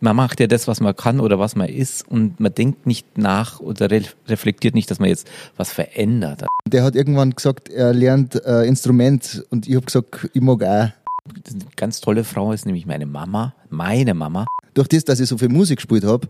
[0.00, 3.18] man macht ja das, was man kann oder was man ist und man denkt nicht
[3.18, 6.46] nach oder re reflektiert nicht, dass man jetzt was verändert.
[6.66, 10.90] Der hat irgendwann gesagt, er lernt äh, Instrument und ich habe gesagt, ich mag auch.
[11.28, 14.46] Eine ganz tolle Frau ist nämlich meine Mama, meine Mama.
[14.72, 16.26] Durch das, dass ich so viel Musik gespielt habe,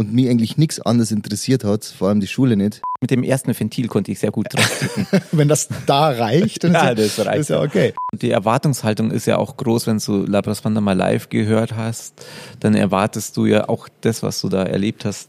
[0.00, 2.80] und mich eigentlich nichts anderes interessiert hat, vor allem die Schule nicht.
[3.02, 5.06] Mit dem ersten Ventil konnte ich sehr gut draufdrücken.
[5.32, 7.40] wenn das da reicht, dann ja, das reicht.
[7.40, 7.92] ist ja okay.
[8.10, 12.24] Und die Erwartungshaltung ist ja auch groß, wenn du Labras Banda mal live gehört hast,
[12.60, 15.28] dann erwartest du ja auch das, was du da erlebt hast,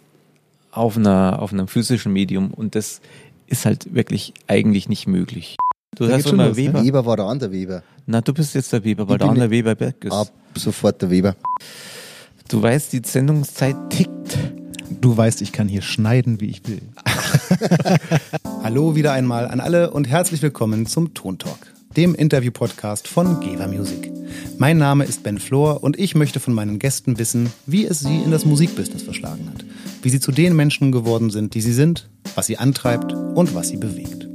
[0.72, 3.02] auf einer, auf einem physischen Medium und das
[3.48, 5.58] ist halt wirklich eigentlich nicht möglich.
[5.98, 6.82] Du da hast schon mal Weber.
[6.82, 7.84] Weber war der andere Weber.
[8.06, 10.14] Na, du bist jetzt der Weber, weil der andere Weber Berg ist.
[10.14, 11.36] Ab sofort der Weber.
[12.48, 14.21] Du weißt, die Sendungszeit tickt.
[15.02, 16.84] Du weißt, ich kann hier schneiden, wie ich will.
[18.64, 24.12] Hallo wieder einmal an alle und herzlich willkommen zum Tontalk, dem Interview-Podcast von Geva Music.
[24.60, 28.22] Mein Name ist Ben Flor und ich möchte von meinen Gästen wissen, wie es sie
[28.22, 29.66] in das Musikbusiness verschlagen hat,
[30.04, 33.70] wie sie zu den Menschen geworden sind, die sie sind, was sie antreibt und was
[33.70, 34.28] sie bewegt.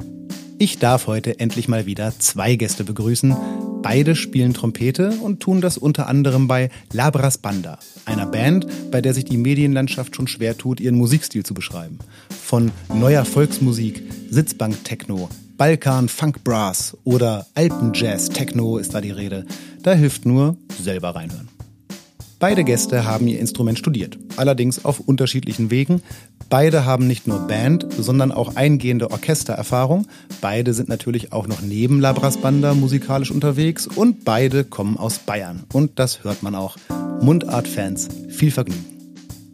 [0.59, 3.37] Ich darf heute endlich mal wieder zwei Gäste begrüßen,
[3.89, 9.15] Beide spielen Trompete und tun das unter anderem bei Labras Banda, einer Band, bei der
[9.15, 12.01] sich die Medienlandschaft schon schwer tut, ihren Musikstil zu beschreiben.
[12.29, 19.47] Von neuer Volksmusik, Sitzbank-Techno, Balkan Funk Brass oder Alpenjazz Techno ist da die Rede.
[19.85, 21.56] Da hilft nur selber reinhören.
[22.39, 26.03] Beide Gäste haben ihr Instrument studiert, allerdings auf unterschiedlichen Wegen.
[26.51, 30.07] Beide haben nicht nur Band, sondern auch eingehende Orchestererfahrung.
[30.43, 35.65] Beide sind natürlich auch noch neben Labras Banda musikalisch unterwegs und beide kommen aus Bayern.
[35.73, 36.77] Und das hört man auch.
[37.23, 38.85] Mundart-Fans, viel Vergnügen.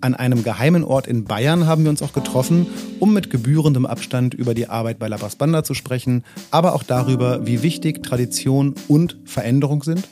[0.01, 2.67] An einem geheimen Ort in Bayern haben wir uns auch getroffen,
[2.99, 7.47] um mit gebührendem Abstand über die Arbeit bei Labras Banda zu sprechen, aber auch darüber,
[7.47, 10.09] wie wichtig Tradition und Veränderung sind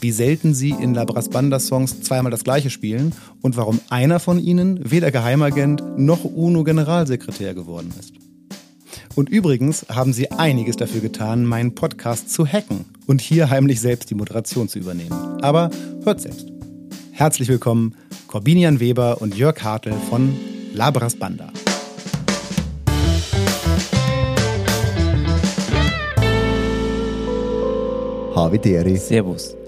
[0.00, 4.38] wie selten sie in Labras Banda Songs zweimal das gleiche spielen und warum einer von
[4.38, 8.14] ihnen weder Geheimagent noch UNO-Generalsekretär geworden ist.
[9.14, 14.10] Und übrigens haben sie einiges dafür getan, meinen Podcast zu hacken und hier heimlich selbst
[14.10, 15.42] die Moderation zu übernehmen.
[15.42, 15.70] Aber
[16.04, 16.48] hört selbst.
[17.12, 17.94] Herzlich willkommen,
[18.26, 20.34] Corbinian Weber und Jörg Hartl von
[20.74, 21.52] Labras Banda.
[28.34, 28.96] Havideri.
[28.96, 29.61] Servus.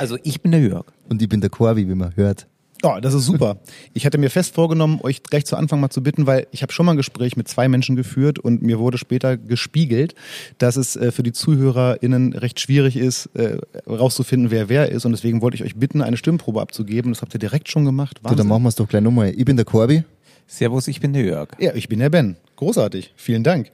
[0.00, 0.86] Also ich bin der Jörg.
[1.10, 2.46] Und ich bin der Corby, wie man hört.
[2.82, 3.58] Oh, das ist super.
[3.92, 6.72] Ich hatte mir fest vorgenommen, euch gleich zu Anfang mal zu bitten, weil ich habe
[6.72, 10.14] schon mal ein Gespräch mit zwei Menschen geführt und mir wurde später gespiegelt,
[10.56, 15.04] dass es äh, für die ZuhörerInnen recht schwierig ist, äh, rauszufinden, wer wer ist.
[15.04, 17.12] Und deswegen wollte ich euch bitten, eine Stimmprobe abzugeben.
[17.12, 18.18] Das habt ihr direkt schon gemacht.
[18.26, 19.34] Du, dann machen wir es doch gleich nochmal.
[19.36, 20.04] Ich bin der Corby.
[20.46, 21.50] Servus, ich bin der Jörg.
[21.58, 22.36] Ja, ich bin der Ben.
[22.56, 23.12] Großartig.
[23.16, 23.70] Vielen Dank.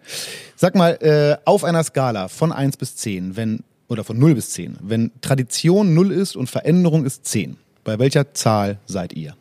[0.56, 4.50] Sag mal, äh, auf einer Skala von 1 bis 10, wenn oder von 0 bis
[4.50, 4.78] 10.
[4.80, 9.36] Wenn Tradition 0 ist und Veränderung ist 10, bei welcher Zahl seid ihr?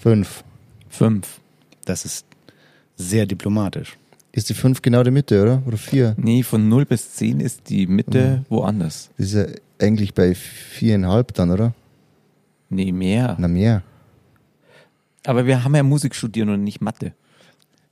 [0.00, 0.44] 5.
[0.88, 1.40] 5.
[1.84, 2.26] Das ist
[2.96, 3.96] sehr diplomatisch.
[4.32, 5.62] Ist die 5 genau die Mitte, oder?
[5.66, 6.14] Oder 4?
[6.18, 8.46] Nee, von 0 bis 10 ist die Mitte mhm.
[8.48, 9.10] woanders.
[9.16, 9.46] Das ist ja
[9.80, 11.74] eigentlich bei 4,5 dann, oder?
[12.68, 13.36] Nee, mehr.
[13.38, 13.82] Na, mehr.
[15.24, 17.12] Aber wir haben ja Musik studiert und nicht Mathe.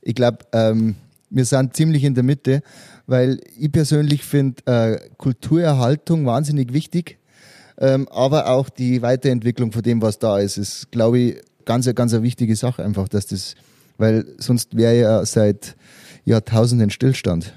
[0.00, 0.96] Ich glaube, ähm,
[1.32, 2.62] wir sind ziemlich in der Mitte,
[3.06, 7.18] weil ich persönlich finde äh, Kulturerhaltung wahnsinnig wichtig,
[7.78, 12.12] ähm, aber auch die Weiterentwicklung von dem, was da ist, ist, glaube ich, ganz, ganz
[12.12, 13.54] eine wichtige Sache einfach, dass das,
[13.98, 15.76] weil sonst wäre ja seit
[16.24, 17.54] Jahrtausenden Stillstand.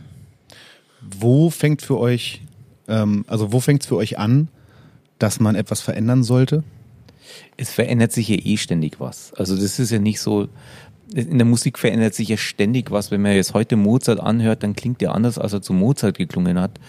[1.02, 2.42] Wo fängt für euch,
[2.88, 4.50] ähm, also wo fängt es für euch an,
[5.20, 6.64] dass man etwas verändern sollte?
[7.58, 9.34] Es verändert sich ja eh ständig was.
[9.34, 10.48] Also das ist ja nicht so,
[11.14, 13.12] in der Musik verändert sich ja ständig was.
[13.12, 16.60] Wenn man jetzt heute Mozart anhört, dann klingt der anders, als er zu Mozart geklungen
[16.60, 16.80] hat.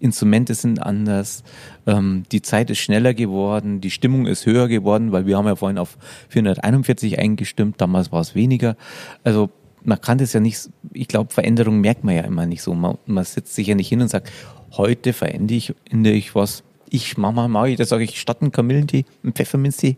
[0.00, 1.44] Instrumente sind anders,
[1.86, 5.56] ähm, die Zeit ist schneller geworden, die Stimmung ist höher geworden, weil wir haben ja
[5.56, 5.96] vorhin auf
[6.28, 8.76] 441 eingestimmt, damals war es weniger.
[9.22, 9.50] Also
[9.82, 12.74] man kann das ja nicht, ich glaube, Veränderung merkt man ja immer nicht so.
[12.74, 14.30] Man, man setzt sich ja nicht hin und sagt,
[14.72, 16.64] heute verändere ich, ich was.
[16.90, 19.96] Ich mach mal, mach ich, da sage ich statt einen Kamillentee, einen Pfefferminztee.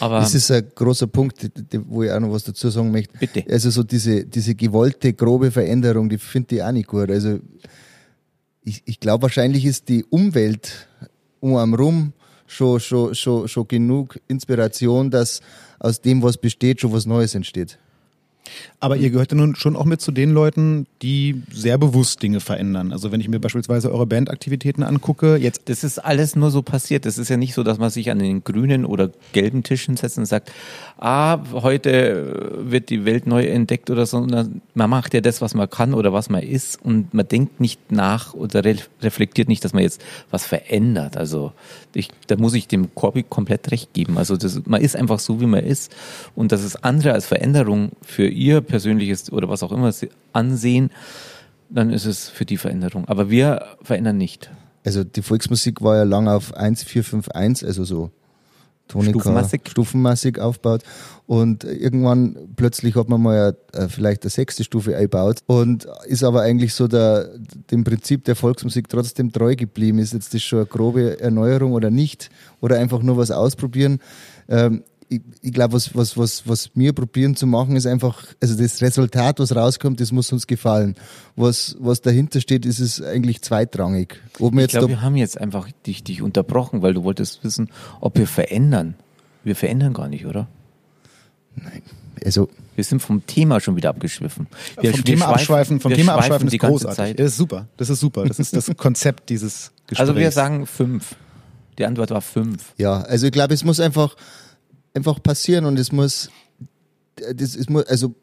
[0.00, 1.50] Aber das ist ein großer Punkt,
[1.86, 3.16] wo ich auch noch was dazu sagen möchte.
[3.18, 3.44] Bitte.
[3.48, 7.10] Also so diese, diese gewollte, grobe Veränderung, die finde ich auch nicht gut.
[7.10, 7.38] Also
[8.62, 10.88] ich, ich glaube, wahrscheinlich ist die Umwelt
[11.40, 12.12] um einen rum
[12.46, 15.40] schon, schon, schon, schon genug Inspiration, dass
[15.78, 17.78] aus dem, was besteht, schon was Neues entsteht.
[18.80, 22.40] Aber ihr gehört ja nun schon auch mit zu den Leuten, die sehr bewusst Dinge
[22.40, 22.92] verändern.
[22.92, 25.62] Also wenn ich mir beispielsweise eure Bandaktivitäten angucke, jetzt.
[25.66, 27.06] Das ist alles nur so passiert.
[27.06, 30.18] Das ist ja nicht so, dass man sich an den grünen oder gelben Tischen setzt
[30.18, 30.52] und sagt,
[30.98, 34.20] ah, heute wird die Welt neu entdeckt oder so.
[34.20, 37.90] Man macht ja das, was man kann oder was man ist und man denkt nicht
[37.90, 38.62] nach oder
[39.02, 41.16] reflektiert nicht, dass man jetzt was verändert.
[41.16, 41.52] Also
[41.94, 44.18] ich, da muss ich dem Corby komplett recht geben.
[44.18, 45.94] Also das, man ist einfach so, wie man ist
[46.34, 50.90] und das ist andere als Veränderung für ihr persönliches oder was auch immer sie ansehen,
[51.70, 53.06] dann ist es für die Veränderung.
[53.06, 54.50] Aber wir verändern nicht.
[54.84, 58.10] Also die Volksmusik war ja lang auf 1451, also so
[58.88, 59.60] Tonika, Stufenmassig.
[59.68, 60.82] stufenmassig aufgebaut.
[61.26, 66.42] Und irgendwann plötzlich hat man mal äh, vielleicht eine sechste Stufe eingebaut und ist aber
[66.42, 67.30] eigentlich so der,
[67.70, 69.98] dem Prinzip der Volksmusik trotzdem treu geblieben.
[69.98, 72.30] Ist jetzt das schon eine grobe Erneuerung oder nicht?
[72.60, 74.00] Oder einfach nur was ausprobieren?
[74.48, 78.56] Ähm, ich, ich glaube, was, was, was, was wir probieren zu machen, ist einfach, also
[78.56, 80.96] das Resultat, was rauskommt, das muss uns gefallen.
[81.36, 84.20] Was, was dahinter steht, ist es eigentlich zweitrangig.
[84.38, 87.70] Ob wir ich glaube, wir haben jetzt einfach dich, dich unterbrochen, weil du wolltest wissen,
[88.00, 88.94] ob wir verändern.
[89.42, 90.48] Wir verändern gar nicht, oder?
[91.56, 91.82] Nein.
[92.24, 94.46] Also, wir sind vom Thema schon wieder abgeschwiffen.
[94.80, 96.96] Wir, vom Thema abschweifen, vom Thema abschweifen ist großartig.
[96.96, 97.18] Zeit.
[97.18, 97.68] Das ist super.
[97.76, 98.24] Das ist super.
[98.24, 100.00] Das ist das Konzept dieses Gesprächs.
[100.00, 101.16] Also wir sagen fünf.
[101.78, 102.72] Die Antwort war fünf.
[102.78, 104.16] Ja, also ich glaube, es muss einfach,
[104.94, 106.30] einfach passieren und es muss,
[107.16, 108.14] das, es muss, also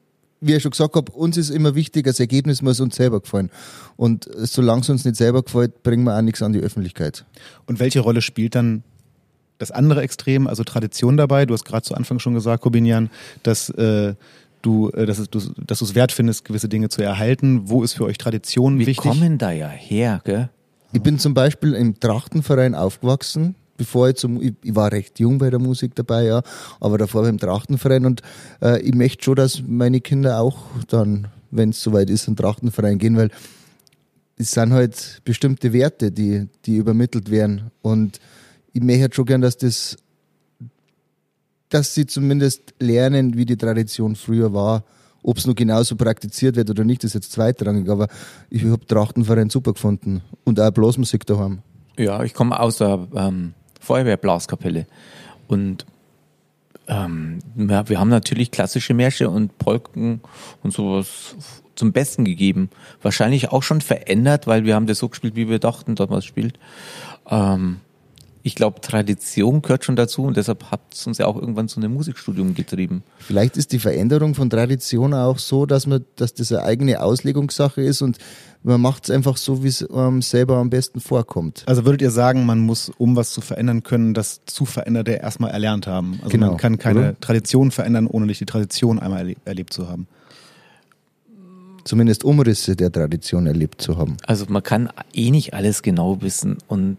[0.41, 3.51] wie ich schon gesagt habe, uns ist immer wichtig, das Ergebnis muss uns selber gefallen.
[3.95, 7.25] Und solange es uns nicht selber gefällt, bringen wir auch nichts an die Öffentlichkeit.
[7.67, 8.83] Und welche Rolle spielt dann
[9.59, 11.45] das andere Extrem, also Tradition dabei?
[11.45, 13.11] Du hast gerade zu Anfang schon gesagt, Kobinian,
[13.43, 14.15] dass äh,
[14.63, 17.69] du, äh, dass, du, dass du es wert findest, gewisse Dinge zu erhalten.
[17.69, 19.05] Wo ist für euch Tradition Wir wichtig?
[19.05, 20.49] Wir kommen da ja her, gell?
[20.91, 25.39] Ich bin zum Beispiel im Trachtenverein aufgewachsen bevor ich zum, ich, ich, war recht jung
[25.39, 26.43] bei der Musik dabei, ja,
[26.79, 28.21] aber davor beim Trachtenverein und
[28.61, 32.99] äh, ich möchte schon, dass meine Kinder auch dann, wenn es soweit ist, in Trachtenverein
[32.99, 33.31] gehen, weil
[34.37, 38.19] es sind halt bestimmte Werte, die, die übermittelt werden und
[38.71, 39.97] ich möchte halt schon gern, dass das,
[41.69, 44.83] dass sie zumindest lernen, wie die Tradition früher war.
[45.23, 48.07] Ob es noch genauso praktiziert wird oder nicht, ist jetzt zweitrangig, aber
[48.51, 51.63] ich habe Trachtenverein super gefunden und auch Blasmusik daheim.
[51.97, 54.87] Ja, ich komme aus der ähm, Feuerwehrblaskapelle.
[55.47, 55.85] Und
[56.87, 60.21] ähm, ja, wir haben natürlich klassische Märsche und Polken
[60.63, 61.35] und sowas
[61.75, 62.69] zum Besten gegeben.
[63.01, 66.59] Wahrscheinlich auch schon verändert, weil wir haben das so gespielt, wie wir dachten, es spielt.
[67.29, 67.81] Ähm,
[68.43, 71.79] ich glaube, Tradition gehört schon dazu und deshalb hat es uns ja auch irgendwann zu
[71.79, 73.03] einem Musikstudium getrieben.
[73.19, 77.81] Vielleicht ist die Veränderung von Tradition auch so, dass man, dass das eine eigene Auslegungssache
[77.81, 78.17] ist und
[78.63, 81.63] man macht es einfach so, wie es ähm, selber am besten vorkommt.
[81.65, 85.51] Also würdet ihr sagen, man muss, um was zu verändern können, das zu Veränderte erstmal
[85.51, 86.19] erlernt haben?
[86.19, 86.47] Also genau.
[86.49, 87.19] man kann keine Oder?
[87.19, 90.07] Tradition verändern, ohne nicht die Tradition einmal erle erlebt zu haben.
[91.83, 94.17] Zumindest Umrisse der Tradition erlebt zu haben.
[94.27, 96.97] Also man kann eh nicht alles genau wissen und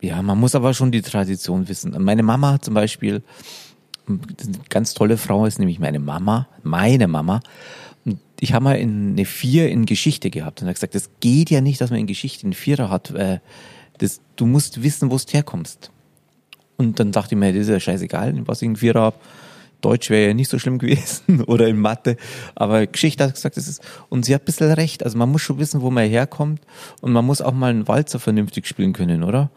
[0.00, 1.94] ja, man muss aber schon die Tradition wissen.
[2.02, 3.22] Meine Mama zum Beispiel,
[4.08, 4.18] eine
[4.68, 7.40] ganz tolle Frau ist nämlich meine Mama, meine Mama.
[8.04, 11.60] Und ich habe mal eine Vier in Geschichte gehabt und habe gesagt, das geht ja
[11.60, 13.10] nicht, dass man in Geschichte einen Vierer hat.
[13.10, 13.40] Äh,
[13.98, 15.90] das, du musst wissen, wo du herkommst.
[16.76, 19.16] Und dann dachte ich mir, das ist ja scheißegal, was ich einen Vierer habe.
[19.82, 22.16] Deutsch wäre ja nicht so schlimm gewesen oder in Mathe,
[22.54, 25.42] aber Geschichte hat gesagt, das ist, und sie hat ein bisschen recht, also man muss
[25.42, 26.60] schon wissen, wo man herkommt
[27.00, 29.50] und man muss auch mal einen Walzer vernünftig spielen können, oder?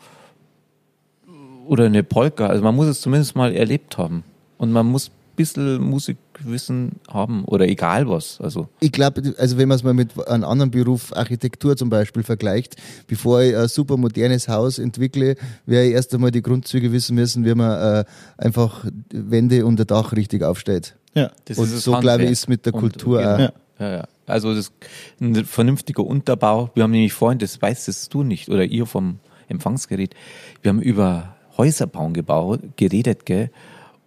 [1.66, 2.48] Oder eine Polka.
[2.48, 4.24] Also man muss es zumindest mal erlebt haben.
[4.58, 8.40] Und man muss ein bisschen Musikwissen haben oder egal was.
[8.40, 12.24] Also ich glaube, also wenn man es mal mit einem anderen Beruf, Architektur zum Beispiel,
[12.24, 12.76] vergleicht,
[13.08, 17.46] bevor ich ein super modernes Haus entwickle, werde ich erst einmal die Grundzüge wissen müssen,
[17.46, 18.06] wie man äh,
[18.38, 20.96] einfach Wände und ein Dach richtig aufstellt.
[21.16, 23.40] Ja, das und ist so glaube ich ist mit der Kultur und, auch.
[23.40, 23.54] Ja.
[23.80, 24.08] Ja, ja.
[24.28, 24.72] Also das
[25.20, 26.70] ein vernünftiger Unterbau.
[26.76, 30.16] Wir haben nämlich vorhin, das weißt du nicht, oder ihr vom Empfangsgerät,
[30.62, 33.50] wir haben über Häuser bauen gebaut, geredet, gell?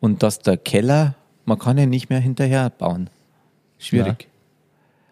[0.01, 3.09] Und dass der Keller, man kann ja nicht mehr hinterher bauen.
[3.79, 4.23] Schwierig.
[4.23, 4.29] Ja.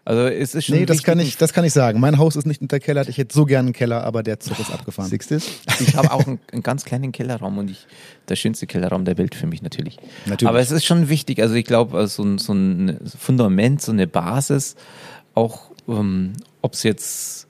[0.07, 0.77] Also es ist schon.
[0.77, 1.99] Nee, das kann ich, das kann ich sagen.
[1.99, 3.09] Mein Haus ist nicht hinterkellert.
[3.09, 5.09] Ich hätte so gern einen Keller, aber der Zug ist abgefahren.
[5.09, 5.37] Siehst du
[5.81, 7.87] Ich habe auch einen, einen, ganz kleinen Kellerraum und ich,
[8.29, 9.97] der schönste Kellerraum der Welt für mich natürlich.
[10.27, 10.49] natürlich.
[10.49, 11.41] Aber es ist schon wichtig.
[11.41, 14.77] Also ich glaube, also so, ein, so ein Fundament, so eine Basis,
[15.35, 17.47] auch ähm, ob es jetzt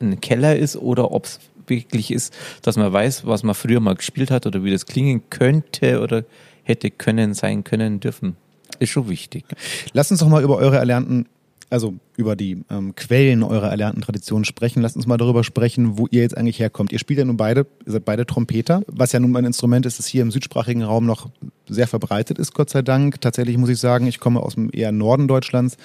[0.00, 3.94] ein Keller ist oder ob es wirklich ist, dass man weiß, was man früher mal
[3.94, 6.24] gespielt hat oder wie das klingen könnte oder
[6.62, 8.36] hätte können, sein können, dürfen.
[8.78, 9.44] Ist schon wichtig.
[9.92, 11.26] Lass uns doch mal über eure erlernten
[11.74, 16.06] also über die ähm, Quellen eurer erlernten Traditionen sprechen, lasst uns mal darüber sprechen, wo
[16.10, 16.92] ihr jetzt eigentlich herkommt.
[16.92, 19.98] Ihr spielt ja nun beide, ihr seid beide Trompeter, was ja nun ein Instrument ist,
[19.98, 21.28] das hier im südsprachigen Raum noch
[21.68, 23.20] sehr verbreitet ist, Gott sei Dank.
[23.20, 25.76] Tatsächlich muss ich sagen, ich komme aus dem eher Norden Deutschlands.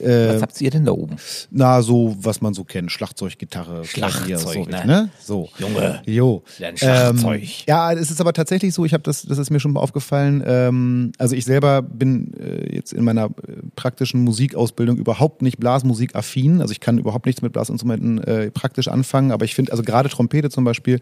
[0.00, 1.16] Äh, was habt ihr denn da oben?
[1.50, 2.90] Na, so, was man so kennt.
[2.90, 4.86] Schlagzeug, Gitarre, Schlagzeug, so, ne?
[4.86, 5.10] ne?
[5.20, 5.48] So.
[5.58, 6.02] Junge.
[6.06, 6.42] Jo.
[6.58, 7.42] Lern Schlagzeug.
[7.42, 9.80] Ähm, ja, es ist aber tatsächlich so, ich habe das, das ist mir schon mal
[9.80, 13.30] aufgefallen, ähm, also ich selber bin äh, jetzt in meiner äh,
[13.76, 19.32] praktischen Musikausbildung überhaupt nicht Blasmusik-affin, also ich kann überhaupt nichts mit Blasinstrumenten äh, praktisch anfangen,
[19.32, 20.98] aber ich finde, also gerade Trompete zum Beispiel,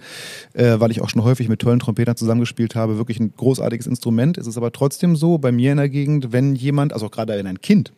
[0.54, 4.38] äh, weil ich auch schon häufig mit tollen Trompetern zusammengespielt habe, wirklich ein großartiges Instrument.
[4.38, 7.34] Es ist aber trotzdem so, bei mir in der Gegend, wenn jemand, also auch gerade
[7.34, 7.92] wenn ein Kind,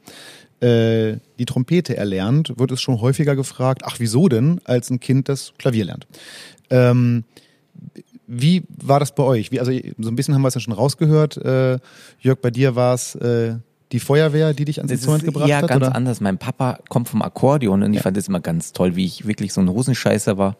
[0.60, 5.30] äh, die Trompete erlernt, wird es schon häufiger gefragt, ach wieso denn, als ein Kind
[5.30, 6.06] das Klavier lernt.
[6.68, 7.24] Ähm,
[8.26, 9.52] wie war das bei euch?
[9.52, 11.38] Wie, also so ein bisschen haben wir es ja schon rausgehört.
[11.38, 11.78] Äh,
[12.20, 13.54] Jörg, bei dir war es äh,
[13.92, 15.68] die Feuerwehr, die dich ans Instrument gebracht ja hat?
[15.68, 15.94] ganz oder?
[15.94, 16.20] anders.
[16.20, 19.52] Mein Papa kommt vom Akkordeon und ich fand das immer ganz toll, wie ich wirklich
[19.52, 20.56] so ein Hosenscheißer war.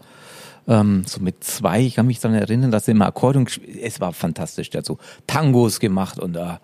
[0.67, 4.01] Ähm, so mit zwei, ich kann mich daran erinnern, dass er immer Akkordeon gespielt Es
[4.01, 4.71] war fantastisch.
[4.71, 6.57] Der hat so Tangos gemacht und äh,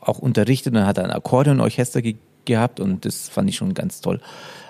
[0.00, 3.74] auch unterrichtet und dann hat er ein Akkordeonorchester ge gehabt und das fand ich schon
[3.74, 4.20] ganz toll.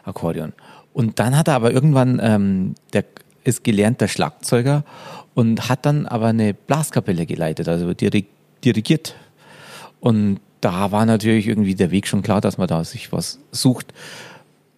[0.05, 0.53] Akkordeon.
[0.93, 3.05] Und dann hat er aber irgendwann, ähm, der
[3.45, 4.83] ist gelernter Schlagzeuger
[5.35, 8.27] und hat dann aber eine Blaskapelle geleitet, also diri
[8.65, 9.15] dirigiert.
[10.01, 13.93] Und da war natürlich irgendwie der Weg schon klar, dass man da sich was sucht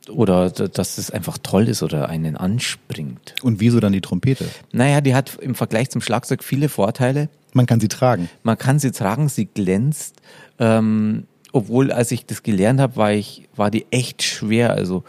[0.08, 3.34] oder dass es einfach toll ist oder einen anspringt.
[3.42, 4.44] Und wieso dann die Trompete?
[4.72, 7.28] Naja, die hat im Vergleich zum Schlagzeug viele Vorteile.
[7.52, 8.28] Man kann sie tragen.
[8.42, 10.16] Man kann sie tragen, sie glänzt.
[10.58, 14.72] Ähm, obwohl, als ich das gelernt habe, war ich, war die echt schwer.
[14.72, 15.04] Also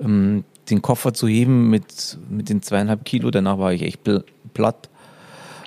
[0.00, 4.24] ähm, den Koffer zu heben mit, mit den zweieinhalb Kilo, danach war ich echt pl
[4.54, 4.88] platt.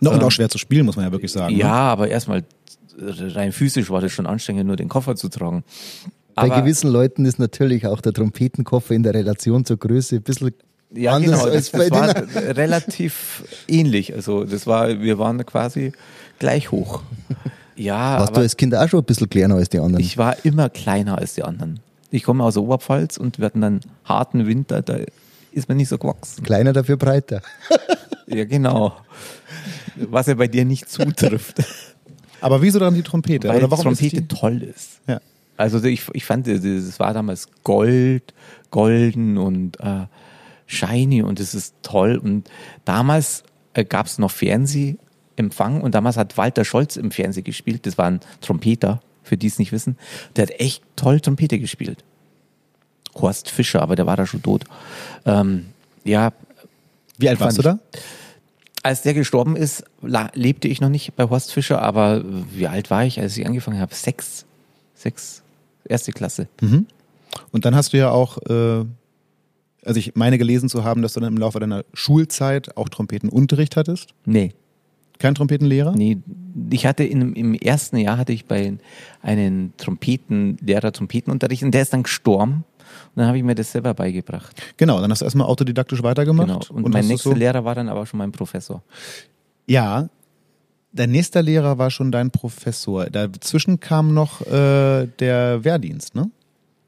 [0.01, 1.53] No, und auch schwer zu spielen, muss man ja wirklich sagen.
[1.53, 1.73] Ähm, Ja, Ne?
[1.73, 2.43] aber erstmal
[2.99, 5.63] rein physisch war das schon anstrengend, nur den Koffer zu tragen.
[6.35, 10.21] Bei Aber- gewissen Leuten ist natürlich auch der Trompetenkoffer in der Relation zur Größe ein
[10.23, 10.51] bisschen
[10.93, 11.53] Ja, anders genau.
[11.53, 14.13] als Das, bei das war relativ ähnlich.
[14.13, 15.91] Also das war, wir waren quasi
[16.39, 17.01] gleich hoch.
[17.75, 20.03] Ja, Warst du als Kind auch schon ein bisschen kleiner als die anderen?
[20.03, 21.79] ich war immer kleiner als die anderen.
[22.11, 24.97] Ich komme aus der Oberpfalz und wir hatten dann harten Winter, da
[25.51, 26.43] ist man nicht so gewachsen.
[26.43, 27.41] kleiner, dafür breiter.
[28.27, 28.93] Ja, genau.
[29.95, 31.63] Was ja bei dir nicht zutrifft.
[32.43, 33.47] Aber wieso dann die Trompete?
[33.47, 34.35] weil Oder warum Trompete ist die?
[34.35, 35.01] toll ist.
[35.07, 35.21] Ja.
[35.55, 38.33] Also ich, ich fand, es war damals Gold,
[38.71, 40.07] golden und äh,
[40.65, 42.17] shiny und es ist toll.
[42.17, 42.49] Und
[42.85, 47.85] damals äh, gab es noch Fernsehempfang und damals hat Walter Scholz im Fernsehen gespielt.
[47.85, 49.97] Das war ein Trompeter, für die es nicht wissen.
[50.35, 52.03] Der hat echt toll Trompete gespielt.
[53.15, 54.65] Horst Fischer, aber der war da schon tot.
[55.25, 55.67] Ähm,
[56.03, 56.33] ja,
[57.19, 57.79] Wie alt warst du da?
[58.83, 59.83] Als der gestorben ist,
[60.33, 63.79] lebte ich noch nicht bei Horst Fischer, aber wie alt war ich, als ich angefangen
[63.79, 63.95] habe?
[63.95, 64.45] Sechs.
[64.93, 65.41] Sechs.
[65.87, 66.47] Erste Klasse.
[67.51, 68.85] Und dann hast du ja auch, äh,
[69.85, 73.75] also ich meine gelesen zu haben, dass du dann im Laufe deiner Schulzeit auch Trompetenunterricht
[73.75, 74.13] hattest.
[74.25, 74.51] Nee,
[75.19, 75.93] Kein Trompetenlehrer?
[75.95, 76.17] nee.
[76.69, 78.73] Ich hatte in, im ersten Jahr hatte ich bei
[79.23, 82.63] einen Trompetenlehrer Trompetenunterricht und der ist dann gestorben.
[83.15, 84.61] Und dann habe ich mir das selber beigebracht.
[84.77, 86.47] Genau, dann hast du erstmal autodidaktisch weitergemacht.
[86.47, 86.61] Genau.
[86.69, 88.83] Und, mein hast nächster so, Lehrer war dann aber schon mein Professor.
[89.65, 90.09] Ja,
[90.91, 93.05] dein nächster Lehrer war schon dein Professor.
[93.05, 96.29] Dazwischen kam noch äh, der Wehrdienst, ne?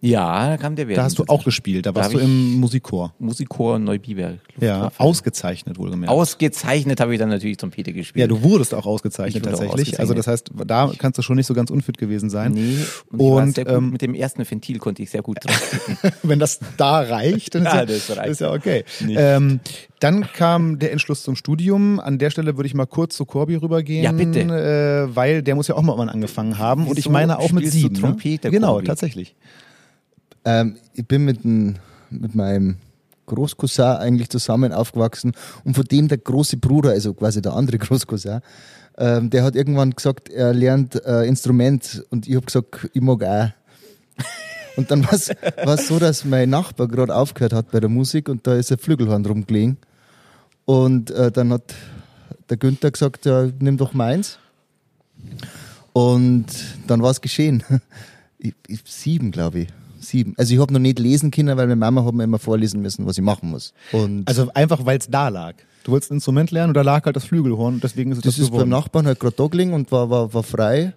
[0.05, 2.59] Ja, da kam der Da hast du auch gespielt, da warst Da du hab im
[2.59, 3.13] Musikchor.
[3.19, 4.39] Musikchor Neubiberg.
[4.59, 6.12] Ja, ausgezeichnet wohlgemerkt.
[6.12, 8.21] Ausgezeichnet habe ich dann natürlich Trompete gespielt.
[8.21, 10.00] ja, du wurdest auch ausgezeichnet Ich wurde auch tatsächlich.
[10.00, 12.51] Also das heißt, da kannst du schon nicht so ganz unfit gewesen sein.
[12.53, 12.77] Nee,
[13.12, 15.79] und, Und ähm, mit dem ersten Ventil konnte ich sehr gut drauf.
[16.24, 18.29] wenn das da reicht, dann ist Ja, ja, das reicht.
[18.29, 18.83] ist ja okay.
[19.07, 19.59] Ähm,
[20.00, 22.00] dann kam der Entschluss zum Studium.
[22.00, 24.03] An der Stelle würde ich mal kurz zu Corby rübergehen.
[24.03, 24.41] Ja, bitte.
[24.41, 26.83] Äh, weil der muss ja auch mal irgendwann angefangen haben.
[26.88, 27.95] Und ich Wieso meine auch mit du sieben.
[27.95, 28.51] Trompete, ne?
[28.51, 29.35] Genau, tatsächlich.
[30.46, 32.78] Ähm, ich bin mit, n- mit meinem
[33.25, 35.34] Großcousin eigentlich zusammen aufgewachsen
[35.64, 38.42] und von dem der große Bruder, also quasi der andere Großcousin,
[38.98, 43.24] ähm, der hat irgendwann gesagt, er lernt äh, Instrument und ich habe gesagt, ich mag
[43.24, 43.50] auch.
[44.78, 48.46] Und dann war es so, dass mein Nachbar gerade aufgehört hat bei der Musik und
[48.46, 49.78] da ist ein Flügelhorn rumgelegen.
[50.66, 51.74] Und äh, dann hat
[52.50, 54.38] der Günther gesagt, ja, nimm doch meins.
[55.94, 56.46] Und
[56.88, 57.64] dann war es geschehen.
[58.38, 59.68] Ich, ich, sieben, glaube ich.
[60.09, 60.33] Sieben.
[60.38, 63.05] Also ich habe noch nicht lesen können, weil meine Mama hat mir immer vorlesen müssen,
[63.05, 63.74] was ich machen muss.
[63.91, 65.55] Und Also einfach, weil es da lag.
[65.83, 68.24] Du wolltest ein Instrument lernen und da lag halt das Flügelhorn und deswegen ist es
[68.24, 68.69] das, das ist beim geworden.
[68.69, 70.93] Nachbarn halt gerade da gelegen und war, war, war frei.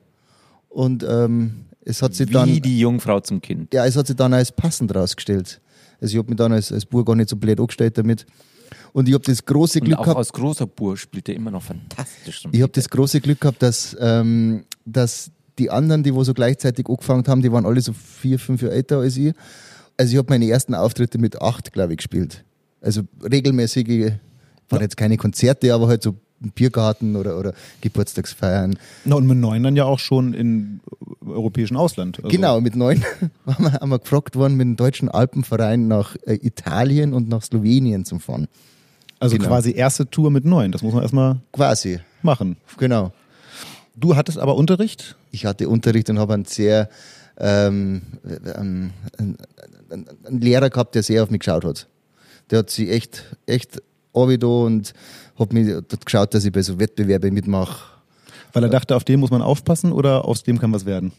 [0.69, 3.73] Und ähm, es hat sich Wie dann die Jungfrau zum Kind.
[3.75, 5.61] ja, es hat sich dann als passend rausgestellt.
[6.01, 8.25] Also ich habe mich dann als, als Bub gar nicht so blöd angestellt damit.
[8.93, 10.19] Und ich habe das große Und Glück auch gehabt.
[10.19, 12.45] als großer Bur spielt er immer noch fantastisch.
[12.53, 16.87] Ich habe das große Glück gehabt, dass, ähm, dass die anderen, die wo so gleichzeitig
[16.89, 19.35] angefangen haben, die waren alle so vier, fünf Jahre älter als ich.
[19.97, 22.45] Also ich habe meine ersten Auftritte mit acht, glaube ich, gespielt.
[22.81, 24.13] Also regelmäßige,
[24.69, 28.79] waren jetzt keine Konzerte, aber halt so im Biergarten oder, oder Geburtstagsfeiern.
[29.05, 30.81] Na, und mit neun dann ja auch schon im
[31.27, 32.19] europäischen Ausland.
[32.19, 33.03] Also Genau, mit neun
[33.47, 37.43] haben wir, haben wir gefragt worden, mit dem deutschen Alpenverein nach äh, Italien und nach
[37.43, 38.47] Slowenien zu fahren.
[39.19, 39.49] Also genau.
[39.49, 40.71] quasi erste Tour mit neun.
[40.71, 42.57] Das muss man erstmal Quasi, machen.
[42.79, 43.13] genau.
[43.99, 45.17] Du hattest aber Unterricht?
[45.33, 46.89] Ich hatte Unterricht und habe einen sehr
[47.39, 48.03] ähm,
[48.57, 49.37] ähm, einen,
[50.25, 51.87] einen Lehrer gehabt, der sehr auf mich geschaut hat.
[52.51, 53.83] Der hat sich echt, echt
[54.15, 54.93] angetan und
[55.39, 57.77] hat mich dort geschaut, dass ich bei so Wettbewerben mitmache.
[58.53, 61.13] Weil er dachte, auf den muss man aufpassen oder aus dem kann was werden?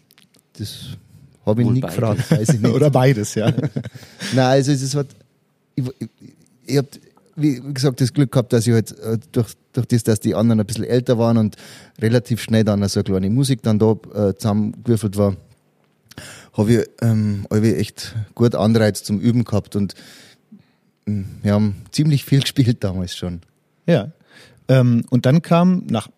[0.57, 0.97] Das
[1.45, 1.95] habe ich Wohl nie beides.
[1.95, 2.73] gefragt, weiß ich nicht.
[2.73, 3.51] oder beides, ja.
[4.33, 5.07] Nein, also es ist halt,
[5.75, 6.09] ich, ich,
[6.65, 6.87] ich habe,
[7.35, 10.59] wie gesagt, das Glück gehabt, dass ich halt äh, durch, durch das, dass die anderen
[10.59, 11.55] ein bisschen älter waren und
[11.99, 15.35] relativ schnell dann so eine kleine Musik dann da äh, zusammengewürfelt war,
[16.53, 19.95] habe ich, ähm, echt gut Anreiz zum Üben gehabt und
[21.05, 23.41] mh, wir haben ziemlich viel gespielt damals schon.
[23.85, 24.11] Ja.
[24.67, 26.09] Ähm, und dann kam nach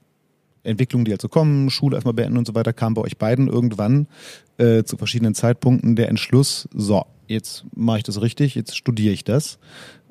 [0.63, 3.47] Entwicklungen, die halt so kommen, Schule erstmal beenden und so weiter, kam bei euch beiden
[3.47, 4.07] irgendwann
[4.57, 9.23] äh, zu verschiedenen Zeitpunkten der Entschluss, so, jetzt mache ich das richtig, jetzt studiere ich
[9.23, 9.57] das.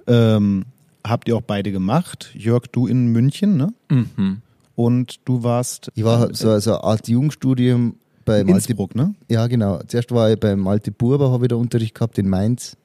[0.07, 0.64] Ähm,
[1.04, 2.30] habt ihr auch beide gemacht.
[2.35, 3.73] Jörg, du in München, ne?
[3.88, 4.42] Mhm.
[4.75, 9.14] Und du warst Ich war so, so eine Art Jugendstudium bei Malte, Innsbruck, ne?
[9.28, 9.80] Ja, genau.
[9.87, 12.76] Zuerst war ich beim Malte Burber, habe ich da Unterricht gehabt in Mainz.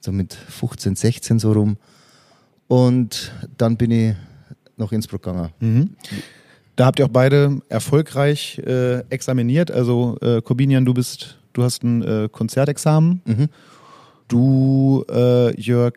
[0.00, 1.78] So mit 15, 16 so rum.
[2.68, 4.14] Und dann bin ich
[4.76, 5.50] nach Innsbruck gegangen.
[5.60, 5.90] Mhm.
[6.76, 9.70] Da habt ihr auch beide erfolgreich äh, examiniert.
[9.70, 13.22] Also äh, Corbinian, du bist, du hast ein äh, Konzertexamen.
[13.24, 13.48] Mhm.
[14.28, 15.94] Du, äh, Jörg,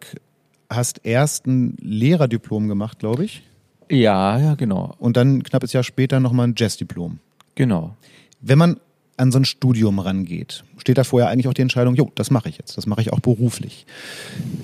[0.70, 3.44] hast erst ein Lehrerdiplom gemacht, glaube ich.
[3.90, 4.96] Ja, ja, genau.
[5.00, 7.20] Und dann knappes Jahr später nochmal ein Jazzdiplom.
[7.56, 7.96] Genau.
[8.42, 8.80] Wenn man
[9.18, 12.48] an so ein Studium rangeht, steht da vorher eigentlich auch die Entscheidung, jo, das mache
[12.48, 13.86] ich jetzt, das mache ich auch beruflich.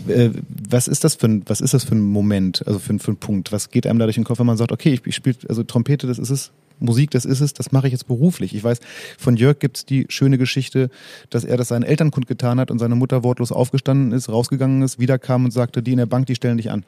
[0.07, 0.29] Äh,
[0.69, 3.11] was ist das für ein, was ist das für ein Moment, also für, ein- für
[3.11, 3.51] ein Punkt?
[3.51, 5.63] Was geht einem da durch den Kopf, wenn man sagt, okay, ich, ich spiele, also
[5.63, 8.55] Trompete, das ist es, Musik, das ist es, das mache ich jetzt beruflich.
[8.55, 8.79] Ich weiß,
[9.17, 10.89] von Jörg gibt's die schöne Geschichte,
[11.29, 14.99] dass er das seinen Eltern kundgetan hat und seine Mutter wortlos aufgestanden ist, rausgegangen ist,
[14.99, 16.83] wiederkam und sagte, die in der Bank, die stellen dich an.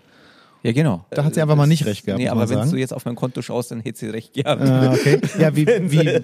[0.64, 1.06] Ja, genau.
[1.12, 3.16] Da hat sie einfach mal nicht recht gehabt, Nee, aber wenn du jetzt auf mein
[3.16, 4.62] Konto schaust, dann hätte sie recht gehabt.
[4.62, 5.20] Ah, okay.
[5.40, 6.22] Ja, wie, wie,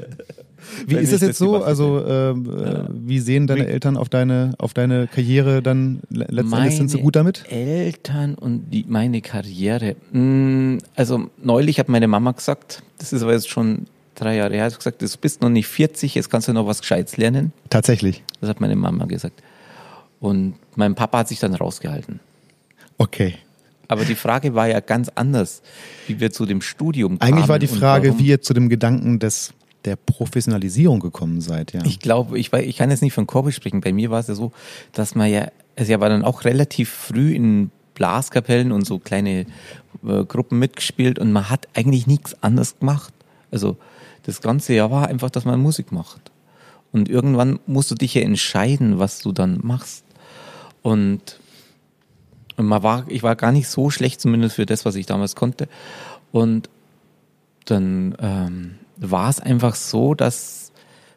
[0.88, 1.64] wie ist das jetzt das so?
[1.64, 6.02] Also, ähm, äh, wie sehen deine Eltern auf deine, auf deine Karriere dann?
[6.10, 7.44] Le- Letzten Endes sind sie gut damit?
[7.50, 9.96] Eltern und die, meine Karriere.
[10.12, 13.86] Mm, Also neulich hat meine Mama gesagt, das ist aber jetzt schon
[14.16, 16.82] drei Jahre her, hat gesagt, du bist noch nicht 40, jetzt kannst du noch was
[16.82, 17.54] Gescheites lernen.
[17.70, 18.24] Tatsächlich.
[18.42, 19.42] Das hat meine Mama gesagt.
[20.20, 22.20] Und mein Papa hat sich dann rausgehalten.
[22.98, 23.36] Okay.
[23.88, 25.62] Aber die Frage war ja ganz anders,
[26.08, 27.34] wie wir zu dem Studium kamen.
[27.34, 29.54] Eigentlich war die Frage, wie ihr zu dem Gedanken des,
[29.86, 31.82] der Professionalisierung gekommen seid, ja.
[31.86, 33.82] Ich glaube, ich, ich kann jetzt nicht von Corby sprechen.
[33.82, 34.52] Bei mir war es ja so,
[34.94, 39.46] dass man ja, also ja war dann auch relativ früh in Blaskapellen und so kleine
[40.06, 43.14] äh, Gruppen mitgespielt und man hat eigentlich nichts anderes gemacht.
[43.52, 43.78] Also
[44.24, 46.32] das ganze Jahr war einfach, dass man Musik macht.
[46.92, 50.06] Und irgendwann musst du dich ja entscheiden, was du dann machst.
[50.82, 51.40] Und,
[52.58, 55.36] und man war, ich war gar nicht so schlecht, zumindest für das, was ich damals
[55.36, 55.68] konnte.
[56.32, 56.70] Und
[57.66, 60.72] dann ähm, war es einfach so, dass,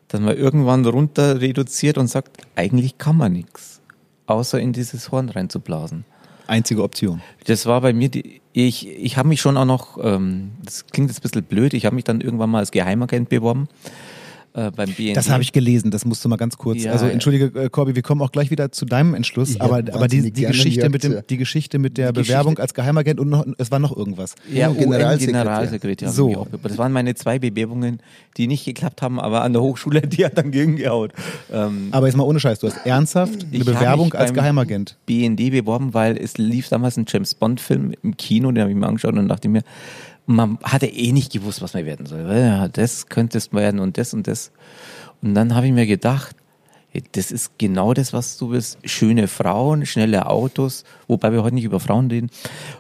[0.09, 3.81] dass man irgendwann runter reduziert und sagt, eigentlich kann man nichts,
[4.27, 6.05] außer in dieses Horn reinzublasen.
[6.47, 7.23] Einzige Option.
[7.47, 11.11] Das war bei mir, die, ich, ich habe mich schon auch noch, ähm, das klingt
[11.11, 13.69] jetzt ein bisschen blöd, ich habe mich dann irgendwann mal als Geheimagent beworben
[14.57, 15.17] äh, beim BND.
[15.17, 16.83] Das habe ich gelesen, das musst du mal ganz kurz.
[16.83, 19.77] Ja, also entschuldige, äh, Corby, wir kommen auch gleich wieder zu deinem Entschluss, Ich aber,
[19.93, 23.21] aber die, die, Geschichte mit dem, die Geschichte mit der Die Bewerbung Geschichte- als Geheimagent
[23.21, 24.35] und noch, es war noch irgendwas.
[24.51, 25.41] Ja, Generalsekretär.
[25.43, 26.09] UN-Generalsekretär.
[26.09, 26.47] So.
[26.63, 28.01] Das waren meine zwei Bewerbungen,
[28.37, 31.13] die nicht geklappt haben, aber an der Hochschule, die hat dann gegengehauen.
[31.53, 34.97] Ähm, Aber jetzt mal ohne Scheiß, du hast ernsthaft eine Bewerbung mich als beim Geheimagent.
[35.07, 38.77] BND beworben, weil es lief damals ein James Bond Film im Kino, den habe ich
[38.77, 39.63] mir angeschaut und dachte mir,
[40.27, 42.21] man hatte eh nicht gewusst, was man werden soll.
[42.21, 44.53] Ja, das könntest werden und das und das.
[45.23, 46.37] Und dann habe ich mir gedacht,
[47.13, 48.79] das ist genau das, was du willst.
[48.85, 52.31] Schöne Frauen, schnelle Autos, wobei wir heute nicht über Frauen reden.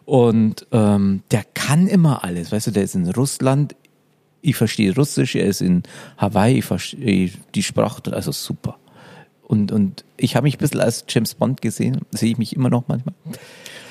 [0.04, 2.52] Und ähm, der kann immer alles.
[2.52, 3.76] Weißt du, der ist in Russland,
[4.42, 5.82] ich verstehe Russisch, er ist in
[6.18, 8.78] Hawaii, ich verstehe die Sprache, also super.
[9.42, 12.70] Und, und ich habe mich ein bisschen als James Bond gesehen, sehe ich mich immer
[12.70, 13.14] noch manchmal.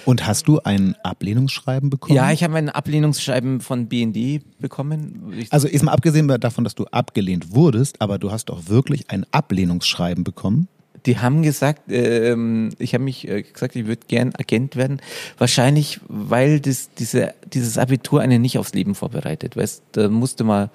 [0.06, 2.16] Und hast du ein Ablehnungsschreiben bekommen?
[2.16, 5.34] Ja, ich habe ein Ablehnungsschreiben von BND bekommen.
[5.38, 9.10] Ich, Also ist mal abgesehen davon, dass du abgelehnt wurdest, aber du hast doch wirklich
[9.10, 10.68] ein Ablehnungsschreiben bekommen.
[11.06, 15.02] die haben gesagt, ähm, ich habe mich äh, gesagt, ich würde gern Agent werden.
[15.38, 19.56] Wahrscheinlich, weil das, diese, dieses Abitur einen nicht aufs Leben vorbereitet.
[19.56, 20.72] Weißt, da musste mal,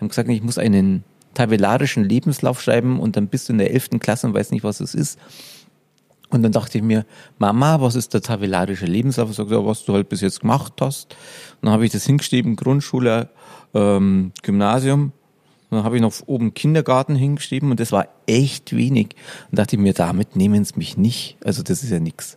[0.00, 3.98] haben gesagt, ich muss einen tabellarischen Lebenslauf schreiben und dann bist du in der elften
[3.98, 5.18] Klasse und weißt nicht, was es ist.
[6.34, 7.06] Und dann dachte ich mir,
[7.38, 9.30] Mama, was ist der tabellarische Lebenslauf?
[9.30, 11.12] Ich sagte, ja, was du halt bis jetzt gemacht hast.
[11.60, 13.28] Und dann habe ich das hingeschrieben, Grundschule,
[13.72, 15.12] ähm, Gymnasium.
[15.70, 19.14] Und dann habe ich noch oben Kindergarten hingeschrieben und das war echt wenig.
[19.48, 21.36] Und dachte ich mir, damit nehmen sie mich nicht.
[21.44, 22.36] Also das ist ja nix.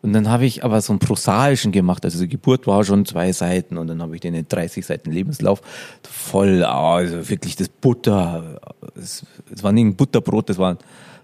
[0.00, 2.06] Und dann habe ich aber so einen prosaischen gemacht.
[2.06, 5.60] Also die Geburt war schon zwei Seiten und dann habe ich den 30 Seiten Lebenslauf
[6.02, 8.58] voll, also wirklich das Butter.
[8.94, 10.78] Es, es war nicht ein Butterbrot, das war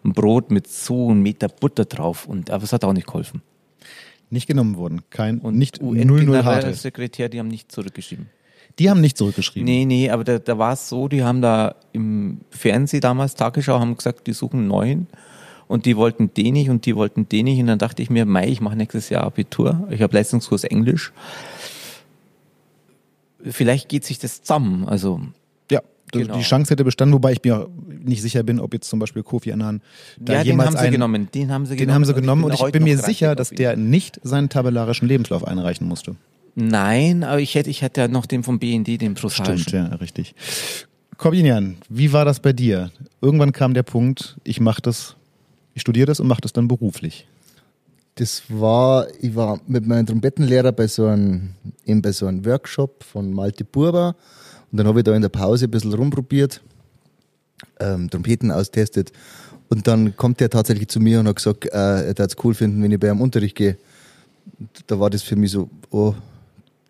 [0.04, 2.26] ein Brot mit so einem Meter Butter drauf.
[2.26, 3.42] Und aber es hat auch nicht geholfen.
[4.30, 5.02] Nicht genommen worden.
[5.10, 6.74] Kein Und nicht 00 harte.
[6.74, 8.28] Sekretär, die haben nicht zurückgeschrieben.
[8.78, 9.64] Die haben nicht zurückgeschrieben.
[9.64, 13.78] Nee, nee, aber da, da war es so, die haben da im Fernsehen damals, Tagesschau,
[13.78, 15.06] haben gesagt, die suchen einen neuen
[15.68, 18.26] und die wollten den nicht und die wollten den nicht und dann dachte ich mir,
[18.26, 21.12] Mai, ich mache nächstes Jahr Abitur, ich habe Leistungskurs Englisch.
[23.42, 25.20] Vielleicht geht sich das zusammen, also
[26.12, 26.36] Genau.
[26.36, 29.52] die Chance hätte bestanden, wobei ich mir nicht sicher bin, ob jetzt zum Beispiel Kofi
[29.52, 29.82] Annan
[30.18, 31.94] da ja, den jemals haben sie einen, genommen, den haben sie Den genommen.
[31.94, 35.08] haben sie und genommen und ich heute bin mir sicher, dass der nicht seinen tabellarischen
[35.08, 36.14] Lebenslauf einreichen musste.
[36.54, 39.58] Nein, aber ich hätte, ich hätte ja noch den vom BND, den prosaischen.
[39.58, 40.34] Stimmt, ja, richtig.
[41.16, 42.90] Corbinian, wie war das bei dir?
[43.20, 45.16] Irgendwann kam der Punkt, ich mache das,
[45.74, 47.26] ich studiere das und mache das dann beruflich.
[48.16, 53.02] Das war, ich war mit meinem Trompetenlehrer bei so einem, eben bei so einem Workshop
[53.02, 54.14] von Malte Burber
[54.74, 56.60] und dann habe ich da in der Pause ein bisschen rumprobiert,
[57.78, 59.12] ähm, Trompeten austestet
[59.68, 62.54] und dann kommt der tatsächlich zu mir und hat gesagt, äh, er würde es cool
[62.54, 63.78] finden, wenn ich bei einem Unterricht gehe.
[64.88, 66.12] Da war das für mich so, oh,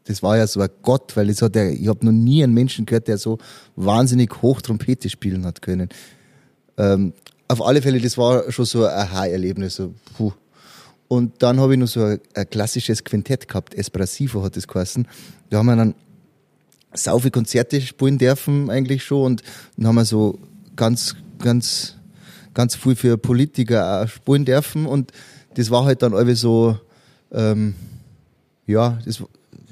[0.05, 2.55] das war ja so ein Gott, weil das hat er, ich habe noch nie einen
[2.55, 3.37] Menschen gehört, der so
[3.77, 5.91] wahnsinnig hoch Trompete spielen hat können.
[6.79, 7.13] Ähm,
[7.49, 9.75] auf alle Fälle, das war schon so ein Aha-Erlebnis.
[9.75, 9.93] So.
[11.09, 15.07] Und dann habe ich noch so ein, ein klassisches Quintett gehabt, Espressivo hat das geheißen.
[15.51, 15.95] Da haben wir dann
[16.95, 19.43] sau viele Konzerte spielen dürfen eigentlich schon und
[19.77, 20.39] dann haben wir so
[20.77, 21.97] ganz, ganz,
[22.55, 25.13] ganz viel für Politiker auch spielen dürfen und
[25.55, 26.79] das war halt dann irgendwie so,
[27.33, 27.75] ähm,
[28.67, 29.23] ja, das,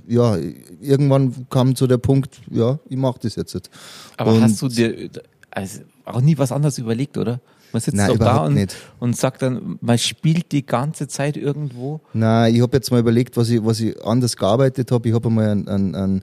[0.07, 0.37] ja,
[0.81, 3.71] irgendwann kam so der Punkt, ja, ich mache das jetzt.
[4.17, 5.09] Aber Und- hast du dir
[5.51, 7.41] also auch nie was anderes überlegt, oder?
[7.73, 8.77] Man sitzt Nein, doch da und, nicht.
[8.99, 12.01] und sagt dann, man spielt die ganze Zeit irgendwo.
[12.13, 15.09] Na, ich habe jetzt mal überlegt, was ich, was ich anders gearbeitet habe.
[15.09, 16.23] Ich habe einmal an, an, an,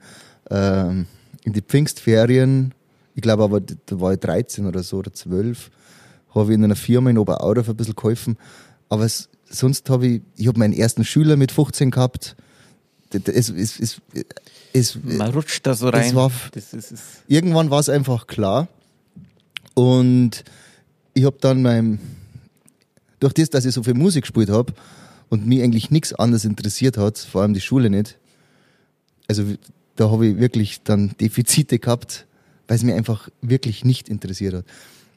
[0.49, 1.05] ähm,
[1.43, 2.73] in die Pfingstferien,
[3.15, 5.69] ich glaube aber, da war ich 13 oder so oder 12,
[6.35, 8.37] habe ich in einer Firma in Oberaudorf ein bisschen geholfen.
[8.89, 12.35] Aber es, sonst habe ich, ich habe meinen ersten Schüler mit 15 gehabt.
[13.11, 14.01] Es, es, es,
[14.73, 16.13] es, Man rutscht da so rein.
[16.15, 18.67] war- das ist, ist irgendwann war es einfach klar.
[19.73, 20.43] Und
[21.13, 21.99] ich habe dann mein,
[23.19, 24.73] durch das, dass ich so viel Musik gespielt habe
[25.29, 28.17] und mich eigentlich nichts anderes interessiert hat, vor allem die Schule nicht,
[29.27, 29.43] also
[29.99, 32.25] da habe ich wirklich dann Defizite gehabt,
[32.67, 34.65] weil es mir einfach wirklich nicht interessiert hat.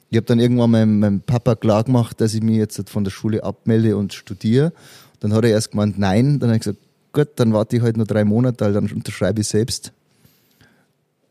[0.09, 3.11] Ich habe dann irgendwann meinem, meinem Papa klar gemacht, dass ich mich jetzt von der
[3.11, 4.73] Schule abmelde und studiere.
[5.21, 6.37] Dann hat er erst gemeint, nein.
[6.39, 6.79] Dann habe ich gesagt,
[7.13, 9.93] gut, dann warte ich halt nur drei Monate, dann unterschreibe ich selbst.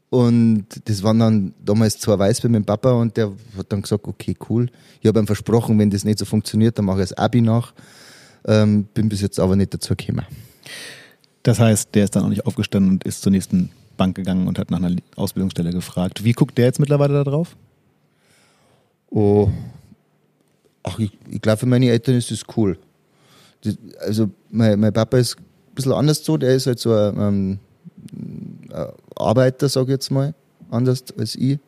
[0.08, 4.06] Und das waren dann damals zwei Weiß bei meinem Papa und der hat dann gesagt,
[4.06, 4.68] okay, cool.
[5.00, 7.74] Ich habe ihm versprochen, wenn das nicht so funktioniert, dann mache ich das Abi nach.
[8.46, 10.26] Ähm, bin bis jetzt aber nicht dazu gekommen.
[11.42, 14.58] Das heißt, der ist dann auch nicht aufgestanden und ist zur nächsten Bank gegangen und
[14.58, 16.24] hat nach einer Ausbildungsstelle gefragt.
[16.24, 17.56] Wie guckt der jetzt mittlerweile da drauf?
[19.10, 19.50] Oh,
[20.82, 22.78] ach, ich, ich glaube, für meine Eltern ist das cool.
[23.62, 27.18] Das, also, mein, mein Papa ist ein bisschen anders so, der ist halt so ein,
[27.18, 27.58] ähm,
[28.12, 30.34] ein Arbeiter, sag ich jetzt mal,
[30.70, 31.58] anders als ich.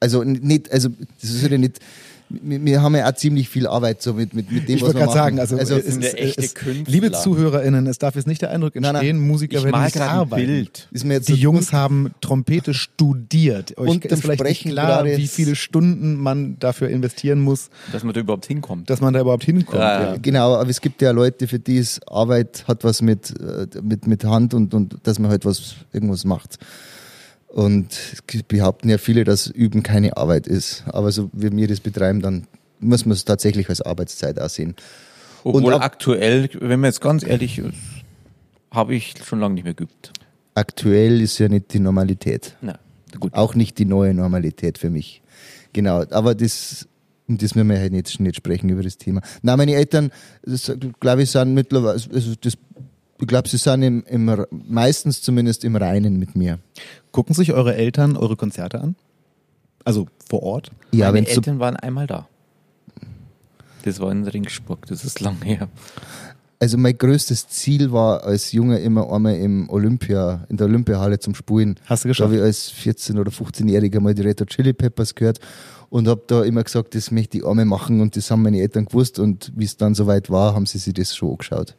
[0.00, 1.80] Also, nicht, also, das ist ja nicht,
[2.28, 4.88] wir, wir haben ja auch ziemlich viel Arbeit so mit, mit, mit dem, Ich was
[4.94, 5.36] wollte wir gerade machen.
[5.46, 6.92] sagen, also, es, sind ja es, echte es, Künstler.
[6.92, 9.26] liebe ZuhörerInnen, es darf jetzt nicht der Eindruck Nein, entstehen, nein.
[9.28, 10.46] Musiker Ich werden mal nicht arbeiten.
[10.46, 10.88] Bild.
[10.90, 13.76] ist mir jetzt Die so Jungs haben Trompete studiert.
[13.78, 17.68] Euch Und ist vielleicht nicht Sprechen klar, gerade wie viele Stunden man dafür investieren muss,
[17.92, 18.88] dass man da überhaupt hinkommt.
[18.90, 19.78] dass man da überhaupt hinkommt.
[19.80, 20.16] Ja, Ja.
[20.20, 24.06] Genau, aber es gibt ja Leute, für die es Arbeit hat was mit, äh, mit,
[24.06, 26.58] mit Hand und, und dass man halt was, irgendwas macht.
[27.54, 27.86] Und
[28.48, 30.82] behaupten ja viele, dass Üben keine Arbeit ist.
[30.88, 32.48] Aber so wie wir das betreiben, dann
[32.80, 34.74] muss man es tatsächlich als Arbeitszeit aussehen.
[35.44, 37.74] Obwohl ab- aktuell, wenn man jetzt ganz ehrlich ist,
[38.72, 40.12] habe ich schon lange nicht mehr geübt.
[40.56, 42.56] Aktuell ist ja nicht die Normalität.
[42.60, 42.76] Na,
[43.20, 43.32] gut.
[43.34, 45.22] Auch nicht die neue Normalität für mich.
[45.72, 46.88] Genau, aber das,
[47.28, 49.20] um das müssen wir halt nicht, nicht sprechen über das Thema.
[49.42, 50.10] Na, meine Eltern,
[50.98, 52.54] glaube ich, sind mittlerweile, also das,
[53.20, 56.58] ich glaube, sie sind im, im, meistens zumindest im Reinen mit mir.
[57.14, 58.96] Gucken sich eure Eltern eure Konzerte an?
[59.84, 60.72] Also vor Ort?
[60.90, 62.26] Ja, Meine Eltern waren einmal da.
[63.84, 65.68] Das war in Ringsburg, das ist lang her.
[66.58, 71.36] also mein größtes Ziel war als Junge immer einmal im Olympia, in der Olympiahalle zum
[71.36, 71.76] Spielen.
[71.86, 72.26] Hast du Da geschafft?
[72.32, 75.38] habe ich als 14- oder 15-Jähriger mal die Red Hot Chili Peppers gehört
[75.90, 78.86] und habe da immer gesagt, das möchte ich einmal machen und das haben meine Eltern
[78.86, 81.76] gewusst und wie es dann soweit war, haben sie sich das schon angeschaut.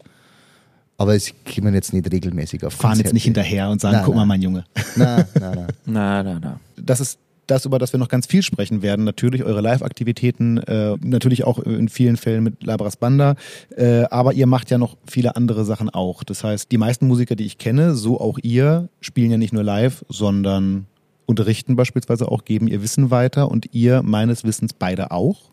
[0.97, 3.47] Aber sie kommen jetzt nicht regelmäßig auf Fahren jetzt nicht Konzerte.
[3.49, 4.27] hinterher und sagen, Nein, guck mal, nein.
[4.29, 4.65] mein Junge.
[4.95, 5.67] Nein, nein, nein.
[5.85, 6.59] Na, na, na.
[6.77, 9.05] das ist das, über das wir noch ganz viel sprechen werden.
[9.05, 13.35] Natürlich eure Live-Aktivitäten, äh, natürlich auch in vielen Fällen mit Labras Banda.
[13.75, 16.23] Äh, aber ihr macht ja noch viele andere Sachen auch.
[16.23, 19.63] Das heißt, die meisten Musiker, die ich kenne, so auch ihr, spielen ja nicht nur
[19.63, 20.87] live, sondern
[21.27, 25.51] unterrichten beispielsweise auch, geben ihr Wissen weiter und ihr meines Wissens beide auch.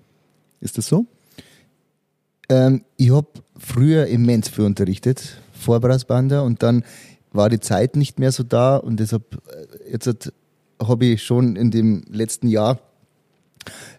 [0.61, 1.07] Ist es so?
[2.53, 6.85] Ähm, ich habe früher immens viel unterrichtet, vor Brassbanda, und dann
[7.33, 10.33] war die Zeit nicht mehr so da und deshalb äh, jetzt
[10.83, 12.79] habe ich schon in dem letzten Jahr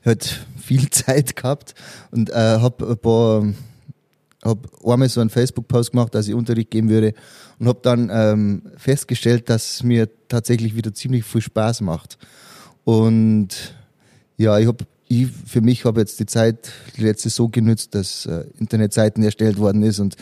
[0.06, 1.74] halt viel Zeit gehabt
[2.12, 3.44] und äh, habe ein paar
[4.46, 7.13] habe einmal so einen Facebook-Post gemacht, dass ich Unterricht geben würde
[7.58, 12.18] und habe dann ähm, festgestellt, dass es mir tatsächlich wieder ziemlich viel Spaß macht.
[12.84, 13.74] Und
[14.36, 18.26] ja, ich habe ich für mich habe jetzt die Zeit die letzte so genützt, dass
[18.26, 20.16] äh, Internetseiten erstellt worden ist und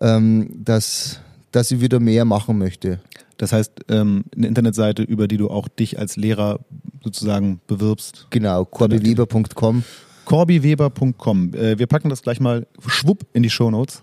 [0.00, 1.20] ähm, dass
[1.54, 2.98] dass ich wieder mehr machen möchte.
[3.36, 6.60] Das heißt, ähm, eine Internetseite, über die du auch dich als Lehrer
[7.02, 8.26] sozusagen bewirbst.
[8.30, 9.84] Genau, corbyweber.com.
[10.24, 11.54] corbyweber.com.
[11.54, 14.02] Äh, wir packen das gleich mal schwupp in die Shownotes,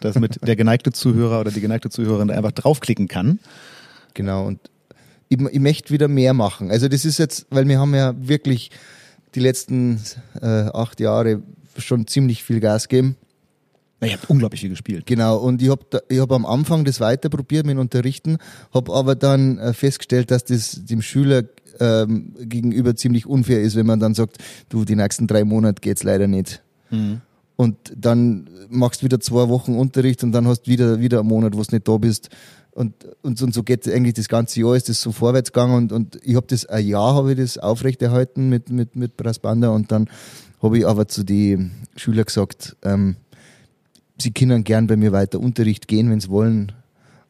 [0.00, 3.40] damit der geneigte Zuhörer oder die geneigte Zuhörerin da einfach draufklicken kann.
[4.14, 4.60] Genau, und
[5.28, 6.70] ich, ich möchte wieder mehr machen.
[6.70, 8.70] Also das ist jetzt, weil wir haben ja wirklich
[9.34, 10.00] die letzten
[10.40, 11.42] äh, acht Jahre
[11.78, 13.16] schon ziemlich viel Gas gegeben.
[14.00, 15.06] Ja, ihr habt unglaublich viel gespielt.
[15.06, 18.38] Genau, und ich habe ich hab am Anfang das weiter probiert mit Unterrichten,
[18.74, 21.44] habe aber dann äh, festgestellt, dass das dem Schüler
[21.78, 26.02] ähm, gegenüber ziemlich unfair ist, wenn man dann sagt, du, die nächsten drei Monate geht's
[26.02, 26.62] leider nicht.
[27.56, 31.28] Und dann machst du wieder zwei Wochen Unterricht und dann hast du wieder, wieder einen
[31.28, 32.28] Monat, wo du nicht da bist.
[32.72, 35.92] Und, und, und so geht eigentlich das ganze Jahr, ist das so vorwärts gegangen und,
[35.92, 39.92] und ich habe das, ein Jahr habe ich das aufrechterhalten mit, mit, mit Brassbanda und
[39.92, 40.08] dann
[40.62, 43.16] habe ich aber zu den Schülern gesagt, ähm,
[44.18, 46.72] sie können gern bei mir weiter Unterricht gehen, wenn sie wollen,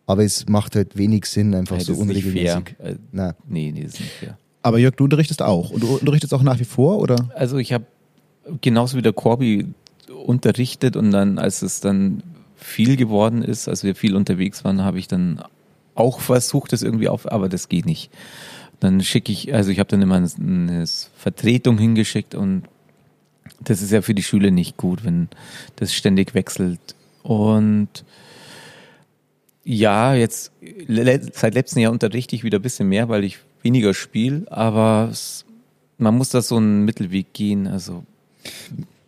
[0.07, 2.76] aber es macht halt wenig Sinn, einfach Nein, so unregelmäßig.
[2.78, 3.35] Äh, Nein.
[3.48, 4.38] Nee, nee, das ist nicht fair.
[4.62, 5.70] Aber Jörg, du unterrichtest auch.
[5.70, 7.31] Und du unterrichtest auch nach wie vor, oder?
[7.35, 7.85] Also ich habe
[8.61, 9.66] genauso wie der Corby
[10.24, 12.22] unterrichtet und dann, als es dann
[12.62, 15.42] viel geworden ist, als wir viel unterwegs waren, habe ich dann
[15.94, 18.11] auch versucht, das irgendwie auf, aber das geht nicht.
[18.81, 20.85] Dann schicke ich, also ich habe dann immer eine, eine
[21.16, 22.64] Vertretung hingeschickt und
[23.61, 25.29] das ist ja für die Schüler nicht gut, wenn
[25.77, 26.81] das ständig wechselt.
[27.22, 27.88] Und
[29.64, 30.53] ja, jetzt
[31.35, 35.44] seit letztem Jahr unterrichte ich wieder ein bisschen mehr, weil ich weniger spiele, aber es,
[35.98, 37.68] man muss da so einen Mittelweg gehen.
[37.68, 38.03] Also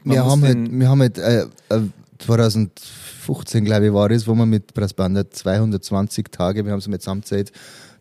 [0.04, 1.80] Wir haben, halt, wir haben halt äh, äh,
[2.18, 7.02] 2015, glaube ich, war es, wo wir mit Brassbanda 220 Tage, wir haben es mit
[7.02, 7.52] Samtzeit,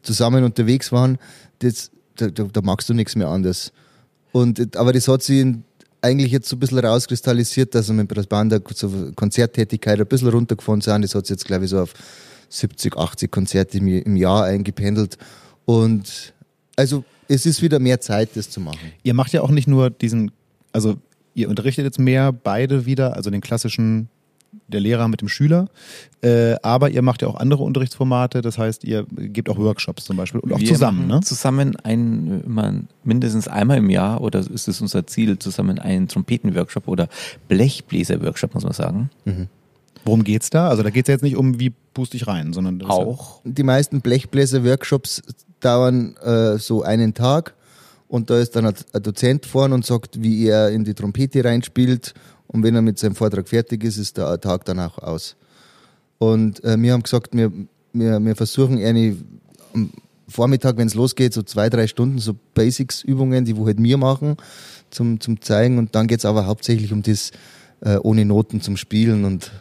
[0.01, 1.17] zusammen unterwegs waren.
[1.59, 3.71] Das, da, da, da magst du nichts mehr anders.
[4.31, 5.45] Und, aber das hat sich
[6.01, 10.81] eigentlich jetzt so ein bisschen rauskristallisiert, dass wir mit Brassbanda so Konzerttätigkeit ein bisschen runtergefahren
[10.81, 11.03] sind.
[11.03, 11.93] Das hat sich jetzt, glaube ich, so auf
[12.49, 15.17] 70, 80 Konzerte im, im Jahr eingependelt.
[15.65, 16.33] Und
[16.75, 18.91] also es ist wieder mehr Zeit, das zu machen.
[19.03, 20.31] Ihr macht ja auch nicht nur diesen,
[20.71, 20.97] also
[21.35, 24.09] ihr unterrichtet jetzt mehr beide wieder, also den klassischen,
[24.67, 25.67] der Lehrer mit dem Schüler,
[26.21, 30.15] äh, aber ihr macht ja auch andere Unterrichtsformate, das heißt, ihr gebt auch Workshops zum
[30.15, 31.21] Beispiel und auch wir zusammen, ne?
[31.21, 36.87] Zusammen ein, immer mindestens einmal im Jahr oder ist es unser Ziel, zusammen einen Trompetenworkshop
[36.87, 37.07] oder
[37.47, 39.09] Blechbläserworkshop, muss man sagen.
[40.05, 40.67] Worum geht's da?
[40.69, 43.03] Also da geht's ja jetzt nicht um, wie puste ich rein, sondern das ist ja-
[43.05, 43.41] Auch.
[43.45, 45.23] die meisten Blechbläser-Workshops
[45.61, 47.53] dauern äh, so einen Tag
[48.13, 52.13] und da ist dann ein, Dozent vorne und sagt, wie er in die Trompete reinspielt
[52.45, 55.35] und wenn er mit seinem Vortrag fertig ist, ist der Tag dann auch aus.
[56.19, 57.51] Und äh, wir haben gesagt, wir,
[57.91, 59.17] wir, wir versuchen eine
[59.73, 59.89] am
[60.27, 64.37] Vormittag, wenn es losgeht, so zwei, drei Stunden, so Basics-Übungen, die wo halt wir machen,
[64.91, 67.31] zum, zum zeigen und dann geht's aber hauptsächlich um das
[67.81, 69.51] äh, ohne Noten zum Spielen und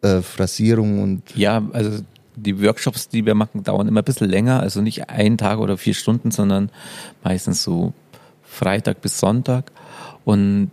[0.00, 1.98] äh, Phrasierung und Ja, also
[2.36, 4.60] die Workshops, die wir machen, dauern immer ein bisschen länger.
[4.60, 6.70] Also nicht ein Tag oder vier Stunden, sondern
[7.22, 7.92] meistens so
[8.42, 9.70] Freitag bis Sonntag.
[10.24, 10.70] Und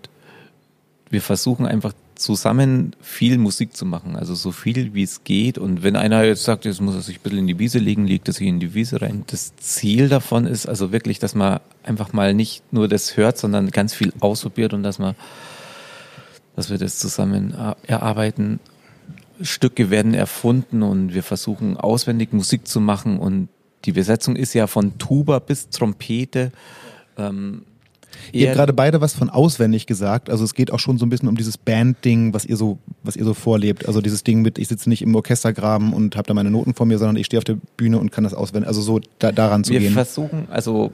[1.10, 4.16] wir versuchen einfach zusammen viel Musik zu machen.
[4.16, 5.58] Also so viel wie es geht.
[5.58, 8.06] Und wenn einer jetzt sagt, jetzt muss er sich ein bisschen in die Wiese legen,
[8.06, 9.24] legt er sich in die Wiese rein.
[9.28, 13.72] Das Ziel davon ist also wirklich, dass man einfach mal nicht nur das hört, sondern
[13.72, 15.16] ganz viel ausprobiert und dass man,
[16.56, 18.60] dass wir das zusammen äh, erarbeiten.
[19.44, 23.50] Stücke werden erfunden und wir versuchen auswendig Musik zu machen und
[23.86, 26.52] die Besetzung ist ja von Tuba bis Trompete.
[27.18, 27.64] Ähm,
[28.32, 30.30] Ihr habt gerade beide was von auswendig gesagt.
[30.30, 33.16] Also es geht auch schon so ein bisschen um dieses Band-Ding, was ihr so, was
[33.16, 33.88] ihr so vorlebt.
[33.88, 36.86] Also dieses Ding mit, ich sitze nicht im Orchestergraben und habe da meine Noten vor
[36.86, 38.68] mir, sondern ich stehe auf der Bühne und kann das auswendig.
[38.68, 39.94] Also so da, daran zu Wir gehen.
[39.94, 40.92] versuchen, also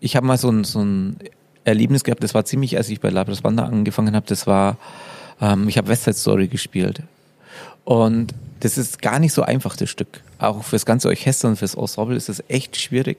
[0.00, 1.16] ich habe mal so ein, so ein
[1.64, 4.78] Erlebnis gehabt, das war ziemlich, als ich bei Labras Banda angefangen habe, das war,
[5.40, 7.02] ähm, ich habe West Side Story gespielt.
[7.86, 10.20] Und das ist gar nicht so einfach, das Stück.
[10.38, 13.18] Auch fürs ganze Orchester und fürs Ensemble ist es echt schwierig.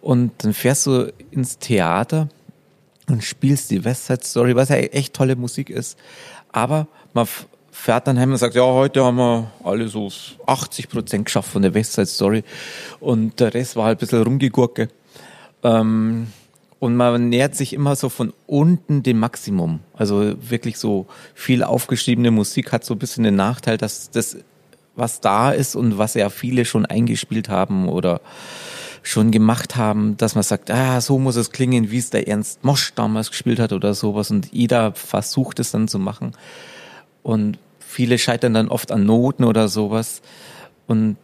[0.00, 2.28] Und dann fährst du ins Theater
[3.08, 5.98] und spielst die West Side Story, was ja echt tolle Musik ist.
[6.52, 7.26] Aber man
[7.72, 10.08] fährt dann heim und sagt, ja, heute haben wir alle so
[10.46, 12.44] 80 Prozent geschafft von der West Side Story.
[13.00, 14.88] Und der Rest war halt ein bisschen rumgegurke.
[15.64, 16.28] Ähm,
[16.78, 19.80] und man nähert sich immer so von unten dem Maximum.
[19.94, 24.36] Also wirklich so viel aufgeschriebene Musik hat so ein bisschen den Nachteil, dass das,
[24.94, 28.20] was da ist und was ja viele schon eingespielt haben oder
[29.02, 32.64] schon gemacht haben, dass man sagt, ah, so muss es klingen, wie es der Ernst
[32.64, 34.30] Mosch damals gespielt hat oder sowas.
[34.30, 36.32] Und jeder versucht es dann zu machen.
[37.22, 40.22] Und viele scheitern dann oft an Noten oder sowas.
[40.88, 41.16] Und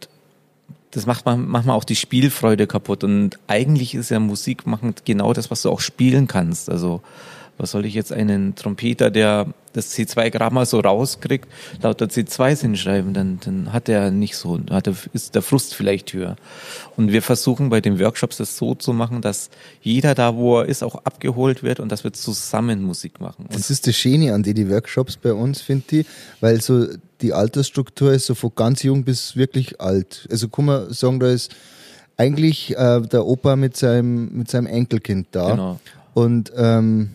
[0.93, 3.03] das macht man manchmal auch die Spielfreude kaputt.
[3.03, 6.69] Und eigentlich ist ja Musik machen genau das, was du auch spielen kannst.
[6.69, 7.01] Also
[7.57, 11.47] was soll ich jetzt einen Trompeter, der das C2 gerade mal so rauskriegt,
[11.81, 16.13] lauter C2s hinschreiben, dann, dann hat er nicht so, hat er, ist der Frust vielleicht
[16.13, 16.35] höher.
[16.95, 19.49] Und wir versuchen bei den Workshops das so zu machen, dass
[19.81, 23.45] jeder da, wo er ist, auch abgeholt wird und dass wir zusammen Musik machen.
[23.45, 26.07] Und Das ist das Schöne an die, die Workshops bei uns, finde ich,
[26.39, 26.87] weil so
[27.21, 30.27] die Altersstruktur ist so von ganz jung bis wirklich alt.
[30.29, 31.51] Also kann man sagen, da ist
[32.15, 35.51] eigentlich äh, der Opa mit seinem, mit seinem Enkelkind da.
[35.51, 35.79] Genau.
[36.13, 37.09] Und, ähm,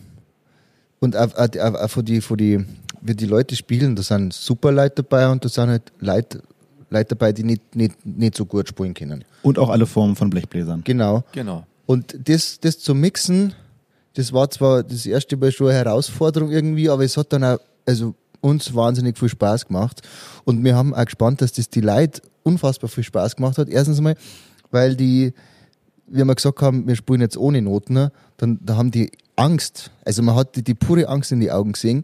[0.99, 2.65] und auch, auch, auch auch von die, von die,
[3.01, 6.41] wie die Leute spielen, da sind super Leute dabei und da sind halt Leute,
[6.89, 9.23] Leute dabei, die nicht, nicht, nicht so gut spielen können.
[9.43, 10.81] Und auch alle Formen von Blechbläsern.
[10.83, 11.23] Genau.
[11.31, 11.65] Genau.
[11.85, 13.53] Und das, das zu mixen,
[14.13, 17.59] das war zwar das erste Mal schon eine Herausforderung irgendwie, aber es hat dann auch,
[17.85, 20.01] also uns wahnsinnig viel Spaß gemacht.
[20.45, 23.69] Und wir haben auch gespannt, dass das die Leute unfassbar viel Spaß gemacht hat.
[23.69, 24.15] Erstens mal,
[24.71, 25.33] weil die,
[26.07, 29.91] wie wir gesagt haben, wir spielen jetzt ohne Noten, ne, dann da haben die Angst.
[30.05, 32.03] Also man hat die, die pure Angst in die Augen gesehen.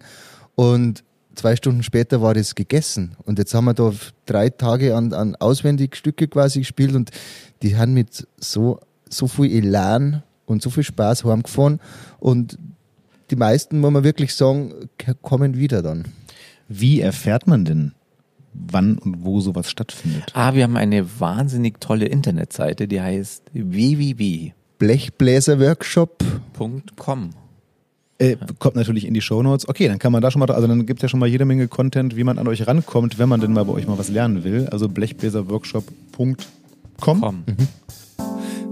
[0.56, 1.04] Und
[1.36, 3.16] zwei Stunden später war das gegessen.
[3.26, 3.92] Und jetzt haben wir da
[4.26, 7.12] drei Tage an, an auswendig Stücke quasi gespielt und
[7.62, 11.80] die haben mit so, so viel Elan und so viel Spaß heimgefahren.
[12.20, 12.58] Und
[13.32, 14.74] die meisten, muss man wirklich sagen,
[15.22, 16.06] kommen wieder dann.
[16.68, 17.94] Wie erfährt man denn,
[18.54, 20.32] wann und wo sowas stattfindet?
[20.34, 24.65] Ah, wir haben eine wahnsinnig tolle Internetseite, die heißt www.com.
[24.80, 26.24] Blechbläser-Workshop.
[28.18, 29.68] Äh, kommt natürlich in die Shownotes.
[29.68, 31.44] Okay, dann kann man da schon mal, also dann gibt es ja schon mal jede
[31.44, 34.10] Menge Content, wie man an euch rankommt, wenn man denn mal bei euch mal was
[34.10, 34.68] lernen will.
[34.72, 36.38] Also blechbläserworkshop.com.
[37.02, 37.44] Com.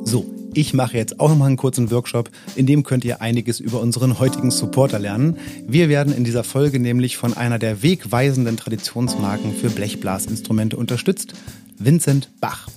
[0.06, 3.82] So, ich mache jetzt auch nochmal einen kurzen Workshop, in dem könnt ihr einiges über
[3.82, 5.38] unseren heutigen Supporter lernen.
[5.68, 11.34] Wir werden in dieser Folge nämlich von einer der wegweisenden Traditionsmarken für Blechblasinstrumente unterstützt,
[11.80, 12.68] Vincent Bach.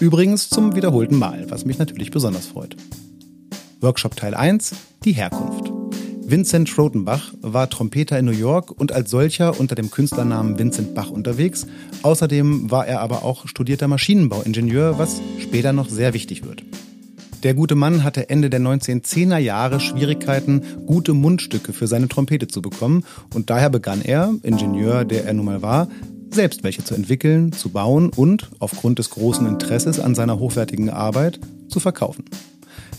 [0.00, 2.76] Übrigens zum wiederholten Mal, was mich natürlich besonders freut.
[3.80, 4.72] Workshop Teil 1,
[5.04, 5.72] die Herkunft.
[6.24, 11.10] Vincent Schrotenbach war Trompeter in New York und als solcher unter dem Künstlernamen Vincent Bach
[11.10, 11.66] unterwegs.
[12.02, 16.62] Außerdem war er aber auch studierter Maschinenbauingenieur, was später noch sehr wichtig wird.
[17.42, 22.62] Der gute Mann hatte Ende der 1910er Jahre Schwierigkeiten, gute Mundstücke für seine Trompete zu
[22.62, 25.88] bekommen und daher begann er, Ingenieur, der er nun mal war,
[26.30, 31.40] selbst welche zu entwickeln, zu bauen und, aufgrund des großen Interesses an seiner hochwertigen Arbeit,
[31.68, 32.24] zu verkaufen.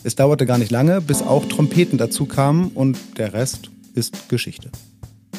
[0.03, 4.69] Es dauerte gar nicht lange, bis auch Trompeten dazu kamen und der Rest ist Geschichte.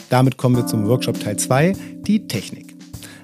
[0.09, 1.74] Damit kommen wir zum Workshop Teil 2,
[2.07, 2.74] die Technik.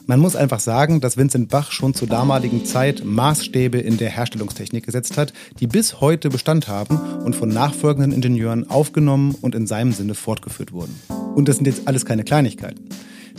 [0.09, 4.87] Man muss einfach sagen, dass Vincent Bach schon zur damaligen Zeit Maßstäbe in der Herstellungstechnik
[4.87, 9.93] gesetzt hat, die bis heute Bestand haben und von nachfolgenden Ingenieuren aufgenommen und in seinem
[9.93, 10.95] Sinne fortgeführt wurden.
[11.35, 12.89] Und das sind jetzt alles keine Kleinigkeiten.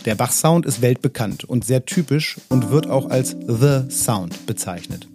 [0.06, 5.08] Der Bach-Sound ist weltbekannt und sehr typisch und wird auch als The Sound bezeichnet.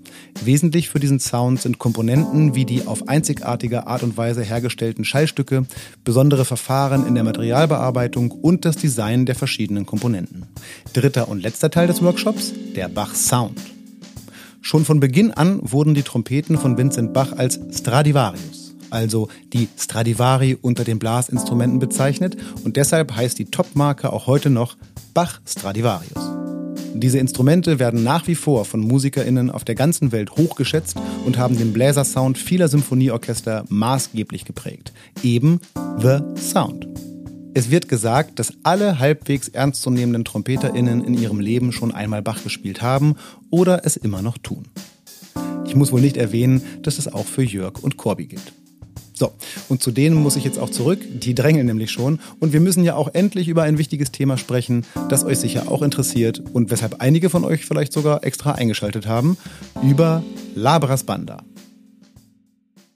[0.44, 5.66] Wesentlich für diesen Sound sind Komponenten wie die auf einzigartige Art und Weise hergestellten Schallstücke,
[6.04, 10.46] besondere Verfahren in der Materialbearbeitung und das Design der verschiedenen Komponenten.
[10.92, 13.60] Dritter und letzter Teil des Workshops, der Bach Sound.
[14.60, 18.61] Schon von Beginn an wurden die Trompeten von Vincent Bach als Stradivarius,
[18.92, 24.76] also die Stradivari unter den Blasinstrumenten bezeichnet und deshalb heißt die Topmarke auch heute noch
[25.14, 26.42] Bach Stradivarius.
[26.94, 31.56] Diese Instrumente werden nach wie vor von MusikerInnen auf der ganzen Welt hochgeschätzt und haben
[31.56, 34.92] den Bläsersound vieler Symphonieorchester maßgeblich geprägt.
[35.22, 35.60] Eben
[36.00, 36.86] The Sound.
[37.54, 42.82] Es wird gesagt, dass alle halbwegs ernstzunehmenden TrompeterInnen in ihrem Leben schon einmal Bach gespielt
[42.82, 43.16] haben
[43.50, 44.64] oder es immer noch tun.
[45.66, 48.52] Ich muss wohl nicht erwähnen, dass es auch für Jörg und Corby gilt.
[49.22, 49.30] So,
[49.68, 50.98] und zu denen muss ich jetzt auch zurück.
[51.08, 52.18] Die drängeln nämlich schon.
[52.40, 55.82] Und wir müssen ja auch endlich über ein wichtiges Thema sprechen, das euch sicher auch
[55.82, 59.36] interessiert und weshalb einige von euch vielleicht sogar extra eingeschaltet haben,
[59.80, 60.24] über
[60.56, 61.44] Labras Banda.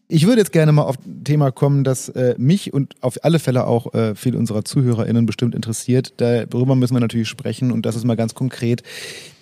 [0.09, 3.39] Ich würde jetzt gerne mal auf ein Thema kommen, das äh, mich und auf alle
[3.39, 6.14] Fälle auch äh, viele unserer ZuhörerInnen bestimmt interessiert.
[6.16, 8.83] Darüber müssen wir natürlich sprechen und das ist mal ganz konkret.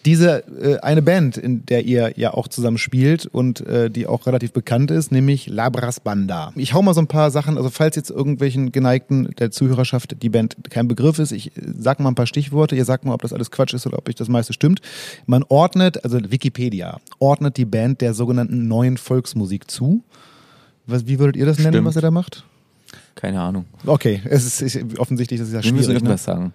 [0.05, 4.27] Diese äh, eine Band, in der ihr ja auch zusammen spielt und äh, die auch
[4.27, 6.53] relativ bekannt ist, nämlich Labras Banda.
[6.57, 10.29] Ich hau mal so ein paar Sachen, also falls jetzt irgendwelchen Geneigten der Zuhörerschaft die
[10.29, 13.23] Band kein Begriff ist, ich äh, sag mal ein paar Stichworte, ihr sagt mal, ob
[13.23, 14.81] das alles Quatsch ist oder ob ich das meiste stimmt.
[15.27, 20.05] Man ordnet, also Wikipedia, ordnet die Band der sogenannten neuen Volksmusik zu.
[20.87, 21.87] Was, wie würdet ihr das nennen, Stimmt.
[21.87, 22.45] was er da macht?
[23.15, 23.65] Keine Ahnung.
[23.87, 26.03] Okay, es ist, ist offensichtlich, das ist ja Wir müssen schwierig.
[26.03, 26.09] Ne?
[26.09, 26.53] irgendwas sagen.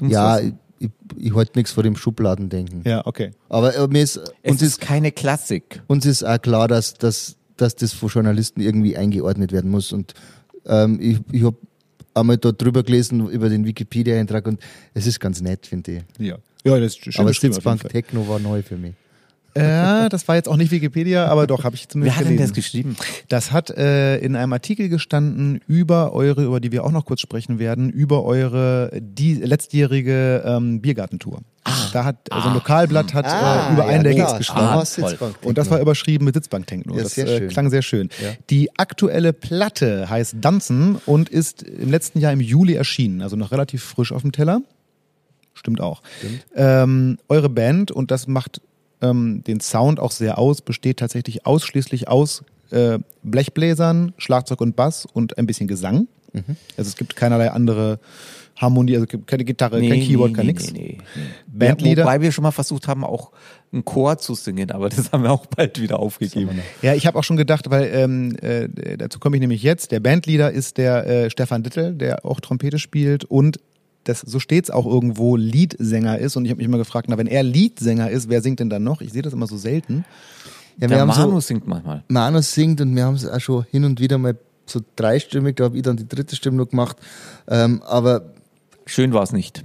[0.00, 0.40] Ja,
[0.78, 2.82] ich, ich, halte nichts vor dem Schubladendenken.
[2.84, 3.32] Ja, okay.
[3.48, 5.82] Aber äh, mir ist, es uns, ist ist, keine Klassik.
[5.86, 9.92] uns ist auch klar, dass, dass, dass das von Journalisten irgendwie eingeordnet werden muss.
[9.92, 10.14] Und
[10.66, 11.56] ähm, ich, ich habe
[12.14, 14.60] einmal dort drüber gelesen über den Wikipedia-Eintrag und
[14.94, 16.26] es ist ganz nett, finde ich.
[16.26, 16.36] Ja.
[16.64, 17.88] Ja, das ist schön Aber Sitzbank.
[17.88, 18.94] Techno war neu für mich.
[19.58, 22.36] Äh, das war jetzt auch nicht Wikipedia, aber doch, habe ich Wer zumindest hat denn
[22.36, 22.54] das gelesen.
[22.54, 22.96] geschrieben?
[23.28, 27.20] Das hat äh, in einem Artikel gestanden über eure, über die wir auch noch kurz
[27.20, 31.40] sprechen werden, über eure die letztjährige ähm, Biergartentour.
[31.92, 34.14] Da hat also ein Lokalblatt hat äh, über einen der.
[34.14, 34.84] Gigs Ah, geschrieben.
[34.84, 36.96] Sitzbank Und das war überschrieben mit Sitzbank-Techno.
[36.96, 38.08] Ja, das sehr äh, klang sehr schön.
[38.22, 38.30] Ja.
[38.48, 43.52] Die aktuelle Platte heißt Danzen und ist im letzten Jahr im Juli erschienen, also noch
[43.52, 44.62] relativ frisch auf dem Teller.
[45.54, 46.02] Stimmt auch.
[46.54, 48.60] Ähm, eure Band, und das macht
[49.02, 55.06] ähm, den Sound auch sehr aus, besteht tatsächlich ausschließlich aus äh, Blechbläsern, Schlagzeug und Bass
[55.06, 56.08] und ein bisschen Gesang.
[56.76, 57.98] Also es gibt keinerlei andere
[58.56, 60.72] Harmonie, also keine Gitarre, kein Keyboard, kein nix.
[60.72, 61.22] nee, nee.
[61.46, 62.04] Bandlieder?
[62.04, 63.30] Wobei wir schon mal versucht haben, auch
[63.72, 66.60] einen Chor zu singen, aber das haben wir auch bald wieder aufgegeben.
[66.82, 69.92] Ja, ich habe auch schon gedacht, weil ähm, äh, dazu komme ich nämlich jetzt.
[69.92, 73.58] Der Bandleader ist der äh, Stefan Dittel, der auch Trompete spielt und
[74.04, 77.26] das so steht's auch irgendwo Leadsänger ist und ich habe mich immer gefragt, na wenn
[77.26, 79.00] er Leadsänger ist, wer singt denn dann noch?
[79.00, 80.04] Ich sehe das immer so selten.
[80.80, 82.04] Ja, wir haben Manu so, singt manchmal.
[82.08, 84.36] Manus singt und wir haben es auch schon hin und wieder mal
[84.66, 86.96] so dreistimmig, da habe ich dann die dritte Stimme noch gemacht.
[87.48, 88.34] Ähm, aber
[88.88, 89.64] Schön war es nicht.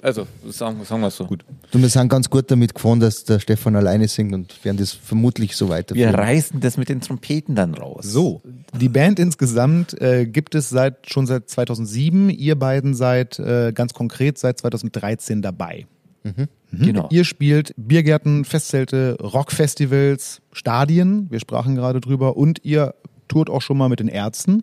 [0.00, 1.24] Also, sagen, sagen wir es so.
[1.26, 1.44] Gut.
[1.72, 4.92] du, wir sind ganz gut damit gefahren, dass der Stefan alleine singt und werden das
[4.92, 6.14] vermutlich so Wir weiterführen.
[6.14, 8.04] reißen das mit den Trompeten dann raus.
[8.04, 8.42] So,
[8.78, 12.30] die Band insgesamt äh, gibt es seit schon seit 2007.
[12.30, 15.86] Ihr beiden seid äh, ganz konkret seit 2013 dabei.
[16.72, 17.08] Genau.
[17.10, 21.26] Ihr spielt Biergärten, Festzelte, Rockfestivals, Stadien.
[21.30, 22.94] Wir sprachen gerade drüber und ihr
[23.28, 24.62] tourt auch schon mal mit den Ärzten.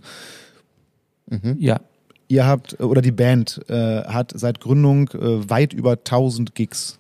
[1.58, 1.80] Ja.
[2.28, 7.00] Ihr habt oder die Band äh, hat seit Gründung äh, weit über 1000 Gigs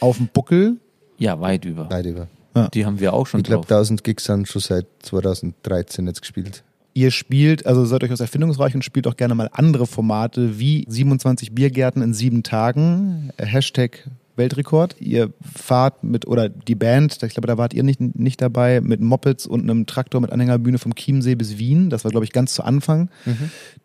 [0.00, 0.76] auf dem Buckel.
[1.18, 1.90] Ja, weit über.
[1.90, 2.28] Weit über.
[2.74, 3.78] Die haben wir auch schon Ich glaube, drauf.
[3.78, 6.64] 1000 Gigs sind schon seit 2013 jetzt gespielt.
[6.94, 10.84] Ihr spielt, also seid euch aus erfindungsreich und spielt auch gerne mal andere Formate wie
[10.88, 14.08] 27 Biergärten in sieben Tagen, Hashtag
[14.40, 14.96] Weltrekord.
[14.98, 19.00] Ihr fahrt mit, oder die Band, ich glaube, da wart ihr nicht, nicht dabei, mit
[19.00, 21.90] Mopeds und einem Traktor mit Anhängerbühne vom Chiemsee bis Wien.
[21.90, 23.08] Das war, glaube ich, ganz zu Anfang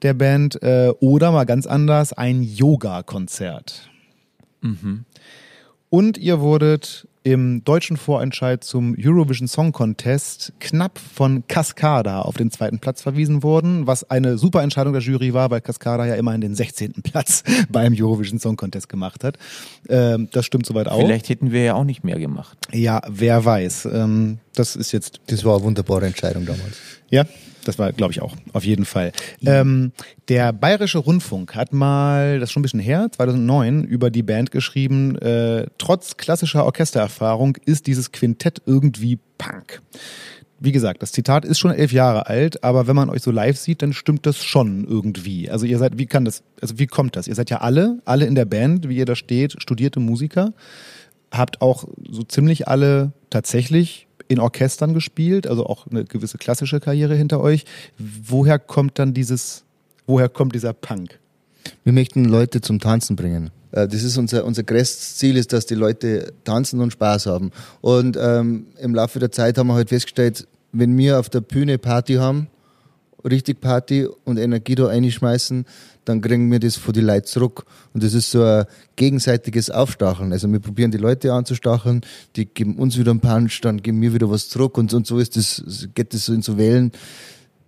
[0.01, 0.61] der Band.
[0.63, 3.89] Äh, oder mal ganz anders, ein Yoga-Konzert.
[5.89, 12.51] Und ihr wurdet im deutschen Vorentscheid zum Eurovision Song Contest knapp von Cascada auf den
[12.51, 16.41] zweiten Platz verwiesen worden, was eine super Entscheidung der Jury war, weil Cascada ja immerhin
[16.41, 16.93] den 16.
[17.01, 19.39] Platz beim Eurovision Song Contest gemacht hat.
[19.89, 20.99] Ähm, das stimmt soweit auch.
[20.99, 22.59] Vielleicht hätten wir ja auch nicht mehr gemacht.
[22.71, 23.85] Ja, wer weiß.
[23.91, 26.77] Ähm, das ist jetzt Das war eine wunderbare Entscheidung damals.
[27.09, 27.25] ja,
[27.65, 28.35] das war, glaube ich, auch.
[28.53, 29.11] Auf jeden Fall.
[29.45, 29.91] Ähm,
[30.27, 34.51] der Bayerische Rundfunk hat mal, das ist schon ein bisschen her, 2009, über die Band
[34.51, 37.14] geschrieben, äh, trotz klassischer Orchestererfahrung
[37.65, 39.81] ist dieses Quintett irgendwie Punk.
[40.59, 43.57] Wie gesagt, das Zitat ist schon elf Jahre alt, aber wenn man euch so live
[43.57, 45.49] sieht, dann stimmt das schon irgendwie.
[45.49, 47.27] Also ihr seid, wie kann das, also wie kommt das?
[47.27, 50.53] Ihr seid ja alle, alle in der Band, wie ihr da steht, studierte Musiker,
[51.31, 57.15] habt auch so ziemlich alle tatsächlich in Orchestern gespielt, also auch eine gewisse klassische Karriere
[57.15, 57.65] hinter euch.
[57.97, 59.65] Woher kommt dann dieses,
[60.07, 61.19] woher kommt dieser Punk?
[61.83, 63.51] Wir möchten Leute zum Tanzen bringen.
[63.71, 67.51] Äh, Das ist unser, unser größtes Ziel, ist, dass die Leute tanzen und Spaß haben.
[67.81, 71.77] Und ähm, im Laufe der Zeit haben wir halt festgestellt, wenn wir auf der Bühne
[71.77, 72.47] Party haben,
[73.23, 75.65] richtig Party und Energie da reinschmeißen,
[76.05, 77.65] dann kriegen wir das von die Leuten zurück.
[77.93, 80.31] Und das ist so ein gegenseitiges Aufstacheln.
[80.31, 82.01] Also wir probieren die Leute anzustacheln,
[82.35, 85.17] die geben uns wieder einen Punch, dann geben wir wieder was zurück und, und so
[85.17, 86.91] ist das, geht das so in so Wellen.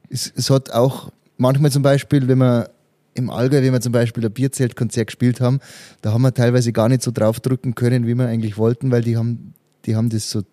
[0.10, 2.70] Es, es hat auch manchmal zum Beispiel, wenn wir
[3.18, 5.60] im Allgäu, wenn wir zum Beispiel ein Bierzeltkonzert gespielt haben,
[6.02, 9.18] da haben wir teilweise gar nicht so draufdrücken können, wie wir eigentlich wollten, weil die
[9.18, 9.54] haben,
[9.86, 10.44] die haben das so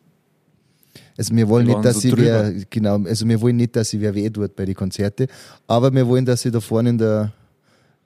[1.17, 4.01] Also wir wollen nicht, dass so sie wer, genau, also wir wollen nicht, dass sie
[4.01, 5.27] wer weh tut bei den Konzerten,
[5.67, 7.33] aber wir wollen, dass sie da vorne in der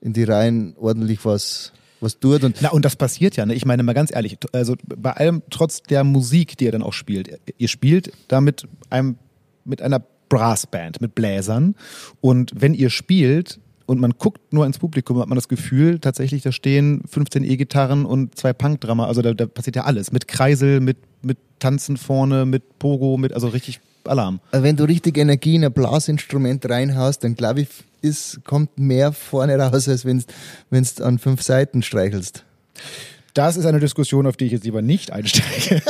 [0.01, 3.55] in die Reihen ordentlich was was tut und Na, und das passiert ja, ne?
[3.55, 6.93] Ich meine mal ganz ehrlich, also bei allem, trotz der Musik, die ihr dann auch
[6.93, 9.17] spielt, ihr spielt da mit einem,
[9.65, 11.75] mit einer Brassband, mit Bläsern.
[12.21, 13.59] Und wenn ihr spielt
[13.89, 18.05] und man guckt nur ins Publikum, hat man das Gefühl, tatsächlich, da stehen 15 E-Gitarren
[18.05, 19.07] und zwei Punkdrummer.
[19.07, 20.13] Also da, da passiert ja alles.
[20.13, 24.41] Mit Kreisel, mit, mit Tanzen vorne, mit Pogo, mit, also richtig Alarm.
[24.51, 27.69] Also wenn du richtig Energie in ein Blasinstrument reinhaust, dann glaube ich,
[28.03, 30.23] ist, kommt mehr vorne raus, als wenn
[30.71, 32.45] du an fünf Seiten streichelst.
[33.39, 35.81] Das ist eine Diskussion, auf die ich jetzt lieber nicht einsteige.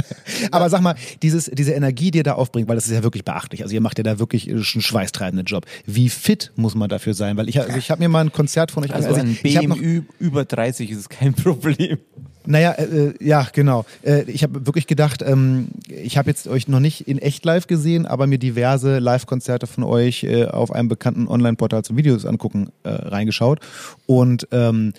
[0.50, 3.26] Aber sag mal, dieses, diese Energie, die ihr da aufbringt, weil das ist ja wirklich
[3.26, 3.62] beachtlich.
[3.62, 5.66] Also ihr macht ja da wirklich einen schweißtreibenden Job.
[5.84, 7.36] Wie fit muss man dafür sein?
[7.36, 9.36] Weil ich, also ich habe mir mal ein Konzert von euch Also angesehen.
[9.36, 11.98] ein ich noch, BMÜ über 30 ist kein Problem.
[12.46, 13.84] Naja, äh, ja, genau.
[14.02, 17.66] Äh, ich habe wirklich gedacht, ähm, ich habe jetzt euch noch nicht in echt live
[17.66, 22.70] gesehen, aber mir diverse Live-Konzerte von euch äh, auf einem bekannten Online-Portal zum Videos angucken
[22.82, 23.60] äh, reingeschaut.
[24.06, 24.94] Und ähm,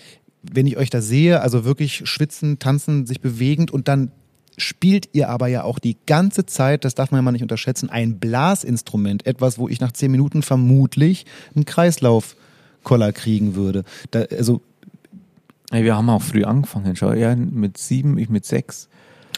[0.53, 4.11] wenn ich euch da sehe, also wirklich schwitzen, tanzen, sich bewegend und dann
[4.57, 7.89] spielt ihr aber ja auch die ganze Zeit, das darf man ja mal nicht unterschätzen,
[7.89, 9.25] ein Blasinstrument.
[9.25, 11.25] Etwas, wo ich nach zehn Minuten vermutlich
[11.55, 13.83] einen Kreislaufkoller kriegen würde.
[14.11, 14.61] Da, also
[15.71, 16.95] Ja, wir haben auch früh angefangen.
[16.95, 18.87] Schau, er mit sieben, ich mit sechs.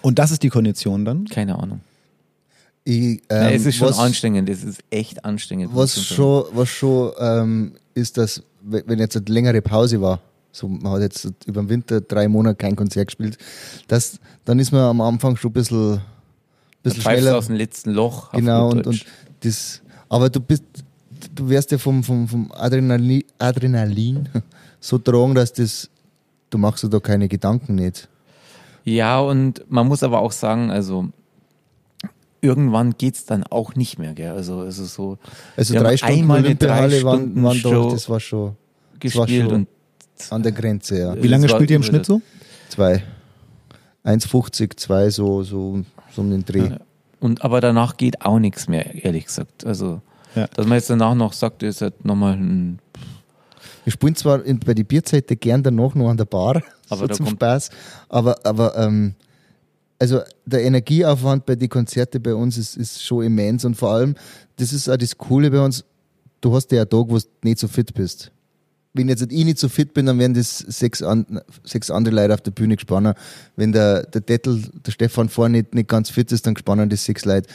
[0.01, 1.25] und das ist die Kondition dann?
[1.25, 1.81] Keine Ahnung.
[2.83, 4.49] Ich, Ja, ähm, es ist schon was, anstrengend.
[4.49, 5.71] Es ist echt anstrengend.
[5.73, 10.21] Was schon, was schon ähm, ist, dass, wenn wenn jetzt eine längere Pause war,
[10.57, 13.37] so man hat jetzt über den Winter drei Monate kein Konzert gespielt,
[13.87, 16.01] das, dann ist man am Anfang schon ein bisschen, Dann
[16.83, 17.37] bisschen schneller.
[17.37, 18.31] aus dem letzten Loch.
[18.31, 19.05] Genau, und, und
[19.41, 20.63] das, aber du bist,
[21.33, 24.27] du wirst ja vom, vom, vom Adrenalin, Adrenalin
[24.79, 25.89] so tragen, dass das,
[26.49, 28.09] du machst dir da keine Gedanken nicht.
[28.83, 31.09] Ja, und man muss aber auch sagen, also
[32.41, 34.31] irgendwann geht's dann auch nicht mehr, gell?
[34.31, 35.17] Also es ist so.
[35.55, 38.55] Also drei Stunden einmal eine drei waren, Stunden waren doch, Show das war schon
[38.99, 39.67] das war gespielt schon und
[40.29, 41.21] an der Grenze, ja.
[41.21, 41.83] Wie lange spielt ihr im.
[41.83, 42.21] Schnitt so?
[42.69, 43.03] Zwei.
[44.05, 46.69] 1,50, zwei, so, so, so um den Dreh.
[47.19, 49.65] Und aber danach geht auch nichts mehr, ehrlich gesagt.
[49.65, 50.01] Also,
[50.35, 50.47] Ja.
[50.47, 52.79] dass man jetzt danach noch sagt, ihr seid nochmal ein.
[53.83, 57.07] Wir spielen zwar in, bei die Bierzeiten gern danach noch an der Bar, Aber so
[57.07, 57.69] da zum Spaß,
[58.09, 59.15] aber, aber ähm,
[59.99, 64.15] also der Energieaufwand bei den Konzerten bei uns ist, ist schon immens und vor allem,
[64.57, 65.83] das ist auch das Coole bei uns,
[66.39, 68.31] du hast ja einen Tag, wo du nicht so fit bist.
[68.97, 72.33] Wenn jetzt ich nicht so fit bin, dann werden das sechs, an, sechs andere Leute
[72.33, 73.15] auf der Bühne gespannt.
[73.55, 77.05] Wenn der, der Dettel, der Stefan vorne nicht, nicht ganz fit ist, dann gespannen das
[77.05, 77.47] sechs Leute.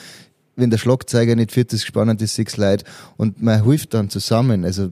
[0.56, 2.84] Wenn der Schlagzeuger nicht fit ist, gespannen das sechs Leute.
[3.16, 4.64] Und man hilft dann zusammen.
[4.64, 4.90] Also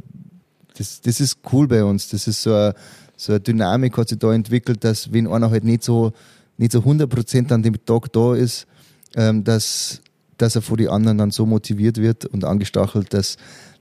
[0.77, 2.09] das, das ist cool bei uns.
[2.09, 2.75] Das ist so eine,
[3.17, 6.13] so eine Dynamik hat sich da entwickelt, dass wenn einer halt nicht so,
[6.57, 8.67] nicht so 100% an dem Tag da ist,
[9.15, 10.01] ähm, dass,
[10.39, 13.37] dass er von den anderen dann so motiviert wird und angestachelt, dass,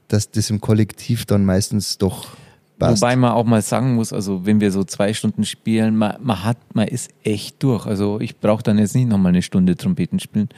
[0.09, 2.35] dass das im Kollektiv dann meistens doch
[2.79, 3.01] passt.
[3.01, 6.43] Wobei man auch mal sagen muss, also wenn wir so zwei Stunden spielen, man, man
[6.43, 7.85] hat, man ist echt durch.
[7.85, 10.49] Also ich brauche dann jetzt nicht nochmal eine Stunde Trompeten spielen.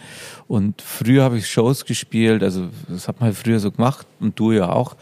[0.48, 4.40] Und früher habe ich Shows gespielt, also das hat man halt früher so gemacht und
[4.40, 4.96] du ja auch.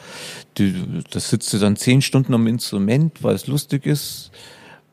[0.55, 4.31] Da sitzt du dann zehn Stunden am Instrument, weil es lustig ist.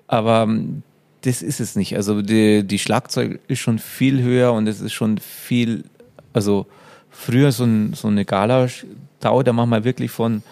[0.09, 0.83] Aber ähm,
[1.23, 1.97] das ist es nicht.
[1.97, 5.85] Also die, die Schlagzeug ist schon viel höher und es ist schon viel,
[6.33, 6.67] also
[7.11, 10.43] früher so, ein, so eine Gala-Tau, da machen wir wirklich von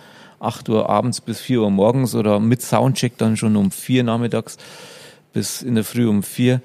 [0.45, 4.57] 8 Uhr abends bis 4 Uhr morgens oder mit Soundcheck dann schon um 4 nachmittags
[5.33, 6.61] bis in der Früh um 4.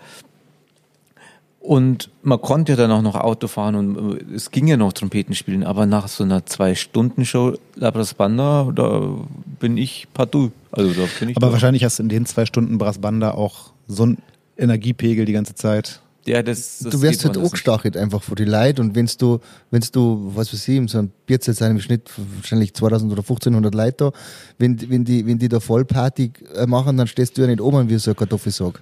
[1.60, 4.94] Und man konnte ja dann auch noch Auto fahren und äh, es ging ja noch
[4.94, 9.16] Trompeten spielen, aber nach so einer Zwei-Stunden-Show Labras Banda, da
[9.60, 10.52] bin ich partout.
[10.72, 11.52] Also da bin ich Aber da.
[11.52, 14.20] wahrscheinlich hast du in den zwei Stunden Brassbanda auch so einen
[14.58, 16.02] Energiepegel die ganze Zeit.
[16.30, 17.52] Ja, das, das du wirst halt woanders nicht.
[17.54, 19.40] angestachelt einfach von den Leuten und wenn's du,
[19.72, 23.22] wenn's du, was weiß ich, in so einem Bierzeit sein im Schnitt wahrscheinlich 2000 oder
[23.22, 24.12] 1500 Leute da,
[24.60, 27.90] wenn, wenn die, wenn die da Vollparty äh, machen, dann stehst du ja nicht oben
[27.90, 28.80] wie so ein Kartoffelsack.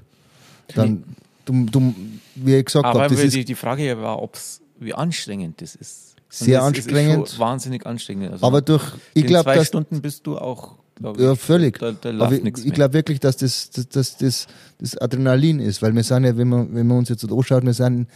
[0.76, 1.06] Dann,
[1.46, 1.96] du, du,
[2.36, 5.76] wie ich gesagt Aber habe, das die, ist, die Frage war, ob's, wie anstrengend das
[5.76, 6.16] ist.
[6.18, 7.40] Und Sehr anstrengend.
[7.40, 8.34] Wahnsinnig anstrengend.
[8.34, 8.84] Also aber durch,
[9.14, 11.80] ich glaube, zwei dass, Stunden bist du auch, glaube Ja, ich, völlig.
[11.80, 14.48] Da, da Aber ich, ich glaube wirklich, dass das, das, das, das,
[14.80, 17.64] das Adrenalin ist, weil wir sind ja, wenn man, wenn man uns jetzt so anschaut,
[17.66, 18.08] wir sind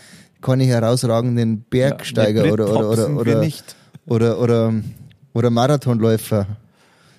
[0.41, 3.75] keine herausragenden Bergsteiger Ja, oder, oder, oder, oder, nicht.
[4.07, 4.73] oder, oder,
[5.33, 6.47] oder Marathonläufer.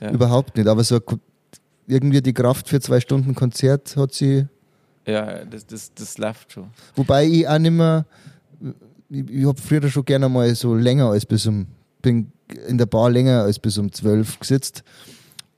[0.00, 0.10] Ja.
[0.10, 0.66] Überhaupt nicht.
[0.68, 0.98] Aber so
[1.86, 4.46] irgendwie die Kraft für zwei Stunden Konzert hat sie,
[5.06, 6.64] Ja, das, das, das läuft schon.
[6.96, 8.04] wobei ich auch nicht mehr,
[9.10, 11.66] ich, ich habe früher schon gerne mal so länger als bis um,
[12.00, 12.32] bin
[12.66, 14.82] in der Bar länger als bis um zwölf gesetzt.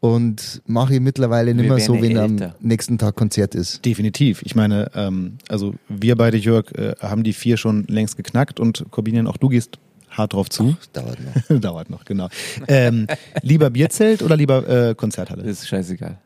[0.05, 2.55] Und mache ich mittlerweile nicht mehr so, wenn am älter.
[2.61, 3.83] nächsten Tag Konzert ist.
[3.87, 4.43] Definitiv.
[4.43, 8.85] Ich meine, ähm, also wir beide, Jörg, äh, haben die vier schon längst geknackt und
[8.91, 9.79] Corbinian, auch du gehst
[10.11, 10.77] hart drauf zu.
[10.93, 11.59] Dauert noch.
[11.61, 12.29] Dauert noch, genau.
[12.69, 13.07] Ähm,
[13.41, 15.43] lieber Bierzelt oder lieber äh, Konzerthalle?
[15.43, 16.19] Das ist scheißegal.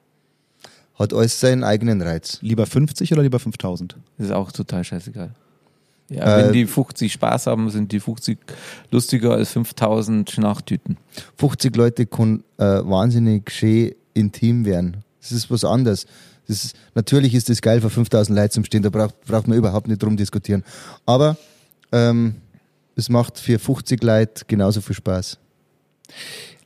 [0.97, 2.39] Hat alles seinen eigenen Reiz.
[2.43, 3.95] Lieber 50 oder lieber 5000?
[4.17, 5.37] Das ist auch total scheißegal.
[6.11, 8.39] Ja, Äh, wenn die 50 Spaß haben, sind die 50
[8.91, 10.97] lustiger als 5000 Schnarchtüten.
[11.37, 15.05] 50 Leute können äh, wahnsinnig schön intim werden.
[15.21, 16.07] Das ist was anderes.
[16.47, 19.59] Das ist, natürlich ist das geil, vor 5000 Leuten zum Stehen, da braucht, braucht man
[19.59, 20.65] überhaupt nicht drum diskutieren.
[21.05, 21.37] Aber
[21.93, 22.37] ähm,
[22.97, 25.39] es macht für 50 Leute genauso viel Spaß.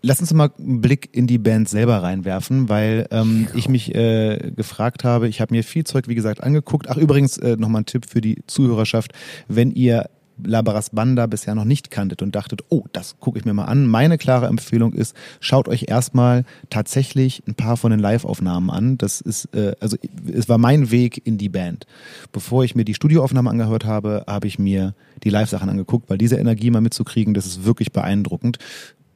[0.04, 4.52] Lass uns mal einen Blick in die Band selber reinwerfen, weil ähm, ich mich äh,
[4.56, 6.88] gefragt habe, ich habe mir viel Zeug, wie gesagt, angeguckt.
[6.90, 9.12] Ach, übrigens äh, nochmal ein Tipp für die Zuhörerschaft,
[9.46, 10.10] wenn ihr
[10.44, 13.86] Labaras Banda bisher noch nicht kanntet und dachtet, oh, das gucke ich mir mal an.
[13.86, 18.98] Meine klare Empfehlung ist, schaut euch erstmal tatsächlich ein paar von den Live-Aufnahmen an.
[18.98, 19.96] Das ist, äh, also
[20.32, 21.86] es war mein Weg in die Band.
[22.32, 26.36] Bevor ich mir die Studioaufnahmen angehört habe, habe ich mir die Live-Sachen angeguckt, weil diese
[26.36, 28.58] Energie mal mitzukriegen, das ist wirklich beeindruckend.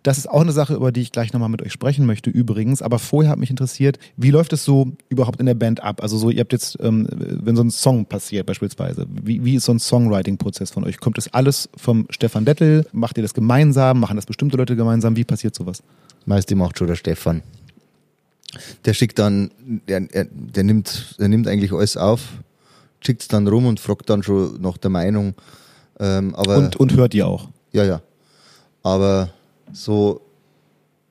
[0.06, 2.80] Das ist auch eine Sache, über die ich gleich nochmal mit euch sprechen möchte, übrigens.
[2.80, 6.00] Aber vorher hat mich interessiert, wie läuft es so überhaupt in der Band ab?
[6.00, 9.64] Also so, ihr habt jetzt, ähm, wenn so ein Song passiert beispielsweise, wie, wie ist
[9.64, 11.00] so ein Songwriting-Prozess von euch?
[11.00, 12.86] Kommt das alles vom Stefan Dettel?
[12.92, 13.98] Macht ihr das gemeinsam?
[13.98, 15.16] Machen das bestimmte Leute gemeinsam?
[15.16, 15.82] Wie passiert sowas?
[16.24, 17.42] Meist die macht schon der Stefan.
[18.84, 19.50] Der schickt dann,
[19.88, 22.20] der, der, nimmt, der nimmt eigentlich alles auf,
[23.00, 25.34] schickt es dann rum und fragt dann schon nach der Meinung.
[25.98, 27.48] Ähm, aber Und, und hört ihr auch?
[27.72, 28.02] ja, ja.
[28.84, 29.30] Aber
[29.72, 30.20] so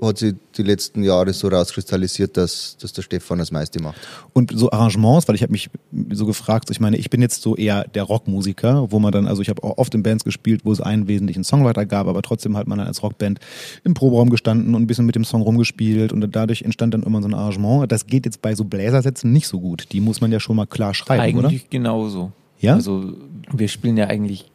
[0.01, 3.95] hat sich die letzten Jahre so rauskristallisiert, dass, dass der Stefan das meiste macht.
[4.33, 5.69] Und so Arrangements, weil ich habe mich
[6.11, 9.41] so gefragt, ich meine, ich bin jetzt so eher der Rockmusiker, wo man dann, also
[9.41, 12.57] ich habe auch oft in Bands gespielt, wo es einen wesentlichen Songwriter gab, aber trotzdem
[12.57, 13.39] hat man dann als Rockband
[13.83, 17.21] im Proberaum gestanden und ein bisschen mit dem Song rumgespielt und dadurch entstand dann immer
[17.21, 17.89] so ein Arrangement.
[17.91, 19.87] Das geht jetzt bei so Bläsersätzen nicht so gut.
[19.93, 21.47] Die muss man ja schon mal klar schreiben, oder?
[21.47, 22.33] Eigentlich genauso.
[22.59, 22.73] Ja?
[22.73, 23.13] Also
[23.51, 24.51] wir spielen ja eigentlich,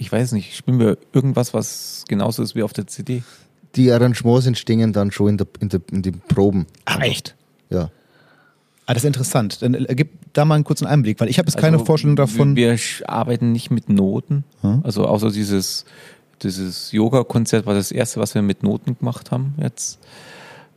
[0.00, 3.22] ich weiß nicht, spielen wir irgendwas, was genauso ist wie auf der CD?
[3.76, 6.66] Die Arrangements entstehen dann schon in, der, in, der, in den Proben.
[6.86, 7.36] Ach, echt?
[7.68, 7.90] Ja.
[8.86, 9.62] Ah, das ist interessant.
[9.62, 12.16] Dann äh, gib da mal einen kurzen Einblick, weil ich habe jetzt keine Also, Vorstellung
[12.16, 12.56] davon.
[12.56, 14.44] Wir arbeiten nicht mit Noten.
[14.62, 14.80] Hm?
[14.84, 15.84] Also außer dieses,
[16.42, 19.98] dieses Yoga-Konzert war das erste, was wir mit Noten gemacht haben jetzt.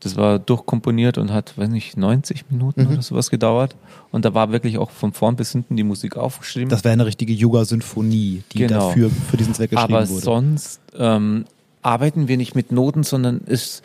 [0.04, 2.92] Das war durchkomponiert und hat, weiß nicht, 90 Minuten Mhm.
[2.92, 3.76] oder sowas gedauert.
[4.12, 6.70] Und da war wirklich auch von vorn bis hinten die Musik aufgeschrieben.
[6.70, 8.90] Das wäre eine richtige Yoga-Symphonie, die Genau.
[8.90, 10.22] dafür für diesen Zweck geschrieben Aber wurde.
[10.22, 11.46] sonst ähm,
[11.82, 13.82] arbeiten wir nicht mit Noten, sondern ist,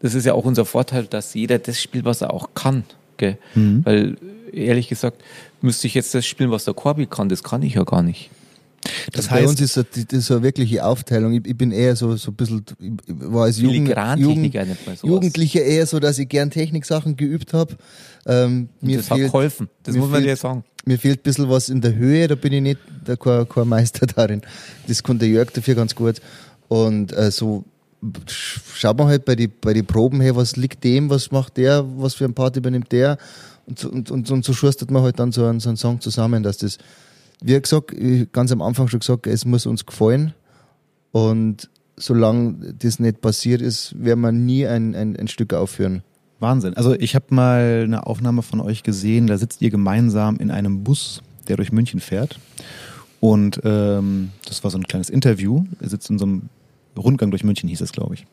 [0.00, 2.84] das ist ja auch unser Vorteil, dass jeder das spielt, was er auch kann.
[3.54, 3.82] Mhm.
[3.84, 4.16] Weil
[4.52, 5.22] ehrlich gesagt,
[5.60, 8.30] müsste ich jetzt das spielen, was der Corby kann, das kann ich ja gar nicht.
[9.12, 11.32] Das Bei uns heißt, ist so, das so eine wirkliche Aufteilung.
[11.32, 14.54] Ich, ich bin eher so, so ein bisschen, ich war als Jugend, Jugend.
[15.02, 17.76] Jugendlicher eher so, dass ich gern Techniksachen geübt habe.
[18.26, 20.64] Ähm, mir das hat fehlt, geholfen, das muss man fehlt- dir sagen.
[20.84, 23.68] Mir fehlt ein bisschen was in der Höhe, da bin ich nicht der, kein, kein
[23.68, 24.42] Meister darin.
[24.88, 26.20] Das konnte der Jörg dafür ganz gut.
[26.66, 27.64] Und äh, so
[28.26, 31.56] sch- schaut man halt bei die, bei die Proben her, was liegt dem, was macht
[31.56, 33.16] der, was für ein Part übernimmt der.
[33.66, 36.00] Und, so- und, und, und so schustert man halt dann so einen, so einen Song
[36.00, 36.78] zusammen, dass das,
[37.40, 37.94] wie gesagt,
[38.32, 40.34] ganz am Anfang schon gesagt, es muss uns gefallen.
[41.12, 46.02] Und solange das nicht passiert ist, werden wir nie ein, ein, ein Stück aufführen.
[46.40, 46.74] Wahnsinn.
[46.74, 50.82] Also ich habe mal eine Aufnahme von euch gesehen, da sitzt ihr gemeinsam in einem
[50.82, 52.38] Bus, der durch München fährt.
[53.20, 55.64] Und ähm, das war so ein kleines Interview.
[55.80, 56.48] Er sitzt in so einem
[56.96, 58.26] Rundgang durch München, hieß es, glaube ich.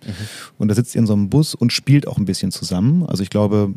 [0.57, 3.05] Und da sitzt ihr in so einem Bus und spielt auch ein bisschen zusammen.
[3.05, 3.75] Also ich glaube,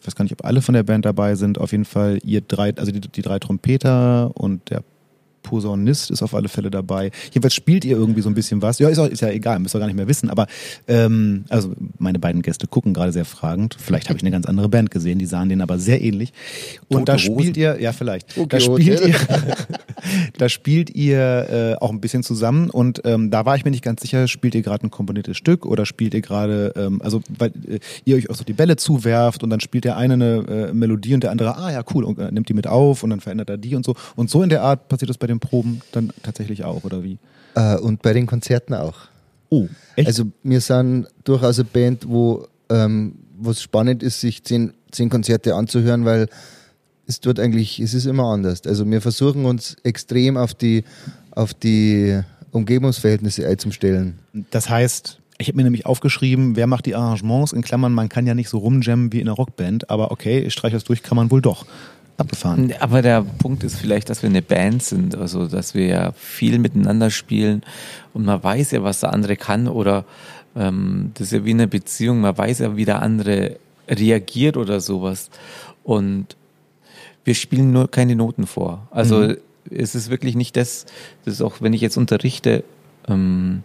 [0.00, 1.58] ich weiß gar nicht, ob alle von der Band dabei sind.
[1.58, 4.82] Auf jeden Fall ihr drei, also die, die drei Trompeter und der
[5.42, 7.10] Posaunist ist auf alle Fälle dabei.
[7.32, 8.78] Jedenfalls spielt ihr irgendwie so ein bisschen was.
[8.78, 10.30] Ja, ist, auch, ist ja egal, müsst ihr gar nicht mehr wissen.
[10.30, 10.46] Aber
[10.86, 13.76] ähm, also meine beiden Gäste gucken gerade sehr fragend.
[13.78, 16.32] Vielleicht habe ich eine ganz andere Band gesehen, die sahen denen aber sehr ähnlich.
[16.88, 17.38] Und Tote da Hosen.
[17.40, 19.10] spielt ihr, ja vielleicht, da Okay, spielt okay.
[19.10, 19.56] ihr,
[20.38, 21.18] da spielt ihr
[21.50, 22.70] äh, auch ein bisschen zusammen.
[22.70, 25.64] Und ähm, da war ich mir nicht ganz sicher, spielt ihr gerade ein komponiertes Stück
[25.64, 29.42] oder spielt ihr gerade, ähm, also weil äh, ihr euch auch so die Bälle zuwerft
[29.42, 32.18] und dann spielt der eine eine äh, Melodie und der andere, ah ja cool, und
[32.18, 33.94] äh, nimmt die mit auf und dann verändert er die und so.
[34.16, 37.18] Und so in der Art passiert das bei den Proben dann tatsächlich auch, oder wie?
[37.54, 38.96] Äh, und bei den Konzerten auch.
[39.50, 39.66] Oh,
[39.96, 40.08] echt?
[40.08, 45.54] Also wir sind durchaus eine Band, wo ähm, was spannend ist, sich zehn, zehn Konzerte
[45.54, 46.28] anzuhören, weil
[47.06, 48.62] es dort eigentlich, es ist immer anders.
[48.66, 50.84] Also wir versuchen uns extrem auf die,
[51.30, 52.20] auf die
[52.50, 54.18] Umgebungsverhältnisse einzustellen.
[54.50, 57.52] Das heißt, ich habe mir nämlich aufgeschrieben, wer macht die Arrangements?
[57.52, 60.52] In Klammern, man kann ja nicht so rumjammen wie in einer Rockband, aber okay, ich
[60.52, 61.64] streiche das durch, kann man wohl doch.
[62.18, 62.74] Abgefahren.
[62.80, 66.58] Aber der Punkt ist vielleicht, dass wir eine Band sind, also dass wir ja viel
[66.58, 67.62] miteinander spielen
[68.12, 70.04] und man weiß ja, was der andere kann oder
[70.56, 73.58] ähm, das ist ja wie eine Beziehung, man weiß ja, wie der andere
[73.88, 75.30] reagiert oder sowas.
[75.84, 76.36] Und
[77.24, 78.88] wir spielen nur keine Noten vor.
[78.90, 79.36] Also mhm.
[79.70, 80.86] es ist wirklich nicht das,
[81.24, 82.64] das ist auch, wenn ich jetzt unterrichte,
[83.06, 83.62] ähm,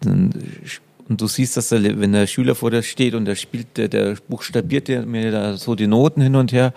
[0.00, 0.34] dann,
[1.08, 3.88] und du siehst, dass der, wenn der Schüler vor dir steht und der spielt, der,
[3.88, 6.74] der buchstabiert mir da so die Noten hin und her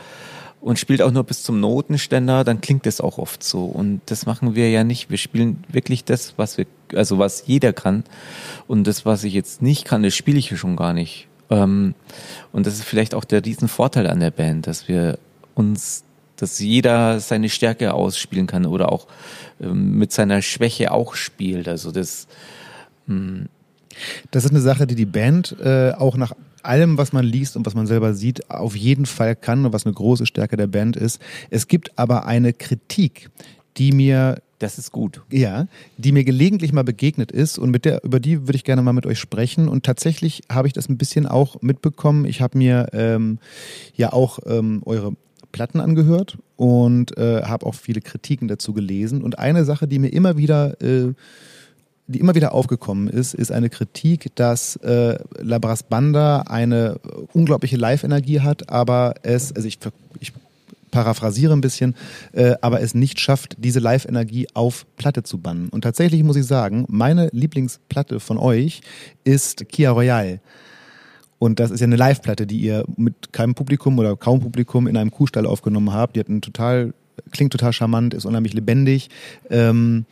[0.66, 3.66] und spielt auch nur bis zum Notenständer, dann klingt das auch oft so.
[3.66, 5.12] Und das machen wir ja nicht.
[5.12, 8.04] Wir spielen wirklich das, was wir, also was jeder kann.
[8.66, 11.28] Und das, was ich jetzt nicht kann, das spiele ich ja schon gar nicht.
[11.52, 11.94] Ähm,
[12.52, 15.20] und das ist vielleicht auch der Riesenvorteil an der Band, dass wir
[15.54, 16.04] uns,
[16.36, 19.06] dass jeder seine Stärke ausspielen kann oder auch
[19.62, 21.68] ähm, mit seiner Schwäche auch spielt.
[21.68, 22.28] Also das.
[23.06, 23.50] Hm.
[24.32, 26.34] Das ist eine Sache, die die Band äh, auch nach
[26.66, 29.86] allem, was man liest und was man selber sieht, auf jeden Fall kann und was
[29.86, 31.22] eine große Stärke der Band ist.
[31.50, 33.30] Es gibt aber eine Kritik,
[33.78, 35.22] die mir das ist gut.
[35.32, 38.82] Ja, die mir gelegentlich mal begegnet ist und mit der, über die würde ich gerne
[38.82, 39.68] mal mit euch sprechen.
[39.68, 42.26] Und tatsächlich habe ich das ein bisschen auch mitbekommen.
[42.26, 43.40] Ich habe mir ähm,
[43.96, 45.12] ja auch ähm, eure
[45.52, 49.22] Platten angehört und äh, habe auch viele Kritiken dazu gelesen.
[49.22, 51.14] Und eine Sache, die mir immer wieder äh,
[52.08, 57.00] die immer wieder aufgekommen ist, ist eine Kritik, dass äh, Labras Banda eine
[57.34, 59.80] unglaubliche Live-Energie hat, aber es, also ich,
[60.20, 60.32] ich
[60.92, 61.96] paraphrasiere ein bisschen,
[62.32, 65.70] äh, aber es nicht schafft, diese Live-Energie auf Platte zu bannen.
[65.70, 68.82] Und tatsächlich muss ich sagen, meine Lieblingsplatte von euch
[69.24, 70.40] ist Kia Royale.
[71.38, 74.96] Und das ist ja eine Live-Platte, die ihr mit keinem Publikum oder kaum Publikum in
[74.96, 76.16] einem Kuhstall aufgenommen habt.
[76.16, 76.94] Die hat einen total,
[77.32, 79.10] klingt total charmant, ist unheimlich lebendig.
[79.50, 80.06] Ähm,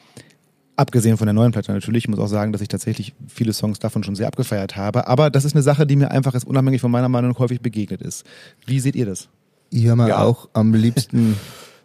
[0.75, 2.05] Abgesehen von der neuen Platte natürlich.
[2.05, 5.07] Ich muss auch sagen, dass ich tatsächlich viele Songs davon schon sehr abgefeiert habe.
[5.07, 8.01] Aber das ist eine Sache, die mir einfach jetzt unabhängig von meiner Meinung häufig begegnet
[8.01, 8.25] ist.
[8.65, 9.29] Wie seht ihr das?
[9.69, 10.23] Ich höre mal ja.
[10.23, 11.35] auch am liebsten,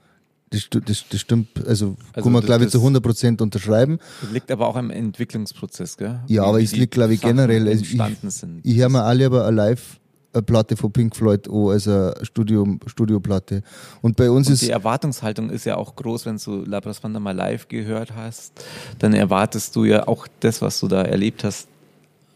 [0.50, 3.98] das, das, das stimmt, also, also kann man glaube ich zu 100 Prozent unterschreiben.
[4.22, 6.20] Das liegt aber auch am Entwicklungsprozess, gell?
[6.26, 7.68] Ja, Wie aber es liegt glaube ich generell.
[7.68, 7.98] Also ich,
[8.62, 9.98] ich höre mir alle aber live
[10.32, 13.62] eine Platte von Pink Floyd an, als eine Studio, Studioplatte.
[14.02, 14.62] Und bei uns und ist.
[14.62, 18.52] Die Erwartungshaltung ist ja auch groß, wenn du Labras Wanda mal live gehört hast,
[18.98, 21.68] dann erwartest du ja auch das, was du da erlebt hast,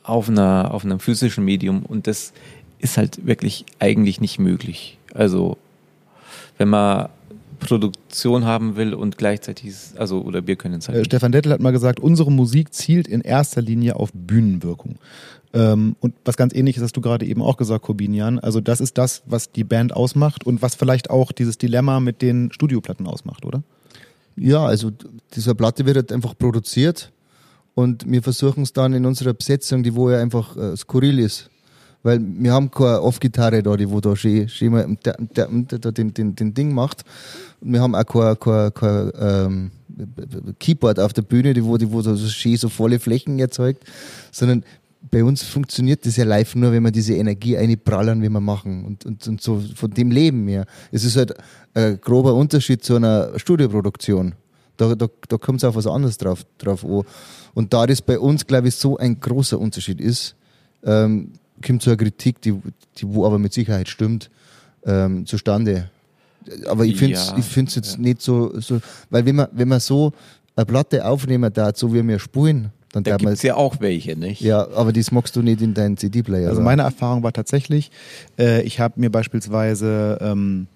[0.02, 1.84] auf einer, auf einem physischen Medium.
[1.84, 2.32] Und das
[2.78, 4.98] ist halt wirklich eigentlich nicht möglich.
[5.14, 5.58] Also,
[6.58, 7.08] wenn man
[7.60, 10.98] Produktion haben will und gleichzeitig, also, oder wir können es halt.
[10.98, 14.96] Äh, Stefan Dettel hat mal gesagt, unsere Musik zielt in erster Linie auf Bühnenwirkung.
[15.54, 18.38] Ähm, und was ganz ähnliches hast du gerade eben auch gesagt, Corbinian.
[18.38, 22.22] Also das ist das, was die Band ausmacht und was vielleicht auch dieses Dilemma mit
[22.22, 23.62] den Studioplatten ausmacht, oder?
[24.36, 24.90] Ja, also
[25.34, 27.12] diese Platte wird halt einfach produziert
[27.74, 31.50] und wir versuchen es dann in unserer Besetzung, die wo ja einfach äh, skurril ist.
[32.02, 36.54] Weil wir haben keine Off-Gitarre da, die wo da schön, schön mal den, den, den,
[36.54, 37.04] Ding macht.
[37.60, 39.70] Wir haben auch kein, kein, kein ähm,
[40.58, 43.84] Keyboard auf der Bühne, die wo, die wo so schön so volle Flächen erzeugt,
[44.32, 44.64] sondern
[45.10, 48.84] bei uns funktioniert das ja live nur, wenn wir diese Energie einprallern, wie wir machen.
[48.84, 50.64] Und, und, und so von dem leben wir.
[50.90, 51.34] Es ist halt
[51.74, 54.34] ein grober Unterschied zu einer Studioproduktion.
[54.76, 57.02] Da, da, da kommt es auf was anderes drauf, drauf an.
[57.54, 60.34] Und da das bei uns, glaube ich, so ein großer Unterschied ist,
[60.84, 61.32] ähm,
[61.64, 62.54] kommt so eine Kritik, die,
[62.96, 64.30] die wo aber mit Sicherheit stimmt,
[64.84, 65.90] ähm, zustande.
[66.66, 68.00] Aber ich finde es ja, ich find's jetzt ja.
[68.00, 68.80] nicht so, so,
[69.10, 70.12] weil wenn man, wenn man so
[70.56, 74.16] eine Platte aufnehmen darf, so wie wir spulen, dann da gibt es ja auch welche,
[74.16, 74.42] nicht?
[74.42, 76.48] Ja, aber das magst du nicht in deinen CD-Player.
[76.48, 77.90] Also meine Erfahrung war tatsächlich,
[78.38, 80.66] äh, ich habe mir beispielsweise ähm,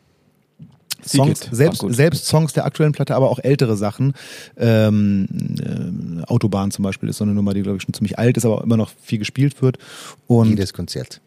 [1.07, 4.15] Songs, selbst, selbst Songs der aktuellen Platte, aber auch ältere Sachen.
[4.57, 5.29] Ähm,
[5.61, 8.45] äh, Autobahn zum Beispiel ist so eine Nummer, die glaube ich schon ziemlich alt ist,
[8.45, 9.79] aber immer noch viel gespielt wird.
[10.27, 11.21] Und Jedes Konzert.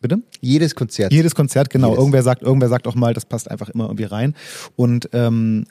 [0.00, 0.20] Bitte?
[0.40, 1.12] Jedes Konzert.
[1.12, 1.88] Jedes Konzert, genau.
[1.88, 1.98] Jedes.
[1.98, 4.34] Irgendwer sagt, irgendwer sagt auch mal, das passt einfach immer irgendwie rein.
[4.76, 5.66] Und ähm,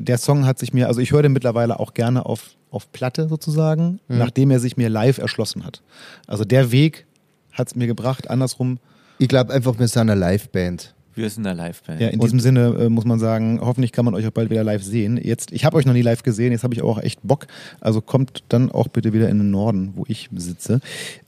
[0.00, 3.28] der Song hat sich mir, also ich höre den mittlerweile auch gerne auf auf Platte
[3.28, 4.18] sozusagen, mhm.
[4.18, 5.82] nachdem er sich mir live erschlossen hat.
[6.26, 7.06] Also der Weg
[7.52, 8.78] hat es mir gebracht, andersrum.
[9.18, 10.94] Ich glaube einfach, wir sind eine Liveband.
[11.14, 12.00] Wir sind eine Liveband.
[12.00, 14.64] Ja, in diesem Sinne äh, muss man sagen, hoffentlich kann man euch auch bald wieder
[14.64, 15.18] live sehen.
[15.22, 17.46] Jetzt, ich habe euch noch nie live gesehen, jetzt habe ich auch echt Bock.
[17.80, 20.80] Also kommt dann auch bitte wieder in den Norden, wo ich sitze.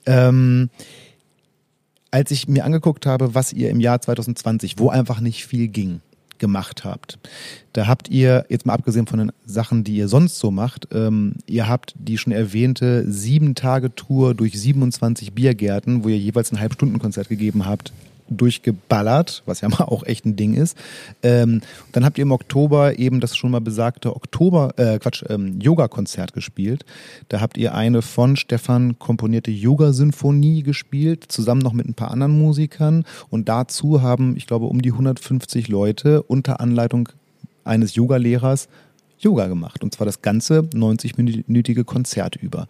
[0.06, 0.70] Ähm,
[2.10, 6.00] als ich mir angeguckt habe, was ihr im Jahr 2020, wo einfach nicht viel ging,
[6.42, 7.20] gemacht habt.
[7.72, 11.36] Da habt ihr, jetzt mal abgesehen von den Sachen, die ihr sonst so macht, ähm,
[11.46, 17.64] ihr habt die schon erwähnte Sieben-Tage-Tour durch 27 Biergärten, wo ihr jeweils ein Halbstundenkonzert gegeben
[17.64, 17.92] habt,
[18.32, 20.76] durchgeballert, was ja mal auch echt ein Ding ist.
[21.22, 21.60] Ähm,
[21.92, 26.32] dann habt ihr im Oktober eben das schon mal besagte Oktober, äh, Quatsch, ähm, Yoga-Konzert
[26.32, 26.84] gespielt.
[27.28, 32.38] Da habt ihr eine von Stefan komponierte Yoga-Sinfonie gespielt, zusammen noch mit ein paar anderen
[32.38, 33.04] Musikern.
[33.30, 37.08] Und dazu haben, ich glaube, um die 150 Leute unter Anleitung
[37.64, 38.68] eines Yogalehrers
[39.18, 39.82] Yoga gemacht.
[39.82, 42.66] Und zwar das ganze 90-minütige Konzert über.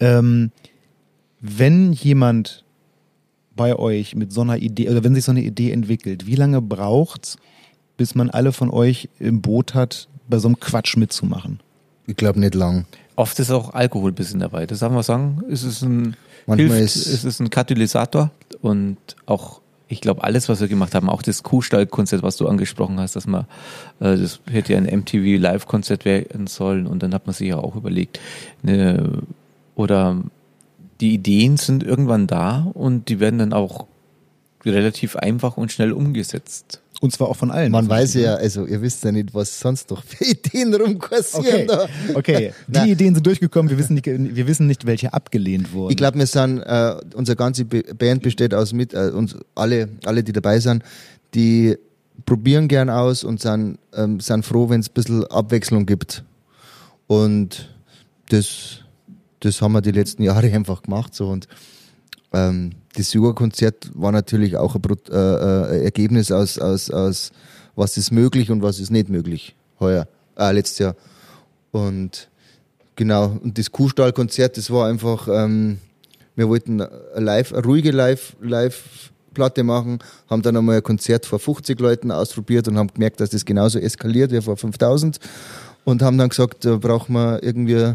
[0.00, 0.50] Ähm,
[1.40, 2.61] wenn jemand
[3.56, 6.60] bei euch mit so einer Idee, oder wenn sich so eine Idee entwickelt, wie lange
[6.62, 7.36] braucht's,
[7.96, 11.60] bis man alle von euch im Boot hat, bei so einem Quatsch mitzumachen?
[12.06, 12.86] Ich glaube nicht lang.
[13.16, 14.66] Oft ist auch Alkohol ein bisschen dabei.
[14.66, 15.42] Das darf man sagen.
[15.50, 18.30] Es ist ein, Manchmal hilft, ist- es ist ein Katalysator
[18.62, 18.96] und
[19.26, 23.14] auch, ich glaube, alles, was wir gemacht haben, auch das Kuhstallkonzert, was du angesprochen hast,
[23.14, 23.42] dass man,
[24.00, 27.58] äh, das hätte ja ein MTV Live-Konzert werden sollen und dann hat man sich ja
[27.58, 28.18] auch überlegt,
[28.62, 29.18] eine,
[29.74, 30.22] oder
[31.02, 33.86] die Ideen sind irgendwann da und die werden dann auch
[34.64, 36.80] relativ einfach und schnell umgesetzt.
[37.00, 37.72] Und zwar auch von allen.
[37.72, 41.66] Man weiß ja, also ihr wisst ja nicht, was sonst noch für Ideen rumkursieren Okay,
[41.66, 41.88] da.
[42.14, 42.52] okay.
[42.68, 42.86] Die Na.
[42.86, 45.90] Ideen sind durchgekommen, wir wissen nicht, wir wissen nicht welche abgelehnt wurden.
[45.90, 50.22] Ich glaube, wir sind, äh, unsere ganze Band besteht aus mit, äh, uns alle, alle,
[50.22, 50.84] die dabei sind,
[51.34, 51.76] die
[52.24, 56.22] probieren gern aus und sind, ähm, sind froh, wenn es ein bisschen Abwechslung gibt.
[57.08, 57.68] Und
[58.28, 58.81] das,
[59.44, 61.48] das haben wir die letzten Jahre einfach gemacht so und
[62.32, 67.30] ähm, das Yoga-Konzert war natürlich auch ein, Brut- äh, äh, Ergebnis aus, aus, aus,
[67.74, 69.54] was ist möglich und was ist nicht möglich.
[69.80, 70.96] Heuer, äh, letztes Jahr.
[71.70, 72.28] Und
[72.96, 75.78] genau, und das Kuhstall-Konzert, das war einfach, ähm,
[76.36, 81.38] wir wollten eine, live, eine ruhige Live, Live-Platte machen, haben dann einmal ein Konzert vor
[81.38, 85.18] 50 Leuten ausprobiert und haben gemerkt, dass das genauso eskaliert wie vor 5000
[85.84, 87.94] und haben dann gesagt, da brauchen wir irgendwie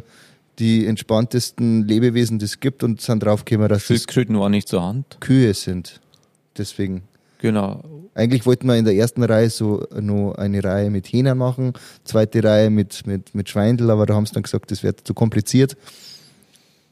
[0.59, 4.83] die entspanntesten Lebewesen, die es gibt und sind draufgekommen, dass das Schildkröten war nicht zur
[4.83, 5.17] Hand.
[5.19, 5.99] Kühe sind.
[6.57, 7.03] Deswegen.
[7.39, 7.83] Genau.
[8.15, 12.43] Eigentlich wollten wir in der ersten Reihe so noch eine Reihe mit Hähnern machen, zweite
[12.43, 15.77] Reihe mit, mit, mit Schweindel, aber da haben sie dann gesagt, das wird zu kompliziert.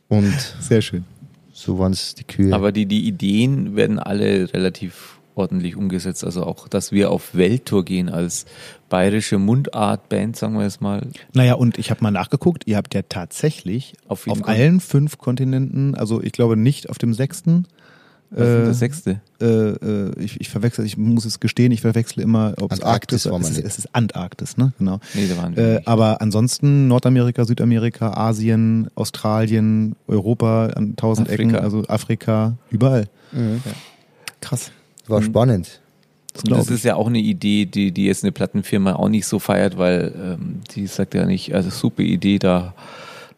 [0.07, 1.03] Und Sehr schön.
[1.51, 2.53] so waren es die Kühe.
[2.53, 6.23] Aber die, die Ideen werden alle relativ ordentlich umgesetzt.
[6.23, 8.45] Also auch, dass wir auf Welttour gehen als
[8.89, 11.07] bayerische Mundart-Band, sagen wir jetzt mal.
[11.33, 15.95] Naja, und ich habe mal nachgeguckt, ihr habt ja tatsächlich Auf auf, allen fünf Kontinenten,
[15.95, 17.65] also ich glaube nicht auf dem sechsten.
[18.31, 19.21] Was ist denn das sechste?
[19.39, 23.25] Äh, äh, ich, ich verwechsel, ich muss es gestehen, ich verwechsle immer, ob es Antarktis
[23.27, 23.65] Arktis war es man ist.
[23.65, 24.73] Es ist Antarktis, ne?
[24.79, 24.99] Genau.
[25.13, 25.87] Nee, da waren wir Äh, nicht.
[25.87, 31.43] aber ansonsten Nordamerika, Südamerika, Asien, Australien, Europa an tausend Afrika.
[31.43, 33.05] Ecken, also Afrika, überall.
[33.31, 33.61] Mhm.
[34.41, 34.71] Krass.
[35.07, 35.81] war spannend.
[36.43, 39.39] Das das ist ja auch eine Idee, die, die jetzt eine Plattenfirma auch nicht so
[39.39, 42.73] feiert, weil ähm, die sagt ja nicht, also super Idee, da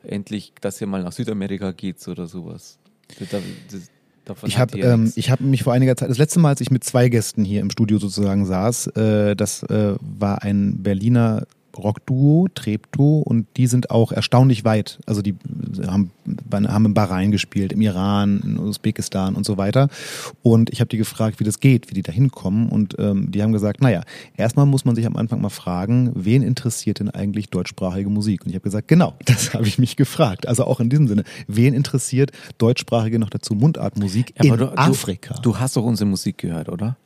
[0.03, 2.77] endlich, dass ihr mal nach Südamerika geht oder sowas.
[3.19, 6.61] Das, das, Ich habe ähm, ich hab mich vor einiger Zeit, das letzte Mal, als
[6.61, 11.45] ich mit zwei Gästen hier im Studio sozusagen saß, äh, das äh, war ein Berliner
[11.77, 14.99] Rockduo, Treptow, und die sind auch erstaunlich weit.
[15.05, 15.35] Also die
[15.85, 16.11] haben,
[16.51, 19.89] haben in Bahrain gespielt, im Iran, in Usbekistan und so weiter.
[20.43, 22.69] Und ich habe die gefragt, wie das geht, wie die da hinkommen.
[22.69, 24.01] Und ähm, die haben gesagt, naja,
[24.35, 28.43] erstmal muss man sich am Anfang mal fragen, wen interessiert denn eigentlich deutschsprachige Musik?
[28.43, 30.47] Und ich habe gesagt, genau, das habe ich mich gefragt.
[30.47, 35.35] Also auch in diesem Sinne, wen interessiert deutschsprachige noch dazu Mundartmusik Ja, in du, Afrika?
[35.35, 36.97] Du, du hast doch unsere Musik gehört, oder?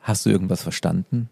[0.00, 1.28] Hast du irgendwas verstanden?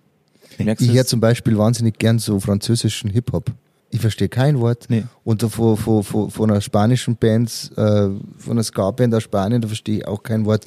[0.59, 3.51] Merkst Ich höre zum Beispiel wahnsinnig gern so französischen Hip-Hop.
[3.91, 4.87] Ich verstehe kein Wort.
[4.89, 5.05] Nee.
[5.25, 8.19] Und da von, von, von, von einer spanischen Band, äh, von
[8.53, 10.65] einer Ska-Band aus Spanien, da verstehe ich auch kein Wort.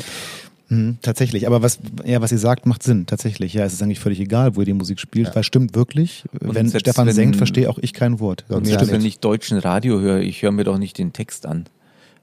[0.70, 3.08] Mhm, tatsächlich, aber was, ja, was ihr sagt, macht Sinn.
[3.08, 6.26] Tatsächlich, ja, es ist eigentlich völlig egal, wo ihr die Musik spielt, weil stimmt wirklich.
[6.32, 8.46] wenn selbst Stefan wenn- singt, verstehe auch ich kein Wort.
[8.50, 11.48] Ja, Und selbst wenn ich deutschen Radio höre, ich höre mir doch nicht den Text
[11.48, 11.66] an.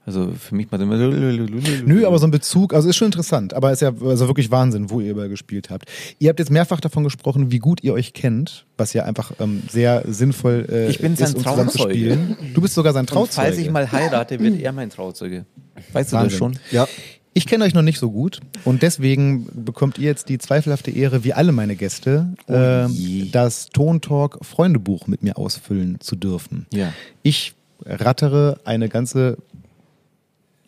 [0.07, 3.73] Also für mich macht immer Nö, aber so ein Bezug, also ist schon interessant, aber
[3.73, 5.85] ist ja also wirklich Wahnsinn, wo ihr überall gespielt habt.
[6.17, 9.63] Ihr habt jetzt mehrfach davon gesprochen, wie gut ihr euch kennt, was ja einfach ähm,
[9.69, 11.93] sehr sinnvoll äh, Ich bin ist, sein um zusammen zu Trauzeuge.
[11.93, 12.37] spielen.
[12.53, 13.47] Du bist sogar sein Und Trauzeuge.
[13.47, 15.45] falls ich mal heirate, wird er mein Trauzeuge.
[15.91, 16.37] Weißt du das Wahnsinn.
[16.37, 16.59] schon?
[16.71, 16.87] Ja.
[17.33, 21.25] Ich kenne euch noch nicht so gut und deswegen bekommt ihr jetzt die zweifelhafte Ehre,
[21.25, 23.29] wie alle meine Gäste, ähm, je.
[23.29, 26.65] das Tontalk Freundebuch mit mir ausfüllen zu dürfen.
[26.71, 26.93] Ja.
[27.23, 27.53] Ich
[27.85, 29.37] rattere eine ganze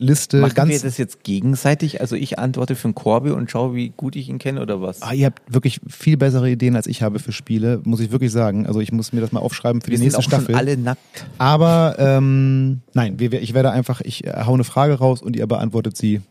[0.02, 0.70] Liste Machen ganz.
[0.70, 2.00] wir das jetzt gegenseitig?
[2.00, 5.02] Also ich antworte für den Korbe und schaue, wie gut ich ihn kenne oder was?
[5.02, 8.32] Ah, ihr habt wirklich viel bessere Ideen als ich habe für Spiele, muss ich wirklich
[8.32, 8.66] sagen.
[8.66, 10.46] Also ich muss mir das mal aufschreiben für wir die sind nächste auch Staffel.
[10.46, 11.26] schon alle nackt.
[11.36, 15.36] Aber ähm, nein, wir, wir- ich werde einfach, ich äh, hau eine Frage raus und
[15.36, 16.22] ihr beantwortet sie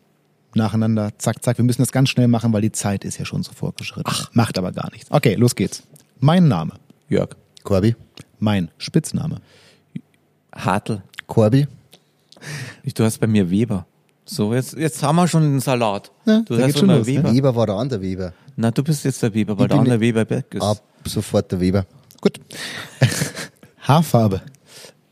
[0.56, 1.12] nacheinander.
[1.20, 1.60] Zack, zack.
[1.60, 4.12] Wir müssen das ganz schnell machen, weil die Zeit ist ja schon so fortgeschritten.
[4.34, 5.12] Macht aber gar nichts.
[5.12, 5.84] Okay, los geht's.
[6.20, 6.72] Mein Name,
[7.08, 7.30] Jörg.
[7.64, 7.96] Corby.
[8.40, 9.42] mein Spitzname,
[10.56, 11.04] Hartl.
[11.28, 11.68] Corby.
[12.84, 13.86] Ich- Du hast bei mir Weber.
[14.26, 16.12] So, jetzt, jetzt haben wir schon den Salat.
[16.26, 17.14] Ja, du hast schon los, ne?
[17.16, 17.34] Weber.
[17.34, 18.34] Weber war der andere Weber.
[18.56, 20.62] Na, du bist jetzt der Weber, weil Ich der andere Weber Berg ist.
[20.62, 21.86] Ab sofort der Weber.
[22.22, 22.40] Gut.
[23.82, 24.42] Haarfarbe,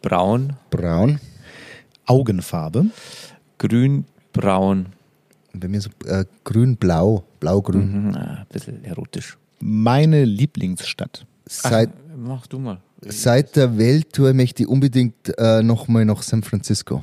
[0.02, 1.20] Braun, Braun.
[2.06, 2.86] Augenfarbe,
[3.58, 4.88] grün, braun.
[5.54, 7.24] Und bei mir so äh, grün-blau.
[7.40, 8.08] Blau-grün.
[8.10, 9.38] Mhm, ein bisschen erotisch.
[9.60, 11.26] meine Lieblingsstadt.
[11.46, 12.80] Seit, Ach, mach du mal.
[13.06, 17.02] seit der Welttour möchte ich unbedingt äh, nochmal nach San Francisco.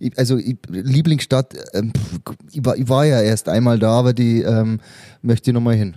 [0.00, 1.92] Ich, also ich, Lieblingsstadt, ähm,
[2.50, 4.80] ich, war, ich war ja erst einmal da, aber die ähm,
[5.22, 5.94] möchte ich nochmal hin.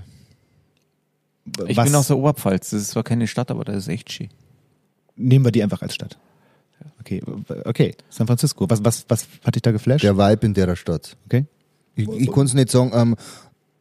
[1.67, 2.69] Ich Was- bin aus der Oberpfalz.
[2.69, 4.29] Das ist zwar keine Stadt, aber das ist echt schön.
[5.15, 6.17] Nehmen wir die einfach als Stadt.
[6.99, 7.21] Okay,
[7.65, 7.95] okay.
[8.09, 8.65] San Francisco.
[8.69, 10.03] Was, was, was hat dich da geflasht?
[10.03, 11.15] Der Vibe in der Stadt.
[11.25, 11.45] Okay.
[11.95, 13.15] Ich, ich kann es nicht sagen, ähm,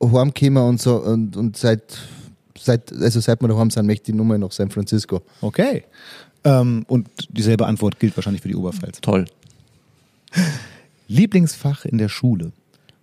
[0.02, 1.98] heimgekommen und so und, und seit,
[2.58, 5.22] seit, also seit wir daheim sind, möchte ich nur mal nach San Francisco.
[5.40, 5.84] Okay.
[6.44, 9.00] Ähm, und dieselbe Antwort gilt wahrscheinlich für die Oberpfalz.
[9.00, 9.24] Toll.
[11.12, 12.52] Lieblingsfach in der Schule.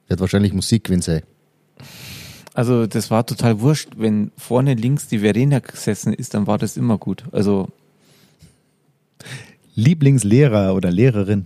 [0.07, 1.21] Wird wahrscheinlich Musik gewesen sein.
[2.53, 3.89] Also das war total wurscht.
[3.95, 7.23] Wenn vorne links die Verena gesessen ist, dann war das immer gut.
[7.31, 7.69] Also
[9.75, 11.45] Lieblingslehrer oder Lehrerin.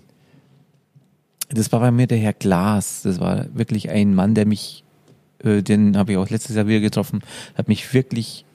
[1.49, 3.01] das war bei mir der Herr Glas.
[3.03, 4.83] Das war wirklich ein Mann, der mich,
[5.43, 7.21] äh, den habe ich auch letztes Jahr wieder getroffen,
[7.55, 8.45] hat mich wirklich,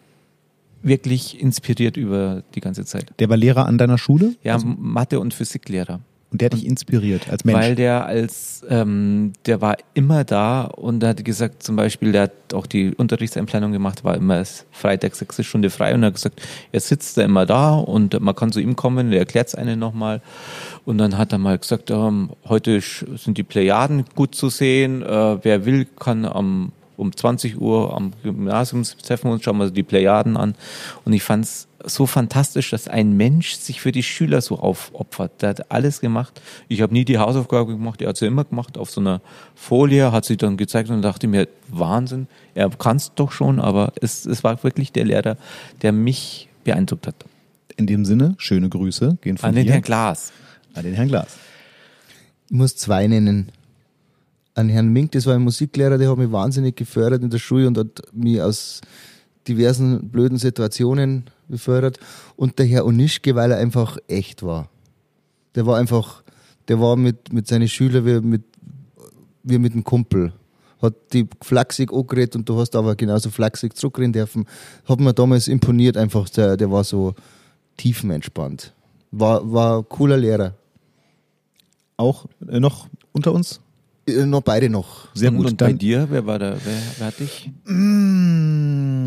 [0.82, 3.12] wirklich inspiriert über die ganze Zeit.
[3.20, 6.00] Der war Lehrer an deiner Schule Ja, Mathe- und Physiklehrer.
[6.30, 7.58] Und der hat dich inspiriert als Mensch.
[7.58, 12.22] Weil der als, ähm, der war immer da und er hat gesagt, zum Beispiel, der
[12.22, 16.42] hat auch die Unterrichtseinplanung gemacht, war immer Freitag sechste Stunde frei und er hat gesagt,
[16.70, 19.78] er sitzt da immer da und man kann zu ihm kommen, der erklärt es einen
[19.78, 20.20] nochmal.
[20.84, 25.42] Und dann hat er mal gesagt, ähm, heute sind die Plejaden gut zu sehen, äh,
[25.42, 29.84] wer will, kann am um 20 Uhr am Gymnasium treffen wir uns, schauen wir die
[29.84, 30.54] Plejaden an.
[31.04, 35.40] Und ich fand es so fantastisch, dass ein Mensch sich für die Schüler so aufopfert.
[35.40, 36.40] Der hat alles gemacht.
[36.66, 39.20] Ich habe nie die Hausaufgabe gemacht, er hat sie immer gemacht auf so einer
[39.54, 43.92] Folie, hat sie dann gezeigt und dachte mir, Wahnsinn, er kann es doch schon, aber
[44.00, 45.36] es, es war wirklich der Lehrer,
[45.82, 47.24] der mich beeindruckt hat.
[47.76, 50.32] In dem Sinne, schöne Grüße gehen von An den hier Herrn Glas.
[50.74, 51.36] an den Herrn Glas.
[52.46, 53.52] Ich muss zwei nennen.
[54.58, 57.68] An Herrn Mink, das war ein Musiklehrer, der hat mich wahnsinnig gefördert in der Schule
[57.68, 58.80] und hat mich aus
[59.46, 62.00] diversen blöden Situationen befördert.
[62.34, 64.68] Und der Herr Onischke, weil er einfach echt war.
[65.54, 66.24] Der war einfach,
[66.66, 68.42] der war mit, mit seinen Schülern wie mit,
[69.44, 70.32] wie mit einem Kumpel.
[70.82, 74.44] Hat die flachsig angeredet und du hast aber genauso flachsig zurückreden dürfen.
[74.88, 77.14] Hat mir damals imponiert einfach, der, der war so
[77.76, 78.74] tiefenentspannt.
[79.12, 80.56] War, war cooler Lehrer.
[81.96, 83.60] Auch äh, noch unter uns?
[84.08, 85.08] Äh, Noch beide noch.
[85.14, 85.46] Sehr und, gut.
[85.48, 86.56] Und bei Dann- dir, wer war da?
[86.64, 87.50] Wer, wer hat dich?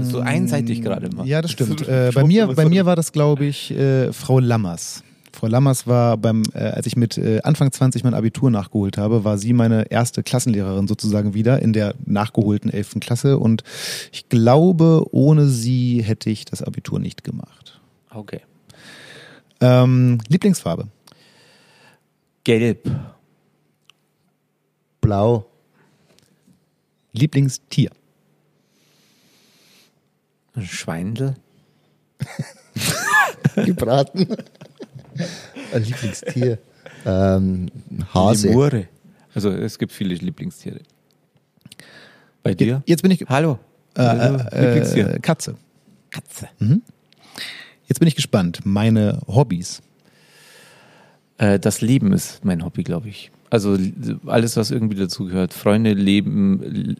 [0.01, 1.25] Ist so einseitig gerade immer.
[1.25, 1.79] Ja, das stimmt.
[1.79, 5.03] So Äh, bei mir, bei mir war das, glaube ich, äh, Frau Lammers.
[5.33, 9.23] Frau Lammers war beim, äh, als ich mit äh, Anfang 20 mein Abitur nachgeholt habe,
[9.23, 12.95] war sie meine erste Klassenlehrerin sozusagen wieder in der nachgeholten 11.
[12.99, 13.63] Klasse und
[14.11, 17.79] ich glaube, ohne sie hätte ich das Abitur nicht gemacht.
[18.13, 18.41] Okay.
[19.61, 20.87] Ähm, Lieblingsfarbe?
[22.43, 22.89] Gelb.
[25.11, 25.45] Blau.
[27.11, 27.91] Lieblingstier?
[30.55, 31.35] Ein Schweindel.
[33.55, 34.25] Gebraten.
[35.73, 36.59] Ein Lieblingstier.
[37.05, 37.69] Ähm,
[38.13, 38.47] Hase.
[38.47, 38.87] Lemure.
[39.35, 40.79] Also es gibt viele Lieblingstiere.
[42.41, 42.81] Bei dir?
[42.85, 43.59] Jetzt bin ich Hallo.
[43.97, 45.19] äh, äh, Lieblingstier.
[45.19, 45.57] Katze.
[46.09, 46.47] Katze.
[47.85, 48.61] Jetzt bin ich gespannt.
[48.63, 49.81] Meine Hobbys.
[51.37, 53.29] Äh, das Leben ist mein Hobby, glaube ich.
[53.51, 53.77] Also
[54.27, 55.53] alles, was irgendwie dazugehört.
[55.53, 56.95] Freunde, Leben,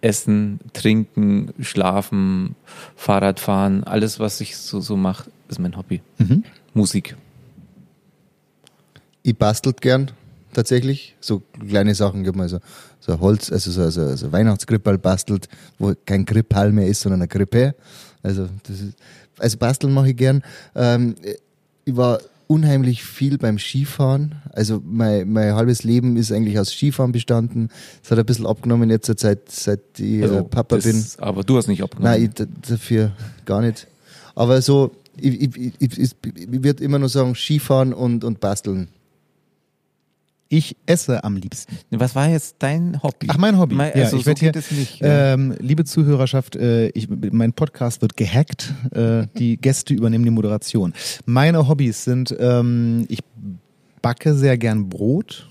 [0.00, 2.56] Essen, Trinken, Schlafen,
[2.96, 6.00] Fahrradfahren, alles, was ich so, so mache, ist mein Hobby.
[6.16, 6.42] Mhm.
[6.72, 7.16] Musik.
[9.22, 10.10] Ich bastelt gern,
[10.54, 11.16] tatsächlich.
[11.20, 12.60] So kleine Sachen, gibt mal so,
[12.98, 17.28] so Holz, also so, so, so Weihnachtskrippal bastelt, wo kein Krippal mehr ist, sondern ein
[17.28, 17.74] Krippe.
[18.22, 18.94] Also, das ist,
[19.36, 20.42] also basteln mache ich gern.
[20.74, 21.14] Ähm,
[21.84, 22.20] ich war
[22.50, 24.34] unheimlich viel beim Skifahren.
[24.52, 27.68] Also mein, mein halbes Leben ist eigentlich aus Skifahren bestanden.
[28.02, 31.04] Es hat ein bisschen abgenommen jetzt seit, seit ich äh, Papa das, bin.
[31.18, 32.12] Aber du hast nicht abgenommen.
[32.12, 33.12] Nein, ich, dafür
[33.44, 33.86] gar nicht.
[34.34, 38.88] Aber so, ich, ich, ich, ich, ich würde immer nur sagen, Skifahren und, und basteln.
[40.52, 41.78] Ich esse am liebsten.
[41.90, 43.28] Was war jetzt dein Hobby?
[43.28, 43.76] Ach, mein Hobby.
[43.76, 44.98] Mein, ja, also ich so werd hier, nicht.
[44.98, 45.34] ja.
[45.34, 48.74] Ähm, liebe Zuhörerschaft, äh, ich, mein Podcast wird gehackt.
[48.90, 50.92] Äh, die Gäste übernehmen die Moderation.
[51.24, 53.20] Meine Hobbys sind, ähm, ich
[54.02, 55.48] backe sehr gern Brot.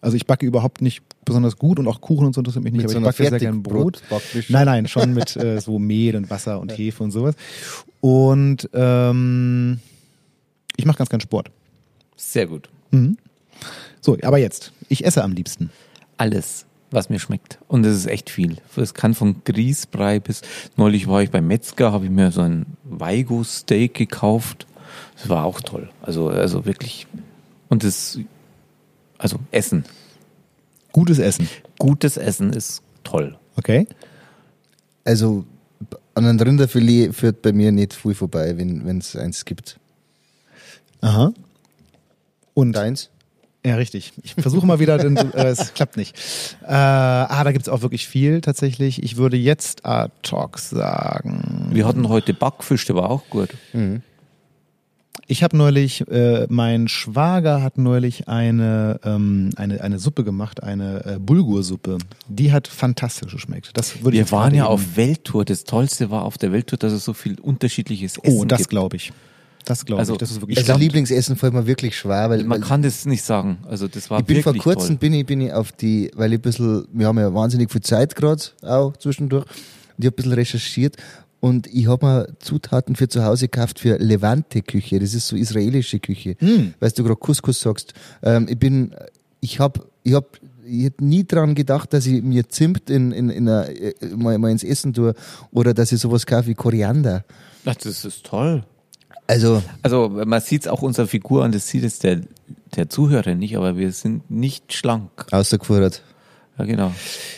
[0.00, 2.86] Also ich backe überhaupt nicht besonders gut und auch Kuchen und so interessiert mich nicht,
[2.86, 3.98] aber ich backe sehr gern Brot.
[3.98, 4.52] Fertigbrotbackmischung.
[4.54, 7.34] Nein, nein, schon mit äh, so Mehl und Wasser und Hefe und sowas.
[8.00, 9.80] Und ähm,
[10.78, 11.50] ich mache ganz gern Sport.
[12.16, 12.70] Sehr gut.
[12.90, 13.18] Mhm.
[14.02, 14.72] So, aber jetzt.
[14.88, 15.70] Ich esse am liebsten.
[16.18, 17.58] Alles, was mir schmeckt.
[17.68, 18.56] Und es ist echt viel.
[18.76, 20.42] Es kann von Grießbrei bis
[20.76, 24.66] neulich war ich beim Metzger, habe ich mir so ein Weigo-Steak gekauft.
[25.16, 25.88] Das war auch toll.
[26.02, 27.06] Also, also wirklich.
[27.68, 28.18] Und das,
[29.18, 29.84] also Essen.
[30.90, 31.48] Gutes Essen.
[31.78, 33.38] Gutes Essen ist toll.
[33.56, 33.86] Okay.
[35.04, 35.44] Also
[36.14, 39.78] an einem Rinderfilet führt bei mir nicht viel vorbei, wenn es eins gibt.
[41.00, 41.32] Aha.
[42.54, 43.11] Und Deins?
[43.64, 44.12] Ja, richtig.
[44.24, 46.16] Ich versuche mal wieder, den, äh, es klappt nicht.
[46.64, 49.02] Äh, ah, da gibt's auch wirklich viel tatsächlich.
[49.02, 51.68] Ich würde jetzt ad hoc sagen.
[51.70, 53.50] Wir hatten heute Backfisch, der war auch gut.
[55.28, 61.04] Ich habe neulich, äh, mein Schwager hat neulich eine, ähm, eine, eine Suppe gemacht, eine
[61.04, 61.98] äh, Bulgursuppe.
[62.28, 63.70] Die hat fantastisch geschmeckt.
[63.74, 65.44] Das würde ich Wir jetzt waren ja auf Welttour.
[65.44, 68.70] Das Tollste war auf der Welttour, dass es so viel unterschiedliches Essen Oh, das gibt.
[68.70, 69.12] glaube ich.
[69.64, 70.18] Das glaube Also, ich.
[70.18, 70.82] Das ist wirklich Also spannend.
[70.82, 73.58] Lieblingsessen fällt mir wirklich schwer, weil, Man weil kann das nicht sagen.
[73.68, 74.96] Also das war ich bin vor kurzem toll.
[74.98, 77.80] bin ich, bin ich auf die, weil ich ein bisschen, wir haben ja wahnsinnig viel
[77.82, 79.50] Zeit gerade auch zwischendurch und
[79.98, 80.96] ich habe ein bisschen recherchiert
[81.40, 84.98] und ich habe mir Zutaten für zu Hause gekauft für Levante-Küche.
[85.00, 86.36] Das ist so israelische Küche.
[86.38, 86.74] Hm.
[86.80, 87.94] Weißt du gerade Couscous sagst.
[88.22, 88.94] Ähm, ich bin,
[89.40, 90.28] ich habe, ich habe
[90.64, 94.38] ich hätte nie dran gedacht, dass ich mir Zimt in, in, in a, äh, mal,
[94.38, 95.14] mal ins Essen tue
[95.50, 97.24] oder dass ich sowas kaufe wie Koriander.
[97.64, 98.64] Ach, das ist toll.
[99.26, 102.20] Also, Also man sieht es auch unserer Figur an, das sieht es der,
[102.76, 105.10] der Zuhörer nicht, aber wir sind nicht schlank.
[105.30, 106.02] außergefordert.
[106.58, 106.92] Ja, genau.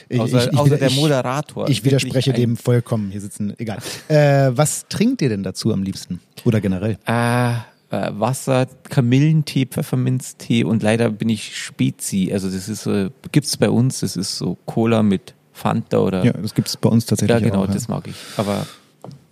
[0.09, 1.68] Ich- Außer, ich- ich- außer der Moderator.
[1.68, 3.11] Ich widerspreche dem vollkommen.
[3.12, 3.78] Hier sitzen, egal.
[4.09, 6.20] Äh, was trinkt ihr denn dazu am liebsten?
[6.45, 6.99] Oder generell?
[7.07, 12.30] Äh, äh, Wasser, Kamillentee, Pfefferminztee und leider bin ich Spezi.
[12.32, 16.32] Also das ist so, gibt's bei uns, das ist so Cola mit Fanta oder Ja,
[16.32, 17.68] das gibt's bei uns tatsächlich Ja, genau, auch.
[17.68, 17.74] ja.
[17.74, 18.16] das mag ich.
[18.37, 18.66] Aber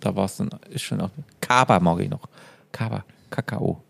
[0.03, 1.11] da war es dann, ist schon auch.
[1.39, 2.27] Kaba mag ich noch.
[2.71, 3.81] Kaba, Kakao.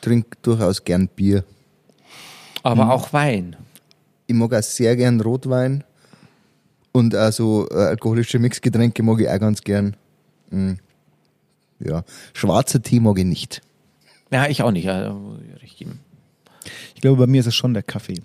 [0.00, 1.38] Trink durchaus gern Bier.
[1.38, 1.44] Mhm.
[2.64, 3.56] Aber auch Wein.
[4.26, 5.84] Ich mag auch sehr gern Rotwein
[6.92, 9.96] und also äh, alkoholische Mixgetränke mag ich auch ganz gern.
[10.50, 10.74] Mm.
[11.80, 13.62] Ja, schwarzer Tee mag ich nicht.
[14.30, 14.88] Ja, ich auch nicht.
[15.76, 16.00] Geben.
[16.94, 18.22] Ich glaube, bei mir ist es schon der Kaffee.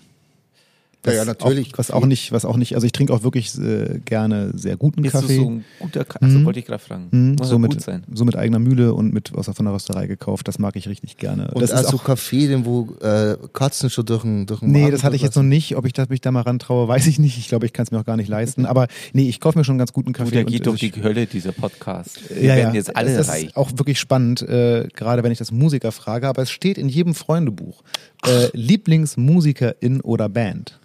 [1.05, 1.73] Ja, ja, natürlich.
[1.73, 4.75] Auch, was auch nicht, was auch nicht, also ich trinke auch wirklich äh, gerne sehr
[4.75, 5.37] guten Ist Kaffee.
[5.37, 6.25] so ein guter Kaffee?
[6.25, 7.07] Also wollte ich gerade fragen.
[7.11, 8.03] Mhm, Muss so, mit, gut sein.
[8.13, 10.49] so mit eigener Mühle und mit was von der Rösterei gekauft.
[10.49, 11.51] Das mag ich richtig gerne.
[11.53, 14.81] Und das ist auch Kaffee, den wo äh, Katzen schon durch den durch den nee,
[14.81, 15.77] Magen das hatte ich jetzt noch nicht.
[15.77, 17.37] Ob ich das, mich da mal rantraue, weiß ich nicht.
[17.37, 18.65] Ich glaube, ich kann es mir auch gar nicht leisten.
[18.65, 20.31] Aber nee, ich kaufe mir schon einen ganz guten Kaffee.
[20.31, 22.29] Du, der geht durch die Hölle, dieser Podcast.
[22.29, 22.75] Wir ja, werden ja.
[22.75, 23.45] jetzt alle das reich.
[23.45, 26.89] ist auch wirklich spannend, äh, gerade wenn ich das Musiker frage, aber es steht in
[26.89, 27.83] jedem Freundebuch.
[28.25, 30.79] Äh, Lieblingsmusikerin oder Band.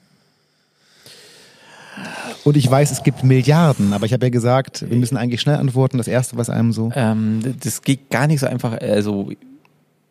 [2.44, 5.56] Und ich weiß, es gibt Milliarden, aber ich habe ja gesagt, wir müssen eigentlich schnell
[5.56, 5.98] antworten.
[5.98, 6.90] Das erste, was einem so.
[6.94, 8.78] Ähm, das geht gar nicht so einfach.
[8.80, 9.30] Also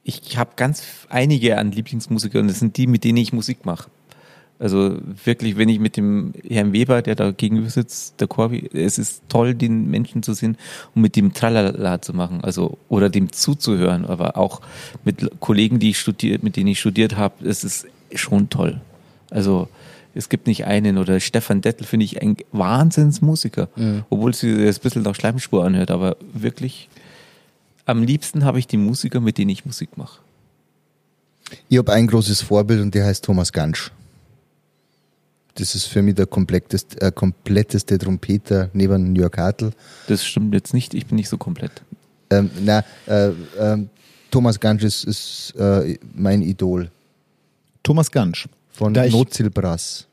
[0.04, 3.90] ich habe ganz einige an Lieblingsmusiker und das sind die, mit denen ich Musik mache.
[4.60, 8.98] Also wirklich, wenn ich mit dem Herrn Weber, der da gegenüber sitzt, der Corby, es
[8.98, 10.58] ist toll, den Menschen zu sehen
[10.96, 14.62] und mit dem Tralala zu machen, also oder dem zuzuhören, aber auch
[15.04, 18.80] mit Kollegen, die ich studiert, mit denen ich studiert habe, es ist schon toll.
[19.32, 19.68] Also
[20.16, 23.70] es gibt nicht einen oder Stefan Dettel finde ich ein Wahnsinnsmusiker,
[24.10, 26.90] obwohl sie das ein bisschen nach Schleimspur anhört, aber wirklich
[27.86, 30.20] am liebsten habe ich die Musiker, mit denen ich Musik mache.
[31.70, 33.92] Ich habe ein großes Vorbild und der heißt Thomas Gansch.
[35.56, 39.72] Das ist für mich der kompletteste, äh, kompletteste Trompeter neben Jörg Hartl.
[40.08, 41.84] Das stimmt jetzt nicht, ich bin nicht so komplett.
[42.30, 43.90] Ähm, na, äh, ähm,
[44.32, 46.90] Thomas Gansch ist, ist äh, mein Idol
[47.84, 48.48] Thomas Gansch.
[48.74, 50.08] Von Da Notzielbrass.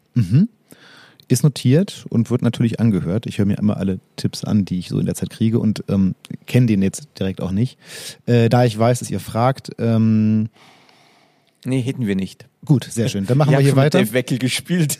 [1.29, 3.27] ist notiert und wird natürlich angehört.
[3.27, 5.83] Ich höre mir immer alle Tipps an, die ich so in der Zeit kriege und
[5.89, 6.15] ähm,
[6.47, 7.79] kenne den jetzt direkt auch nicht.
[8.27, 10.49] Äh, da ich weiß, dass ihr fragt, ähm,
[11.65, 12.47] Nee, hätten wir nicht.
[12.65, 13.27] gut, sehr schön.
[13.27, 13.99] Dann machen wir hab hier weiter.
[13.99, 14.99] Dave Weckel gespielt.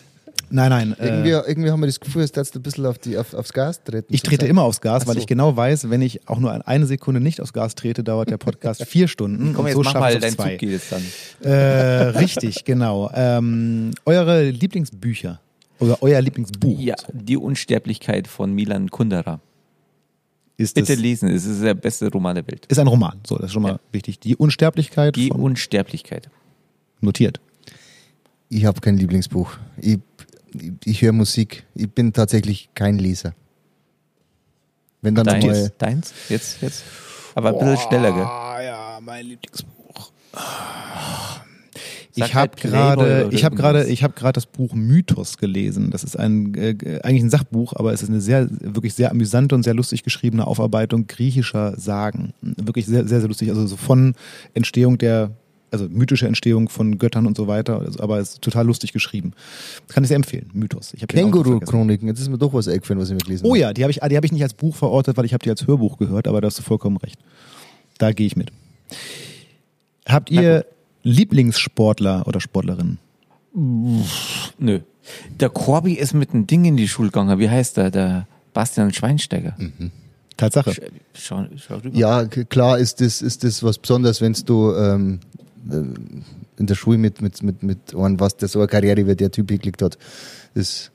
[0.53, 0.97] Nein, nein.
[0.99, 3.53] Irgendwie, Äh, irgendwie haben wir das Gefühl, dass du ein bisschen auf die, auf, aufs
[3.53, 4.13] Gas treten.
[4.13, 5.21] ich trete immer aufs Gas, Ach weil so.
[5.21, 8.37] ich genau weiß, wenn ich auch nur eine Sekunde nicht aufs Gas trete, dauert der
[8.39, 9.53] Podcast vier Stunden.
[9.55, 10.51] Komm, und jetzt so mach schaffe mal, ich dein zwei.
[10.51, 11.03] Zug geht jetzt dann.
[11.43, 11.49] Äh,
[12.19, 13.11] richtig, genau.
[13.15, 15.41] Ähm, eure Lieblingsbücher
[15.79, 19.41] oder euer Lieblingsbuch Ja, die Unsterblichkeit von Milan Kundera.
[20.57, 22.67] ist, Bitte das, lesen, es ist der beste Roman der Welt.
[22.67, 23.21] ist ein Roman.
[23.27, 23.81] So, das ist schon mal Ja.
[23.93, 24.19] wichtig.
[24.21, 26.29] Die Unsterblichkeit Die von, Unsterblichkeit.
[27.01, 27.41] notiert.
[28.53, 29.53] Ich habe kein Lieblingsbuch.
[29.81, 29.99] Ich,
[30.55, 31.65] ich, ich höre Musik.
[31.75, 33.35] Ich bin tatsächlich kein Leser.
[35.03, 36.85] Wenn dann Deins, mal, deins, jetzt, jetzt.
[37.35, 38.25] Aber ein bisschen schneller, gell?
[38.25, 40.13] Ah ja, mein Lieblingsbuch.
[42.15, 45.91] Ich habe halt gerade, ich habe gerade, ich habe gerade das Buch Mythos gelesen.
[45.91, 49.55] Das ist ein äh, eigentlich ein Sachbuch, aber es ist eine sehr, wirklich sehr amüsante
[49.55, 52.35] und sehr lustig geschriebene Aufarbeitung griechischer Sagen.
[52.43, 53.49] Wirklich sehr, sehr, sehr lustig.
[53.49, 54.15] Also so von
[54.55, 55.31] Entstehung der,
[55.71, 57.85] also mythische Entstehung von Göttern und so weiter.
[57.99, 59.33] Aber es ist total lustig geschrieben.
[59.89, 60.51] Kann ich sehr empfehlen.
[60.53, 60.93] Mythos.
[61.01, 61.09] Hab.
[61.09, 63.59] Känguru-Chroniken, jetzt ist mir doch was eingefallen, was ich mir gelesen Oh habe.
[63.59, 65.51] ja, die habe ich, die habe ich nicht als Buch verortet, weil ich habe die
[65.51, 67.19] als Hörbuch gehört, aber da hast du vollkommen recht.
[67.99, 68.51] Da gehe ich mit.
[70.07, 70.65] Habt ihr
[71.03, 72.99] Lieblingssportler oder Sportlerinnen?
[74.59, 74.81] Nö.
[75.41, 77.39] Der Corby ist mit einem Ding in die Schule gegangen.
[77.39, 77.91] Wie heißt der?
[77.91, 79.57] Der Bastian Schweinsteiger.
[80.37, 80.73] Tatsache.
[81.15, 81.97] Schau, schau rüber.
[81.97, 85.21] Ja, klar ist das, ist das was Besonderes, wenn du ähm,
[85.69, 89.31] in der Schule mit, mit, mit, mit einem, was der so eine Karriere wie der
[89.31, 89.99] Typ geklickt hat.
[90.55, 90.91] Das,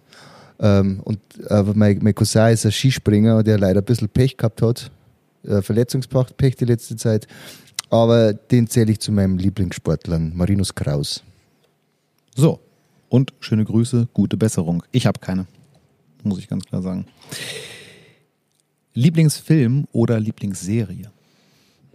[0.60, 1.20] ähm, und
[1.50, 4.92] aber mein, mein Cousin ist ein Skispringer, der leider ein bisschen Pech gehabt hat.
[5.44, 7.28] Äh, Verletzungspech die letzte Zeit.
[7.90, 11.24] Aber den zähle ich zu meinem Lieblingssportlern, Marinus Kraus.
[12.36, 12.60] So.
[13.10, 14.84] Und schöne Grüße, gute Besserung.
[14.92, 15.46] Ich habe keine.
[16.24, 17.06] Muss ich ganz klar sagen.
[18.94, 21.12] Lieblingsfilm oder Lieblingsserie?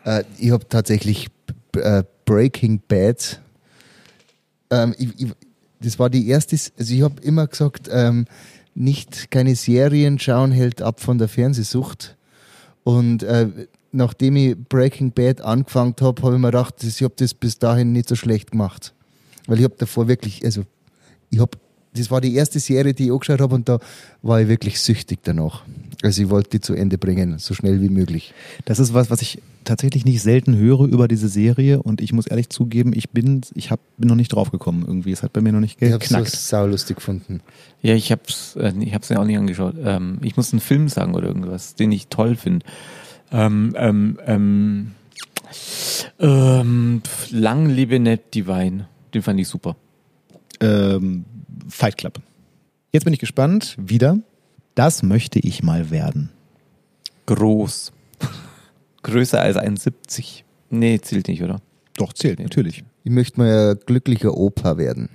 [0.05, 1.29] Äh, ich habe tatsächlich
[1.75, 3.41] äh, Breaking Bad.
[4.71, 5.33] Ähm, ich, ich,
[5.81, 8.27] das war die erste, also ich habe immer gesagt, ähm,
[8.73, 12.17] nicht keine Serien schauen hält ab von der Fernsehsucht.
[12.85, 13.49] Und äh,
[13.91, 17.91] nachdem ich Breaking Bad angefangen habe, habe ich mir gedacht, ich habe das bis dahin
[17.91, 18.95] nicht so schlecht gemacht.
[19.49, 20.63] Weil ich habe davor wirklich, also
[21.31, 21.59] ich habe
[21.95, 23.79] das war die erste Serie, die ich angeschaut habe und da
[24.23, 25.65] war ich wirklich süchtig danach.
[26.03, 28.33] Also ich wollte die zu Ende bringen, so schnell wie möglich.
[28.65, 32.27] Das ist was, was ich tatsächlich nicht selten höre über diese Serie und ich muss
[32.27, 35.13] ehrlich zugeben, ich bin, ich hab, bin noch nicht draufgekommen irgendwie.
[35.13, 36.05] Es hat bei mir noch nicht geknackt.
[36.07, 37.41] Ich habe es saulustig gefunden.
[37.83, 39.75] Ja, ich habe es äh, ich hab's ja auch nicht angeschaut.
[39.83, 42.65] Ähm, ich muss einen Film sagen oder irgendwas, den ich toll finde.
[43.33, 44.91] Ähm, ähm, ähm,
[46.19, 48.89] ähm, Lang lebe Ned Divine.
[49.13, 49.77] Den fand ich super.
[50.61, 51.25] Ähm,
[51.69, 52.21] Fight Club.
[52.93, 53.77] Jetzt bin ich gespannt.
[53.79, 54.19] Wieder.
[54.75, 56.31] Das möchte ich mal werden.
[57.27, 57.93] Groß.
[59.03, 60.43] Größer als 1,70.
[60.71, 61.61] Nee, zählt nicht, oder?
[61.97, 62.85] Doch, zählt, natürlich.
[63.05, 65.09] Ich möchte mal ein glücklicher Opa werden.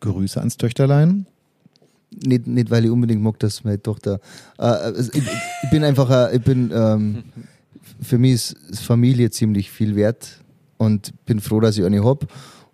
[0.00, 1.26] Grüße ans Töchterlein.
[2.10, 4.20] Nicht, nicht weil ich unbedingt mag, dass meine Tochter.
[4.58, 5.22] Äh, also ich,
[5.62, 7.24] ich, bin einfach, äh, ich bin, ähm,
[8.02, 10.40] für mich ist Familie ziemlich viel wert
[10.78, 12.26] und bin froh, dass ich eine habe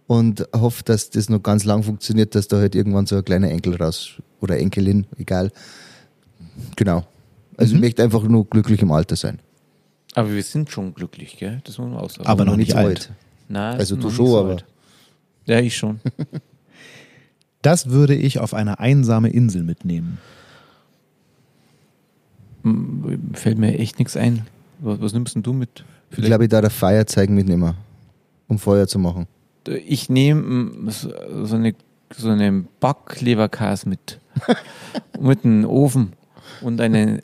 [0.07, 3.51] und hoffe, dass das noch ganz lang funktioniert, dass da halt irgendwann so ein kleiner
[3.51, 5.51] Enkel raus oder Enkelin, egal.
[6.77, 7.05] Genau.
[7.57, 7.79] Also mhm.
[7.79, 9.41] ich möchte einfach nur glücklich im Alter sein.
[10.15, 11.61] Aber wir sind schon glücklich, gell?
[11.65, 12.27] Das muss man auch sagen.
[12.27, 12.87] Aber, noch nicht alt.
[12.87, 13.11] alt.
[13.49, 14.57] Nein, also du schon, so aber.
[15.45, 16.01] Ja, ich schon.
[17.63, 20.19] das würde ich auf eine einsame Insel mitnehmen.
[23.35, 24.47] Fällt mir echt nichts ein.
[24.81, 25.85] Was, was nimmst denn du mit?
[26.11, 26.25] Vielleicht?
[26.25, 27.75] Ich glaube, ich da der Feuerzeug mitnehmen,
[28.49, 29.27] um Feuer zu machen
[29.69, 31.11] ich nehme so
[31.55, 31.75] eine
[32.15, 34.21] so einen Backleberkas mit.
[35.21, 36.13] mit einem Ofen
[36.61, 37.23] und einen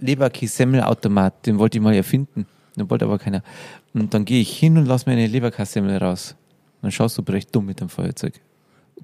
[0.00, 2.46] Leberkässemmelautomat, den wollte ich mal erfinden.
[2.76, 3.42] Den wollte aber keiner.
[3.94, 6.34] Und dann gehe ich hin und lasse mir eine Leberkassemmel raus.
[6.82, 8.34] Dann schaust du recht dumm mit dem Feuerzeug.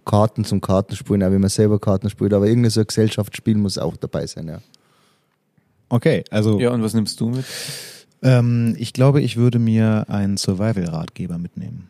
[0.04, 3.78] Karten zum Kartenspielen, auch wenn man selber Karten spielt, aber irgendein so ein Gesellschaftsspiel muss
[3.78, 4.60] auch dabei sein, ja.
[5.88, 6.58] Okay, also.
[6.58, 7.44] Ja, und was nimmst du mit?
[8.22, 11.88] Ähm, ich glaube, ich würde mir einen Survival-Ratgeber mitnehmen.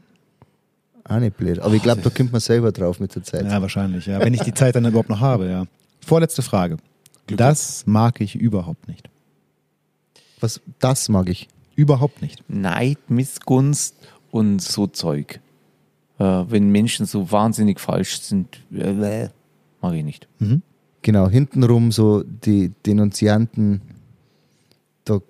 [1.05, 1.59] Auch nicht blöd.
[1.59, 3.45] Aber ich glaube, da kommt man selber drauf mit der Zeit.
[3.45, 4.20] Ja, wahrscheinlich, ja.
[4.20, 5.65] Wenn ich die Zeit dann überhaupt noch habe, ja.
[6.05, 6.77] Vorletzte Frage.
[7.27, 9.09] Das mag ich überhaupt nicht.
[10.41, 11.49] Was, das mag ich?
[11.77, 12.43] Überhaupt nicht.
[12.49, 13.97] Neid, Missgunst
[14.31, 15.41] und so Zeug.
[16.19, 19.29] Äh, wenn Menschen so wahnsinnig falsch sind, äh,
[19.81, 20.29] mag ich nicht.
[20.39, 20.62] Mhm.
[21.03, 23.81] Genau, hintenrum so die Denunzianten,
[25.05, 25.20] da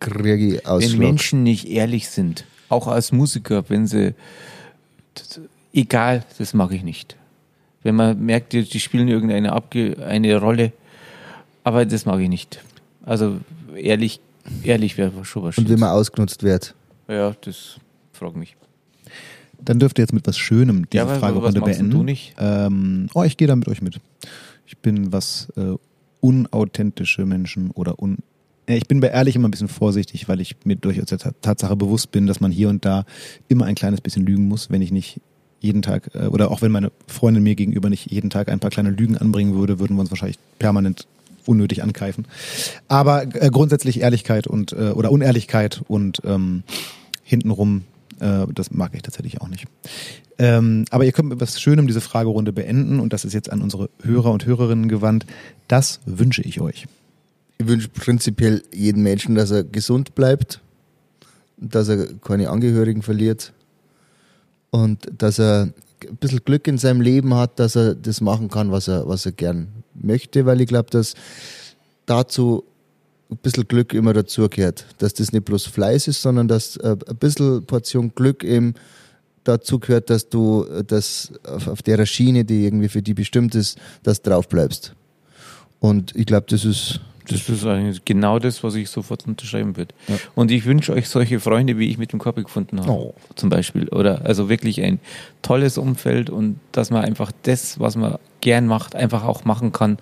[0.00, 0.92] kriege ich Ausschlag.
[0.92, 4.14] Wenn Menschen nicht ehrlich sind, auch als Musiker, wenn sie
[5.72, 7.16] egal, das mag ich nicht.
[7.82, 10.72] Wenn man merkt, die, die spielen irgendeine Abge eine Rolle,
[11.64, 12.62] aber das mag ich nicht.
[13.04, 13.40] Also
[13.74, 14.20] ehrlich,
[14.62, 16.74] ehrlich wäre schon was Und wenn man ausgenutzt wird.
[17.08, 17.76] Ja, das
[18.12, 18.56] frag mich.
[19.62, 21.90] Dann dürft ihr jetzt mit was Schönem diese ja, Fragerunde beenden.
[21.90, 22.34] Du nicht?
[22.38, 24.00] Ähm, oh, ich gehe da mit euch mit.
[24.66, 25.74] Ich bin was äh,
[26.20, 28.18] unauthentische Menschen oder un
[28.70, 31.76] ja, ich bin bei ehrlich immer ein bisschen vorsichtig, weil ich mir durchaus der Tatsache
[31.76, 33.04] bewusst bin, dass man hier und da
[33.48, 35.20] immer ein kleines bisschen lügen muss, wenn ich nicht
[35.60, 38.70] jeden Tag äh, oder auch wenn meine Freundin mir gegenüber nicht jeden Tag ein paar
[38.70, 41.06] kleine Lügen anbringen würde, würden wir uns wahrscheinlich permanent
[41.46, 42.26] unnötig ankeifen.
[42.88, 46.62] Aber äh, grundsätzlich Ehrlichkeit und äh, oder Unehrlichkeit und ähm,
[47.24, 47.82] hintenrum,
[48.20, 49.66] äh, das mag ich tatsächlich auch nicht.
[50.38, 53.62] Ähm, aber ihr könnt mit was Schönem diese Fragerunde beenden und das ist jetzt an
[53.62, 55.26] unsere Hörer und Hörerinnen gewandt.
[55.66, 56.86] Das wünsche ich euch
[57.60, 60.60] ich wünsche prinzipiell jedem Menschen, dass er gesund bleibt,
[61.58, 63.52] dass er keine Angehörigen verliert
[64.70, 65.68] und dass er
[66.08, 69.26] ein bisschen Glück in seinem Leben hat, dass er das machen kann, was er, was
[69.26, 71.12] er gern möchte, weil ich glaube, dass
[72.06, 72.64] dazu
[73.30, 74.86] ein bisschen Glück immer dazugehört.
[74.96, 78.72] Dass das nicht bloß Fleiß ist, sondern dass ein bisschen Portion Glück eben
[79.44, 84.22] dazu gehört, dass du das auf der Schiene, die irgendwie für die bestimmt ist, dass
[84.22, 84.94] drauf bleibst.
[85.78, 87.00] Und ich glaube, das ist
[87.30, 89.94] das ist eigentlich genau das, was ich sofort unterschreiben würde.
[90.08, 90.16] Ja.
[90.34, 92.90] Und ich wünsche euch solche Freunde, wie ich mit dem Korbi gefunden habe.
[92.90, 93.14] Oh.
[93.36, 93.88] Zum Beispiel.
[93.88, 94.98] Oder also wirklich ein
[95.42, 99.98] tolles Umfeld und dass man einfach das, was man gern macht, einfach auch machen kann,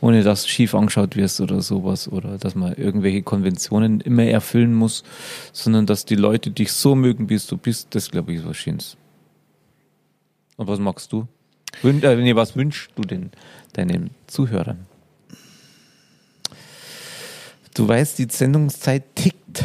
[0.00, 2.10] ohne dass schief angeschaut wirst oder sowas.
[2.10, 5.04] Oder dass man irgendwelche Konventionen immer erfüllen muss,
[5.52, 8.56] sondern dass die Leute dich so mögen, wie du bist, das glaube ich ist was
[8.56, 8.96] Schönes.
[10.56, 11.26] Und was magst du?
[11.82, 13.30] Wün äh, nee, was wünschst du denn
[13.72, 14.86] deinen Zuhörern?
[17.74, 19.64] Du weißt, die Sendungszeit tickt.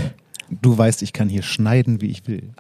[0.50, 2.54] Du weißt, ich kann hier schneiden, wie ich will.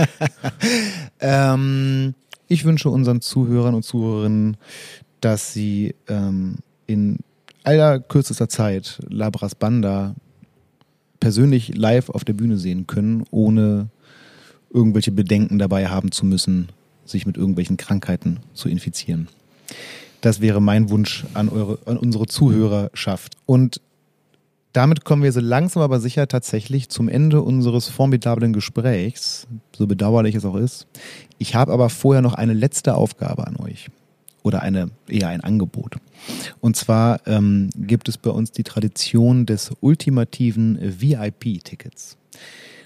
[1.20, 2.14] ähm,
[2.48, 4.56] ich wünsche unseren Zuhörern und Zuhörerinnen,
[5.20, 6.56] dass sie ähm,
[6.86, 7.18] in
[7.62, 10.14] aller kürzester Zeit Labras Banda
[11.20, 13.88] persönlich live auf der Bühne sehen können, ohne
[14.70, 16.68] irgendwelche Bedenken dabei haben zu müssen,
[17.04, 19.28] sich mit irgendwelchen Krankheiten zu infizieren.
[20.20, 23.36] Das wäre mein Wunsch an, eure, an unsere Zuhörerschaft.
[23.46, 23.80] Und
[24.74, 30.34] damit kommen wir so langsam aber sicher tatsächlich zum Ende unseres formidablen Gesprächs, so bedauerlich
[30.34, 30.88] es auch ist.
[31.38, 33.88] Ich habe aber vorher noch eine letzte Aufgabe an euch
[34.42, 35.96] oder eine eher ein Angebot.
[36.60, 42.16] Und zwar ähm, gibt es bei uns die Tradition des ultimativen VIP-Tickets.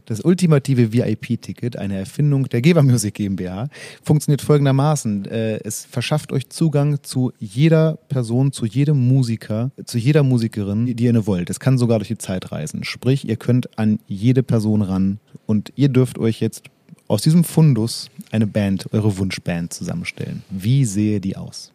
[0.09, 3.69] Das ultimative VIP-Ticket, eine Erfindung der Geber Music GmbH,
[4.03, 5.27] funktioniert folgendermaßen.
[5.27, 11.05] Äh, es verschafft euch Zugang zu jeder Person, zu jedem Musiker, zu jeder Musikerin, die
[11.05, 11.51] ihr wollt.
[11.51, 12.85] Es kann sogar durch die Zeit reisen.
[12.85, 16.63] Sprich, ihr könnt an jede Person ran und ihr dürft euch jetzt
[17.07, 20.43] aus diesem Fundus eine Band, eure Wunschband zusammenstellen.
[20.49, 21.71] Wie sehe die aus?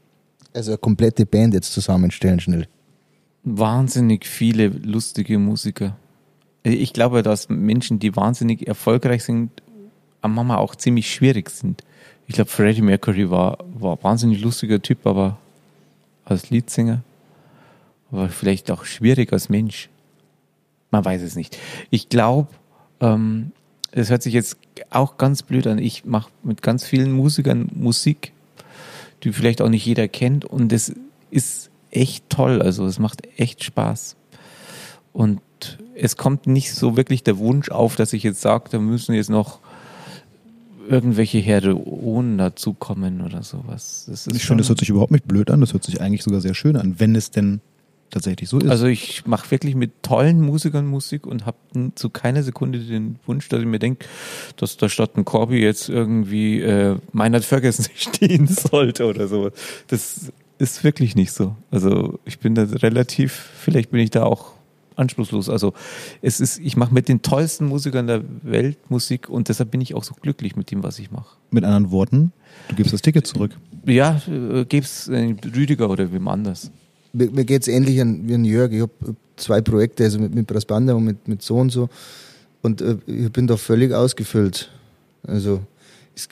[0.56, 2.68] Also eine komplette Band jetzt zusammenstellen, schnell.
[3.44, 5.98] Wahnsinnig viele lustige Musiker.
[6.64, 9.52] Ich glaube, dass Menschen, die wahnsinnig erfolgreich sind,
[10.22, 11.84] am Mama auch ziemlich schwierig sind.
[12.27, 15.38] Ich glaube, Freddie Mercury war, war ein wahnsinnig lustiger Typ, aber
[16.23, 17.03] als Leadsänger.
[18.11, 19.90] Aber vielleicht auch schwierig als Mensch.
[20.91, 21.57] Man weiß es nicht.
[21.90, 22.49] Ich glaube,
[23.02, 23.52] ähm,
[23.91, 24.57] es hört sich jetzt
[24.90, 25.80] auch ganz blöd an.
[25.80, 28.31] Ich mache mit ganz vielen Musikern Musik,
[29.23, 30.45] die vielleicht auch nicht jeder kennt.
[30.45, 30.94] Und es
[31.30, 32.61] ist echt toll.
[32.61, 34.15] Also es macht echt Spaß.
[35.14, 35.41] Und
[35.95, 39.30] es kommt nicht so wirklich der Wunsch auf, dass ich jetzt sage, da müssen jetzt
[39.30, 39.60] noch
[40.90, 44.10] irgendwelche Heroen dazukommen oder sowas.
[44.34, 46.53] ich finde, das hört sich überhaupt nicht blöd an, das hört sich eigentlich sogar sehr
[46.53, 47.61] schön an, wenn es denn
[48.10, 48.69] tatsächlich so ist.
[48.69, 51.57] Also ich mache wirklich mit tollen Musikern Musik und habe
[51.95, 54.06] zu keiner Sekunde den Wunsch, dass ich mir denke,
[54.57, 59.52] dass da statt ein Corby jetzt irgendwie äh, Meinert Ferguson stehen sollte oder so.
[59.88, 61.56] Das ist wirklich nicht so.
[61.72, 64.53] Also ich bin da relativ, vielleicht bin ich da auch
[64.95, 65.49] anspruchslos.
[65.49, 65.74] Also
[66.22, 69.94] es ist, ich mache mit den tollsten Musikern der Welt Musik und deshalb bin ich
[69.95, 71.38] auch so glücklich mit dem, was ich mache.
[71.52, 72.32] Mit anderen Worten,
[72.70, 73.57] du gibst das Ticket zurück.
[73.86, 76.72] Ja, äh, gib's äh, Rüdiger oder wem anders.
[77.11, 78.72] Mir, mir geht es ähnlich an, wie an Jörg.
[78.72, 78.91] Ich habe
[79.36, 81.90] zwei Projekte, also mit, mit Brassbanda und mit, mit so und so.
[82.61, 84.72] Und äh, ich bin da völlig ausgefüllt.
[85.26, 85.61] Also
[86.15, 86.30] ist,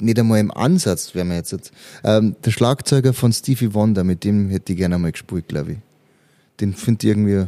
[0.00, 1.72] nicht einmal im Ansatz wäre mir jetzt.
[2.02, 5.78] Ähm, der Schlagzeuger von Stevie Wonder, mit dem hätte ich gerne einmal gespielt, glaube ich.
[6.60, 7.46] Den finde ich irgendwie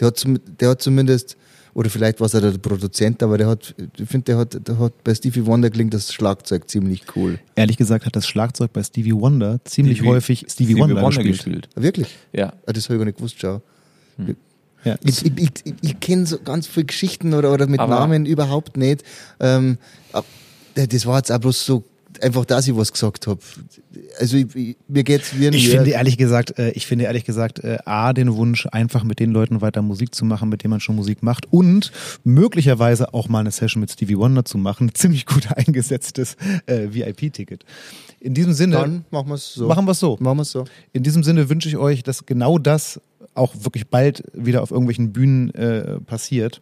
[0.00, 0.24] der hat,
[0.60, 1.36] der hat zumindest,
[1.74, 5.04] oder vielleicht war es der Produzent, aber der hat, ich finde, der hat, der hat
[5.04, 7.38] bei Stevie Wonder klingt das Schlagzeug ziemlich cool.
[7.54, 11.22] Ehrlich gesagt hat das Schlagzeug bei Stevie Wonder ziemlich Stevie, häufig Stevie, Stevie Wonder, Wonder,
[11.22, 11.36] gespielt.
[11.36, 11.68] gespielt.
[11.76, 12.08] Wirklich?
[12.32, 12.54] Ja.
[12.66, 13.62] Ah, das habe ich gar nicht gewusst, schau.
[14.16, 14.36] Hm.
[14.84, 14.96] Ja.
[15.04, 18.78] Ich, ich, ich, ich kenne so ganz viele Geschichten oder, oder mit aber Namen überhaupt
[18.78, 19.04] nicht.
[19.38, 19.76] Ähm,
[20.74, 21.84] das war jetzt auch bloß so
[22.22, 23.40] einfach, dass ich was gesagt habe.
[24.18, 27.24] Also ich, ich, mir geht's wie ein Ich finde ehrlich gesagt, äh, ich finde ehrlich
[27.24, 30.70] gesagt, äh, a den Wunsch, einfach mit den Leuten weiter Musik zu machen, mit denen
[30.70, 31.92] man schon Musik macht und
[32.24, 36.36] möglicherweise auch mal eine Session mit Stevie Wonder zu machen, ziemlich gut eingesetztes
[36.66, 37.64] äh, VIP-Ticket.
[38.20, 39.66] In diesem Sinne, dann machen wir es so.
[39.66, 40.16] Machen wir es so.
[40.20, 40.64] Machen wir so.
[40.92, 43.00] In diesem Sinne wünsche ich euch, dass genau das
[43.34, 46.60] auch wirklich bald wieder auf irgendwelchen Bühnen äh, passiert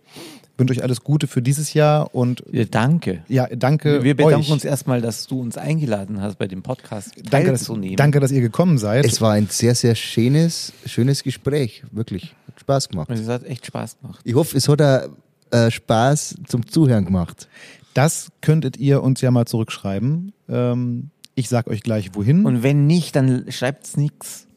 [0.58, 3.22] wünsche euch alles Gute für dieses Jahr und ja, danke.
[3.28, 4.02] Ja, danke.
[4.02, 4.50] Wir bedanken euch.
[4.50, 7.96] uns erstmal, dass du uns eingeladen hast, bei dem Podcast danke, teilzunehmen.
[7.96, 9.04] Dass, danke, dass ihr gekommen seid.
[9.04, 11.84] Es war ein sehr, sehr schönes, schönes Gespräch.
[11.92, 12.34] Wirklich.
[12.48, 13.10] Hat Spaß gemacht.
[13.10, 14.20] Es hat echt Spaß gemacht.
[14.24, 15.08] Ich hoffe, es hat auch,
[15.50, 17.48] äh, Spaß zum Zuhören gemacht.
[17.94, 20.32] Das könntet ihr uns ja mal zurückschreiben.
[20.48, 22.44] Ähm, ich sag euch gleich wohin.
[22.44, 24.47] Und wenn nicht, dann schreibt's nichts.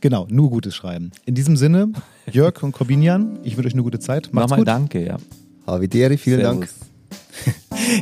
[0.00, 1.10] Genau, nur Gutes schreiben.
[1.26, 1.92] In diesem Sinne,
[2.30, 4.30] Jörg und Corbinian, ich wünsche euch eine gute Zeit.
[4.32, 4.68] Macht's Nochmal gut.
[4.68, 5.18] danke, ja.
[5.66, 6.60] Havideri, vielen Servus.
[6.60, 6.70] Dank.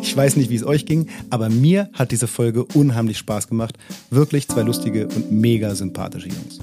[0.03, 3.79] Ich weiß nicht, wie es euch ging, aber mir hat diese Folge unheimlich Spaß gemacht.
[4.11, 6.59] Wirklich zwei lustige und mega sympathische Jungs.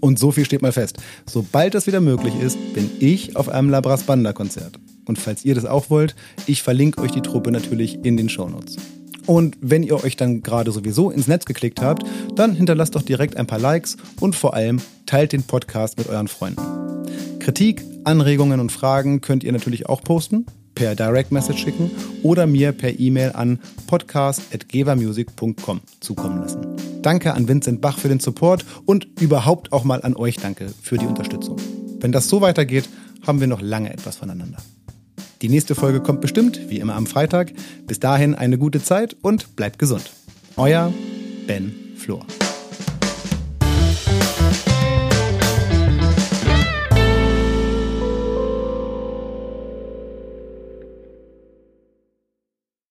[0.00, 0.98] Und so viel steht mal fest.
[1.24, 4.78] Sobald das wieder möglich ist, bin ich auf einem Labras Banda Konzert.
[5.06, 6.14] Und falls ihr das auch wollt,
[6.46, 8.76] ich verlinke euch die Truppe natürlich in den Shownotes.
[9.26, 12.04] Und wenn ihr euch dann gerade sowieso ins Netz geklickt habt,
[12.34, 16.28] dann hinterlasst doch direkt ein paar Likes und vor allem teilt den Podcast mit euren
[16.28, 16.62] Freunden.
[17.40, 21.90] Kritik, Anregungen und Fragen könnt ihr natürlich auch posten, per Direct Message schicken
[22.22, 23.58] oder mir per E-Mail an
[23.88, 26.76] podcast.gevermusic.com zukommen lassen.
[27.02, 30.98] Danke an Vincent Bach für den Support und überhaupt auch mal an euch danke für
[30.98, 31.56] die Unterstützung.
[32.00, 32.88] Wenn das so weitergeht,
[33.26, 34.58] haben wir noch lange etwas voneinander.
[35.46, 37.52] Die nächste Folge kommt bestimmt, wie immer am Freitag.
[37.86, 40.10] Bis dahin eine gute Zeit und bleibt gesund.
[40.56, 40.92] Euer
[41.46, 42.26] Ben Flor.